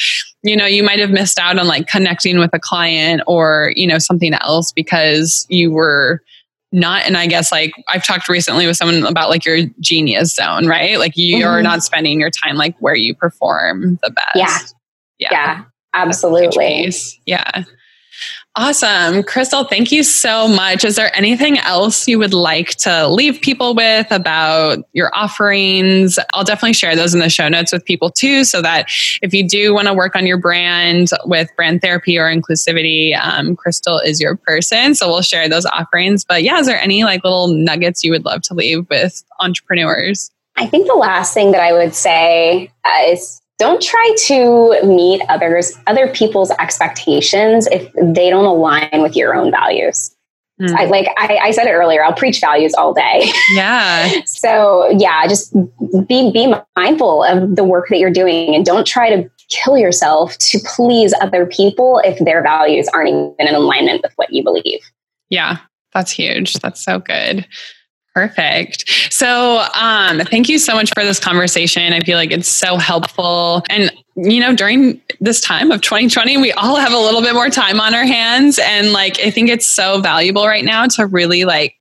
you 0.43 0.56
know 0.56 0.66
you 0.66 0.84
might 0.84 0.99
have 0.99 1.10
missed 1.10 1.39
out 1.39 1.58
on 1.58 1.68
like 1.68 1.88
connecting 1.88 2.38
with 2.38 2.51
a 2.53 2.60
client 2.60 3.22
or 3.26 3.72
you 3.76 3.88
know 3.88 3.97
something 3.97 4.34
else 4.36 4.72
because 4.72 5.45
you 5.49 5.72
were 5.72 6.22
not 6.72 7.03
and 7.06 7.18
i 7.18 7.26
guess 7.26 7.51
like 7.51 7.72
i've 7.88 8.03
talked 8.03 8.30
recently 8.30 8.68
with 8.68 8.78
someone 8.78 9.03
about 9.06 9.30
like 9.30 9.43
your 9.43 9.62
genius 9.80 10.36
zone 10.36 10.68
right? 10.68 10.99
Like 10.99 11.14
you're 11.16 11.49
mm-hmm. 11.49 11.64
not 11.64 11.84
spending 11.84 12.20
your 12.20 12.30
time 12.30 12.58
like 12.58 12.76
where 12.80 12.95
you 12.95 13.16
perform 13.16 13.97
the 14.03 14.12
best. 14.12 14.36
Yeah. 14.36 14.58
Yeah, 15.18 15.30
yeah. 15.32 15.64
Absolutely. 15.93 16.91
yeah 17.26 17.64
Awesome. 18.58 19.22
Crystal, 19.24 19.66
thank 19.66 19.91
you 19.91 20.01
so 20.01 20.47
much. 20.47 20.86
Is 20.86 20.95
there 20.95 21.14
anything 21.14 21.58
else 21.58 22.08
you 22.08 22.18
would 22.18 22.34
like 22.34 22.70
to 22.78 23.10
leave 23.10 23.41
people 23.41 23.76
with 23.76 24.10
about 24.12 24.80
your 24.93 25.12
offerings? 25.14 26.18
I'll 26.34 26.45
definitely 26.45 26.72
share 26.72 26.95
those 26.95 27.14
in 27.14 27.20
the 27.20 27.30
show 27.30 27.49
notes 27.49 27.74
with 27.74 27.84
people 27.84 28.10
too, 28.10 28.45
so 28.45 28.62
that 28.62 28.88
if 29.22 29.34
you 29.34 29.45
do 29.45 29.74
want 29.74 29.89
to 29.89 29.93
work 29.93 30.16
on 30.16 30.26
your 30.26 30.38
brand 30.38 31.10
with 31.26 31.49
brand 31.58 31.82
therapy 31.82 32.18
or 32.18 32.34
inclusivity, 32.34 33.20
um, 33.22 33.58
Crystal 33.58 33.99
is 33.99 34.22
your 34.22 34.38
person. 34.38 34.95
So 34.95 35.10
we'll 35.10 35.22
share 35.22 35.49
those 35.49 35.66
offerings. 35.66 36.24
But 36.24 36.43
yeah, 36.43 36.58
is 36.58 36.66
there 36.66 36.80
any 36.80 37.03
like 37.03 37.26
little 37.26 37.49
nuggets 37.49 38.06
you 38.06 38.12
would 38.12 38.24
love 38.24 38.41
to 38.43 38.53
leave 38.53 38.89
with 38.89 39.22
entrepreneurs? 39.41 40.32
I 40.56 40.66
think 40.66 40.88
the 40.88 40.93
last 40.93 41.34
thing 41.34 41.51
that 41.51 41.62
I 41.62 41.74
would 41.74 41.93
say 41.93 42.72
uh, 42.86 43.03
is 43.08 43.41
don't 43.58 43.82
try 43.82 44.16
to 44.26 44.78
meet 44.86 45.22
others 45.30 45.74
other 45.88 46.08
people's 46.10 46.51
expectations 46.51 47.68
if 47.68 47.91
they 47.93 48.30
don't 48.30 48.45
align 48.45 49.01
with 49.01 49.16
your 49.16 49.34
own 49.34 49.51
values. 49.51 50.12
Mm. 50.62 50.74
I, 50.74 50.86
like 50.86 51.08
I, 51.18 51.38
I, 51.38 51.51
said 51.51 51.68
it 51.68 51.74
earlier 51.74 52.01
i'll 52.01 52.14
preach 52.14 52.39
values 52.39 52.74
all 52.76 52.93
day. 52.93 53.30
Yeah. 53.53 54.10
So 54.26 54.89
yeah 54.97 55.28
just 55.28 55.53
be 56.08 56.32
be 56.32 56.53
mindful 56.78 57.24
of 57.24 57.58
the 57.58 57.64
work 57.66 57.89
that 57.89 57.97
you're 57.97 58.12
doing 58.12 58.56
and 58.56 58.66
don't 58.66 58.88
try 58.88 59.10
to 59.10 59.30
kill 59.49 59.78
yourself 59.78 60.38
to 60.38 60.60
please 60.76 61.14
other 61.20 61.45
people 61.45 62.01
if 62.06 62.18
their 62.24 62.41
values 62.41 62.88
aren't 62.93 63.10
even 63.10 63.36
in 63.38 63.53
alignment 63.53 64.01
with 64.01 64.14
what 64.16 64.32
you 64.32 64.43
believe. 64.43 64.80
Yeah 65.30 65.58
that's 65.93 66.12
huge. 66.12 66.53
That's 66.56 66.84
so 66.84 66.99
good 66.99 67.47
Perfect. 68.16 68.89
So, 69.11 69.61
um, 69.74 70.20
thank 70.22 70.47
you 70.47 70.57
so 70.57 70.74
much 70.74 70.89
for 70.93 71.03
this 71.03 71.20
conversation. 71.20 71.91
I 71.91 71.99
feel 71.99 72.18
like 72.18 72.32
it's 72.32 72.47
so 72.47 72.78
helpful. 72.78 73.61
And, 73.70 73.91
you 74.16 74.39
know, 74.39 74.55
during 74.55 75.01
this 75.20 75.41
time 75.41 75.70
of 75.70 75.82
2020, 75.82 76.38
we 76.38 76.53
all 76.53 76.78
have 76.78 76.93
a 76.93 76.97
little 76.97 77.22
bit 77.22 77.34
more 77.34 77.49
time 77.49 77.82
on 77.82 77.93
our 77.93 78.05
hands. 78.05 78.57
And, 78.57 78.93
like, 78.93 79.20
I 79.20 79.32
think 79.32 79.49
it's 79.49 79.68
so 79.68 79.99
valuable 79.99 80.47
right 80.47 80.63
now 80.63 80.88
to 80.88 81.07
really, 81.07 81.43
like, 81.43 81.76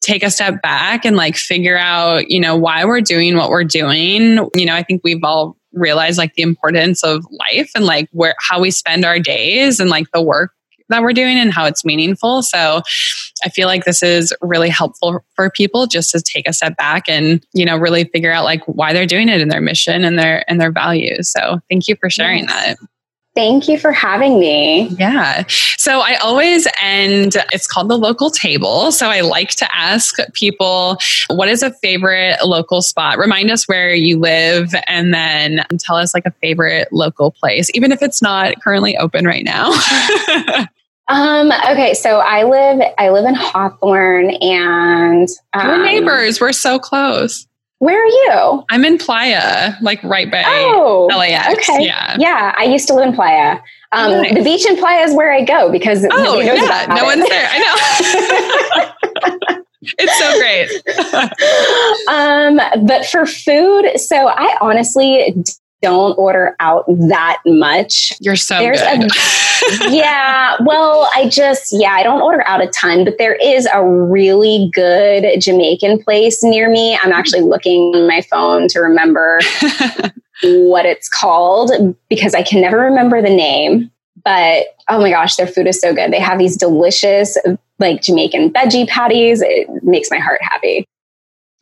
take 0.00 0.22
a 0.22 0.30
step 0.30 0.62
back 0.62 1.04
and, 1.04 1.16
like, 1.16 1.34
figure 1.34 1.76
out, 1.76 2.30
you 2.30 2.38
know, 2.38 2.54
why 2.56 2.84
we're 2.84 3.00
doing 3.00 3.36
what 3.36 3.50
we're 3.50 3.64
doing. 3.64 4.38
You 4.54 4.64
know, 4.64 4.76
I 4.76 4.84
think 4.84 5.00
we've 5.02 5.24
all 5.24 5.56
realized, 5.72 6.18
like, 6.18 6.34
the 6.34 6.42
importance 6.42 7.02
of 7.02 7.26
life 7.32 7.72
and, 7.74 7.84
like, 7.84 8.08
where, 8.12 8.36
how 8.38 8.60
we 8.60 8.70
spend 8.70 9.04
our 9.04 9.18
days 9.18 9.80
and, 9.80 9.90
like, 9.90 10.06
the 10.12 10.22
work 10.22 10.52
that 10.88 11.02
we're 11.02 11.12
doing 11.12 11.38
and 11.38 11.52
how 11.52 11.64
it's 11.64 11.84
meaningful. 11.84 12.42
So 12.42 12.82
I 13.44 13.48
feel 13.48 13.66
like 13.66 13.84
this 13.84 14.02
is 14.02 14.32
really 14.40 14.68
helpful 14.68 15.24
for 15.34 15.50
people 15.50 15.86
just 15.86 16.10
to 16.12 16.20
take 16.20 16.48
a 16.48 16.52
step 16.52 16.76
back 16.76 17.08
and, 17.08 17.44
you 17.52 17.64
know, 17.64 17.76
really 17.76 18.04
figure 18.04 18.32
out 18.32 18.44
like 18.44 18.62
why 18.66 18.92
they're 18.92 19.06
doing 19.06 19.28
it 19.28 19.40
and 19.40 19.50
their 19.50 19.60
mission 19.60 20.04
and 20.04 20.18
their 20.18 20.48
and 20.50 20.60
their 20.60 20.72
values. 20.72 21.28
So 21.28 21.60
thank 21.70 21.88
you 21.88 21.96
for 21.96 22.10
sharing 22.10 22.44
yes. 22.44 22.78
that. 22.78 22.88
Thank 23.38 23.68
you 23.68 23.78
for 23.78 23.92
having 23.92 24.40
me. 24.40 24.88
Yeah. 24.98 25.44
So 25.76 26.00
I 26.00 26.16
always 26.16 26.66
end, 26.82 27.36
it's 27.52 27.68
called 27.68 27.88
the 27.88 27.96
local 27.96 28.30
table. 28.30 28.90
So 28.90 29.10
I 29.10 29.20
like 29.20 29.50
to 29.50 29.76
ask 29.76 30.16
people, 30.32 30.98
what 31.28 31.48
is 31.48 31.62
a 31.62 31.72
favorite 31.74 32.38
local 32.44 32.82
spot? 32.82 33.16
Remind 33.16 33.52
us 33.52 33.68
where 33.68 33.94
you 33.94 34.18
live 34.18 34.74
and 34.88 35.14
then 35.14 35.64
tell 35.78 35.94
us 35.94 36.14
like 36.14 36.26
a 36.26 36.32
favorite 36.40 36.92
local 36.92 37.30
place, 37.30 37.70
even 37.74 37.92
if 37.92 38.02
it's 38.02 38.20
not 38.20 38.60
currently 38.60 38.96
open 38.96 39.24
right 39.24 39.44
now. 39.44 39.70
Um, 41.08 41.50
okay, 41.70 41.94
so 41.94 42.18
I 42.18 42.42
live 42.44 42.82
I 42.98 43.08
live 43.08 43.24
in 43.24 43.34
Hawthorne 43.34 44.32
and 44.42 45.26
um, 45.54 45.66
we're 45.66 45.82
neighbors. 45.84 46.38
We're 46.40 46.52
so 46.52 46.78
close. 46.78 47.46
Where 47.78 48.02
are 48.02 48.06
you? 48.06 48.64
I'm 48.70 48.84
in 48.84 48.98
Playa, 48.98 49.74
like 49.80 50.02
right 50.02 50.30
by 50.30 50.42
oh, 50.46 51.08
LAX. 51.10 51.68
Okay. 51.68 51.84
Yeah. 51.84 52.16
Yeah. 52.18 52.54
I 52.58 52.64
used 52.64 52.88
to 52.88 52.94
live 52.94 53.08
in 53.08 53.14
Playa. 53.14 53.58
Um, 53.92 54.10
nice. 54.10 54.34
The 54.34 54.42
beach 54.42 54.66
in 54.66 54.76
Playa 54.76 55.04
is 55.04 55.14
where 55.14 55.32
I 55.32 55.44
go 55.44 55.70
because 55.70 56.04
oh, 56.10 56.40
yeah, 56.40 56.86
no 56.88 56.96
it. 56.96 57.04
one's 57.04 57.28
there. 57.28 57.48
I 57.50 57.58
know. 57.58 57.74
it's 59.98 60.18
so 60.18 60.38
great. 60.40 60.68
um, 62.08 62.60
but 62.86 63.06
for 63.06 63.26
food, 63.26 63.98
so 63.98 64.28
I 64.28 64.56
honestly 64.60 65.34
don't 65.82 66.18
order 66.18 66.56
out 66.60 66.84
that 66.88 67.38
much. 67.46 68.12
You're 68.20 68.36
so 68.36 68.58
There's 68.58 68.80
good. 68.80 69.04
A, 69.04 69.90
yeah. 69.94 70.56
Well, 70.64 71.10
I 71.14 71.28
just, 71.28 71.68
yeah, 71.72 71.92
I 71.92 72.02
don't 72.02 72.20
order 72.20 72.42
out 72.46 72.62
a 72.62 72.66
ton, 72.68 73.04
but 73.04 73.18
there 73.18 73.34
is 73.34 73.68
a 73.72 73.84
really 73.84 74.70
good 74.72 75.40
Jamaican 75.40 76.02
place 76.02 76.42
near 76.42 76.70
me. 76.70 76.98
I'm 77.02 77.12
actually 77.12 77.42
looking 77.42 77.92
on 77.94 78.08
my 78.08 78.22
phone 78.22 78.68
to 78.68 78.80
remember 78.80 79.40
what 80.42 80.86
it's 80.86 81.08
called 81.08 81.70
because 82.08 82.34
I 82.34 82.42
can 82.42 82.60
never 82.60 82.78
remember 82.78 83.22
the 83.22 83.30
name. 83.30 83.90
But 84.24 84.66
oh 84.88 85.00
my 85.00 85.10
gosh, 85.10 85.36
their 85.36 85.46
food 85.46 85.66
is 85.66 85.80
so 85.80 85.94
good. 85.94 86.12
They 86.12 86.20
have 86.20 86.38
these 86.38 86.56
delicious, 86.56 87.38
like 87.78 88.02
Jamaican 88.02 88.52
veggie 88.52 88.88
patties. 88.88 89.40
It 89.40 89.68
makes 89.84 90.10
my 90.10 90.18
heart 90.18 90.40
happy. 90.42 90.86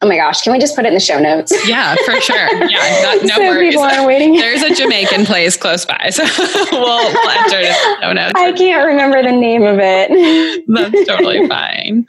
Oh 0.03 0.09
my 0.09 0.17
gosh, 0.17 0.43
can 0.43 0.53
we 0.53 0.59
just 0.59 0.77
put 0.77 0.85
it 0.85 0.89
in 0.89 0.95
the 0.95 1.01
show 1.01 1.19
notes? 1.19 1.53
Yeah, 1.67 1.97
for 2.05 2.21
sure. 2.21 2.69
Yeah, 2.69 3.03
not, 3.03 3.23
no 3.23 3.35
so 3.37 3.41
worries. 3.41 3.75
People 3.75 3.85
are 3.85 4.07
waiting. 4.07 4.35
There's 4.35 4.63
a 4.63 4.75
Jamaican 4.75 5.25
place 5.25 5.57
close 5.57 5.85
by, 5.87 6.11
so 6.11 6.23
we'll, 6.71 6.81
we'll 6.81 7.31
enter 7.31 7.59
it 7.59 7.67
in 7.67 7.73
the 7.73 7.99
show 8.03 8.13
notes. 8.13 8.33
I 8.37 8.53
can't 8.53 8.87
remember 8.87 9.23
the 9.23 9.33
name 9.33 9.63
of 9.63 9.79
it. 9.81 10.65
That's 10.69 11.07
totally 11.09 11.49
fine. 11.49 12.07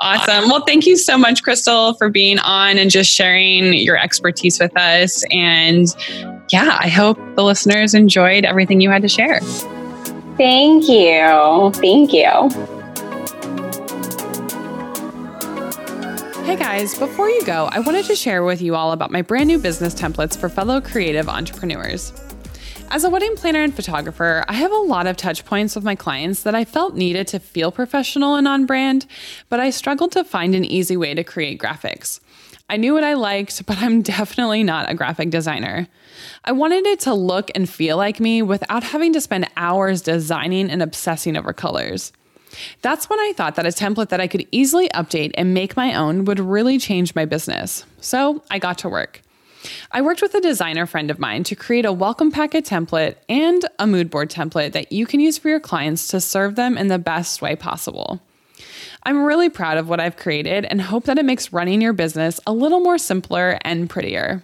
Awesome. 0.00 0.48
Well, 0.48 0.64
thank 0.64 0.86
you 0.86 0.96
so 0.96 1.18
much, 1.18 1.42
Crystal, 1.42 1.94
for 1.94 2.08
being 2.08 2.38
on 2.38 2.78
and 2.78 2.90
just 2.90 3.10
sharing 3.10 3.74
your 3.74 3.96
expertise 3.96 4.60
with 4.60 4.76
us. 4.78 5.24
And 5.30 5.88
yeah, 6.50 6.78
I 6.80 6.88
hope 6.88 7.18
the 7.34 7.42
listeners 7.42 7.94
enjoyed 7.94 8.44
everything 8.44 8.80
you 8.80 8.90
had 8.90 9.02
to 9.02 9.08
share. 9.08 9.40
Thank 10.36 10.88
you. 10.88 11.72
Thank 11.74 12.12
you. 12.12 12.77
Hey 16.48 16.56
guys, 16.56 16.98
before 16.98 17.28
you 17.28 17.44
go, 17.44 17.68
I 17.70 17.80
wanted 17.80 18.06
to 18.06 18.16
share 18.16 18.42
with 18.42 18.62
you 18.62 18.74
all 18.74 18.92
about 18.92 19.10
my 19.10 19.20
brand 19.20 19.48
new 19.48 19.58
business 19.58 19.94
templates 19.94 20.34
for 20.34 20.48
fellow 20.48 20.80
creative 20.80 21.28
entrepreneurs. 21.28 22.10
As 22.90 23.04
a 23.04 23.10
wedding 23.10 23.36
planner 23.36 23.62
and 23.62 23.74
photographer, 23.74 24.46
I 24.48 24.54
have 24.54 24.72
a 24.72 24.76
lot 24.76 25.06
of 25.06 25.18
touch 25.18 25.44
points 25.44 25.74
with 25.74 25.84
my 25.84 25.94
clients 25.94 26.44
that 26.44 26.54
I 26.54 26.64
felt 26.64 26.94
needed 26.94 27.26
to 27.28 27.38
feel 27.38 27.70
professional 27.70 28.34
and 28.34 28.48
on 28.48 28.64
brand, 28.64 29.04
but 29.50 29.60
I 29.60 29.68
struggled 29.68 30.10
to 30.12 30.24
find 30.24 30.54
an 30.54 30.64
easy 30.64 30.96
way 30.96 31.12
to 31.12 31.22
create 31.22 31.60
graphics. 31.60 32.18
I 32.70 32.78
knew 32.78 32.94
what 32.94 33.04
I 33.04 33.12
liked, 33.12 33.66
but 33.66 33.76
I'm 33.82 34.00
definitely 34.16 34.64
not 34.64 34.90
a 34.90 34.94
graphic 34.94 35.28
designer. 35.28 35.86
I 36.46 36.52
wanted 36.52 36.86
it 36.86 37.00
to 37.00 37.12
look 37.12 37.50
and 37.54 37.68
feel 37.68 37.98
like 37.98 38.20
me 38.20 38.40
without 38.40 38.84
having 38.84 39.12
to 39.12 39.20
spend 39.20 39.50
hours 39.58 40.00
designing 40.00 40.70
and 40.70 40.82
obsessing 40.82 41.36
over 41.36 41.52
colors. 41.52 42.10
That's 42.82 43.10
when 43.10 43.20
I 43.20 43.32
thought 43.36 43.56
that 43.56 43.66
a 43.66 43.70
template 43.70 44.08
that 44.08 44.20
I 44.20 44.26
could 44.26 44.46
easily 44.50 44.88
update 44.90 45.32
and 45.34 45.54
make 45.54 45.76
my 45.76 45.94
own 45.94 46.24
would 46.24 46.40
really 46.40 46.78
change 46.78 47.14
my 47.14 47.24
business. 47.24 47.84
So 48.00 48.42
I 48.50 48.58
got 48.58 48.78
to 48.78 48.88
work. 48.88 49.22
I 49.90 50.02
worked 50.02 50.22
with 50.22 50.34
a 50.34 50.40
designer 50.40 50.86
friend 50.86 51.10
of 51.10 51.18
mine 51.18 51.44
to 51.44 51.56
create 51.56 51.84
a 51.84 51.92
welcome 51.92 52.30
packet 52.30 52.64
template 52.64 53.16
and 53.28 53.64
a 53.78 53.86
mood 53.86 54.10
board 54.10 54.30
template 54.30 54.72
that 54.72 54.92
you 54.92 55.06
can 55.06 55.20
use 55.20 55.38
for 55.38 55.48
your 55.48 55.60
clients 55.60 56.08
to 56.08 56.20
serve 56.20 56.54
them 56.54 56.78
in 56.78 56.88
the 56.88 56.98
best 56.98 57.42
way 57.42 57.56
possible. 57.56 58.20
I'm 59.04 59.24
really 59.24 59.48
proud 59.48 59.78
of 59.78 59.88
what 59.88 60.00
I've 60.00 60.16
created 60.16 60.64
and 60.64 60.80
hope 60.80 61.04
that 61.04 61.18
it 61.18 61.24
makes 61.24 61.52
running 61.52 61.80
your 61.80 61.92
business 61.92 62.40
a 62.46 62.52
little 62.52 62.80
more 62.80 62.98
simpler 62.98 63.58
and 63.62 63.88
prettier. 63.88 64.42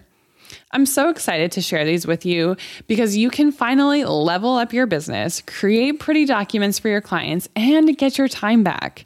I'm 0.71 0.85
so 0.85 1.09
excited 1.09 1.51
to 1.53 1.61
share 1.61 1.85
these 1.85 2.07
with 2.07 2.25
you 2.25 2.57
because 2.87 3.15
you 3.15 3.29
can 3.29 3.51
finally 3.51 4.03
level 4.03 4.57
up 4.57 4.73
your 4.73 4.87
business, 4.87 5.41
create 5.41 5.99
pretty 5.99 6.25
documents 6.25 6.79
for 6.79 6.89
your 6.89 7.01
clients, 7.01 7.47
and 7.55 7.97
get 7.97 8.17
your 8.17 8.27
time 8.27 8.63
back. 8.63 9.05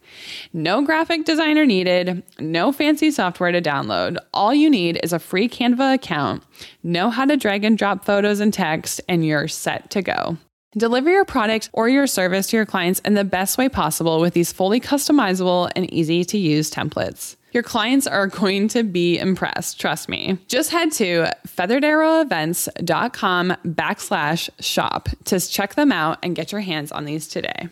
No 0.53 0.81
graphic 0.81 1.25
designer 1.25 1.65
needed, 1.65 2.23
no 2.39 2.71
fancy 2.71 3.11
software 3.11 3.51
to 3.51 3.61
download. 3.61 4.17
All 4.33 4.53
you 4.53 4.69
need 4.69 4.99
is 5.03 5.13
a 5.13 5.19
free 5.19 5.47
Canva 5.49 5.95
account, 5.95 6.43
know 6.81 7.09
how 7.09 7.25
to 7.25 7.37
drag 7.37 7.63
and 7.63 7.77
drop 7.77 8.03
photos 8.05 8.39
and 8.39 8.53
text, 8.53 9.01
and 9.07 9.25
you're 9.25 9.47
set 9.47 9.91
to 9.91 10.01
go. 10.01 10.37
Deliver 10.77 11.09
your 11.09 11.25
product 11.25 11.69
or 11.73 11.89
your 11.89 12.07
service 12.07 12.47
to 12.47 12.57
your 12.57 12.65
clients 12.65 12.99
in 12.99 13.15
the 13.15 13.23
best 13.23 13.57
way 13.57 13.69
possible 13.69 14.19
with 14.19 14.33
these 14.33 14.53
fully 14.53 14.79
customizable 14.79 15.71
and 15.75 15.91
easy 15.91 16.23
to 16.25 16.37
use 16.37 16.71
templates. 16.71 17.35
Your 17.51 17.63
clients 17.63 18.05
are 18.05 18.27
going 18.27 18.67
to 18.69 18.83
be 18.83 19.17
impressed, 19.17 19.79
trust 19.79 20.07
me. 20.07 20.37
Just 20.47 20.69
head 20.71 20.91
to 20.93 21.31
featheredarrowevents.com 21.47 23.55
backslash 23.65 24.49
shop 24.59 25.09
to 25.25 25.39
check 25.39 25.75
them 25.75 25.91
out 25.91 26.17
and 26.21 26.35
get 26.35 26.51
your 26.51 26.61
hands 26.61 26.91
on 26.91 27.05
these 27.05 27.27
today. 27.27 27.69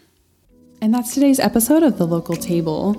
And 0.79 0.93
that's 0.93 1.15
today's 1.15 1.39
episode 1.39 1.81
of 1.81 1.97
The 1.97 2.05
Local 2.05 2.35
Table. 2.35 2.93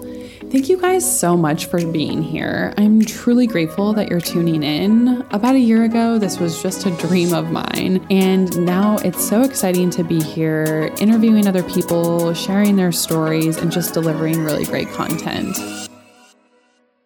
Thank 0.51 0.69
you 0.69 0.81
guys 0.81 1.21
so 1.21 1.37
much 1.37 1.67
for 1.67 1.79
being 1.87 2.25
here. 2.25 2.75
I'm 2.77 3.05
truly 3.05 3.47
grateful 3.47 3.93
that 3.93 4.09
you're 4.09 4.21
tuning 4.21 4.65
in. 4.65 5.25
About 5.31 5.55
a 5.55 5.61
year 5.61 5.85
ago, 5.85 6.19
this 6.19 6.41
was 6.41 6.61
just 6.61 6.87
a 6.87 6.91
dream 6.97 7.33
of 7.33 7.53
mine. 7.53 8.05
And 8.11 8.65
now 8.65 8.97
it's 9.05 9.29
so 9.29 9.43
exciting 9.43 9.91
to 9.91 10.03
be 10.03 10.21
here, 10.21 10.93
interviewing 10.99 11.47
other 11.47 11.63
people, 11.63 12.35
sharing 12.35 12.75
their 12.75 12.91
stories, 12.91 13.59
and 13.59 13.71
just 13.71 13.95
delivering 13.95 14.43
really 14.43 14.65
great 14.65 14.91
content. 14.91 15.57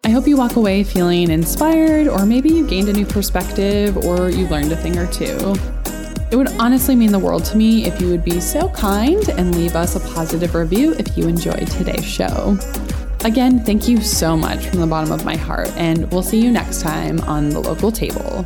I 0.05 0.09
hope 0.09 0.27
you 0.27 0.35
walk 0.35 0.57
away 0.57 0.83
feeling 0.83 1.31
inspired, 1.31 2.09
or 2.09 2.25
maybe 2.25 2.49
you 2.49 2.67
gained 2.67 2.89
a 2.89 2.93
new 2.93 3.05
perspective, 3.05 3.95
or 3.95 4.29
you 4.29 4.49
learned 4.49 4.69
a 4.73 4.75
thing 4.75 4.97
or 4.97 5.07
two. 5.07 5.55
It 6.29 6.35
would 6.35 6.49
honestly 6.59 6.93
mean 6.93 7.13
the 7.13 7.19
world 7.19 7.45
to 7.45 7.57
me 7.57 7.85
if 7.85 8.01
you 8.01 8.09
would 8.09 8.25
be 8.25 8.41
so 8.41 8.67
kind 8.69 9.29
and 9.29 9.55
leave 9.55 9.77
us 9.77 9.95
a 9.95 10.01
positive 10.13 10.55
review 10.55 10.93
if 10.99 11.17
you 11.17 11.29
enjoyed 11.29 11.67
today's 11.67 12.03
show. 12.03 12.57
Again, 13.23 13.63
thank 13.63 13.87
you 13.87 14.01
so 14.01 14.35
much 14.35 14.67
from 14.67 14.81
the 14.81 14.87
bottom 14.87 15.09
of 15.13 15.23
my 15.23 15.37
heart, 15.37 15.69
and 15.77 16.11
we'll 16.11 16.21
see 16.21 16.41
you 16.41 16.51
next 16.51 16.81
time 16.81 17.21
on 17.21 17.47
the 17.47 17.61
local 17.61 17.89
table. 17.89 18.45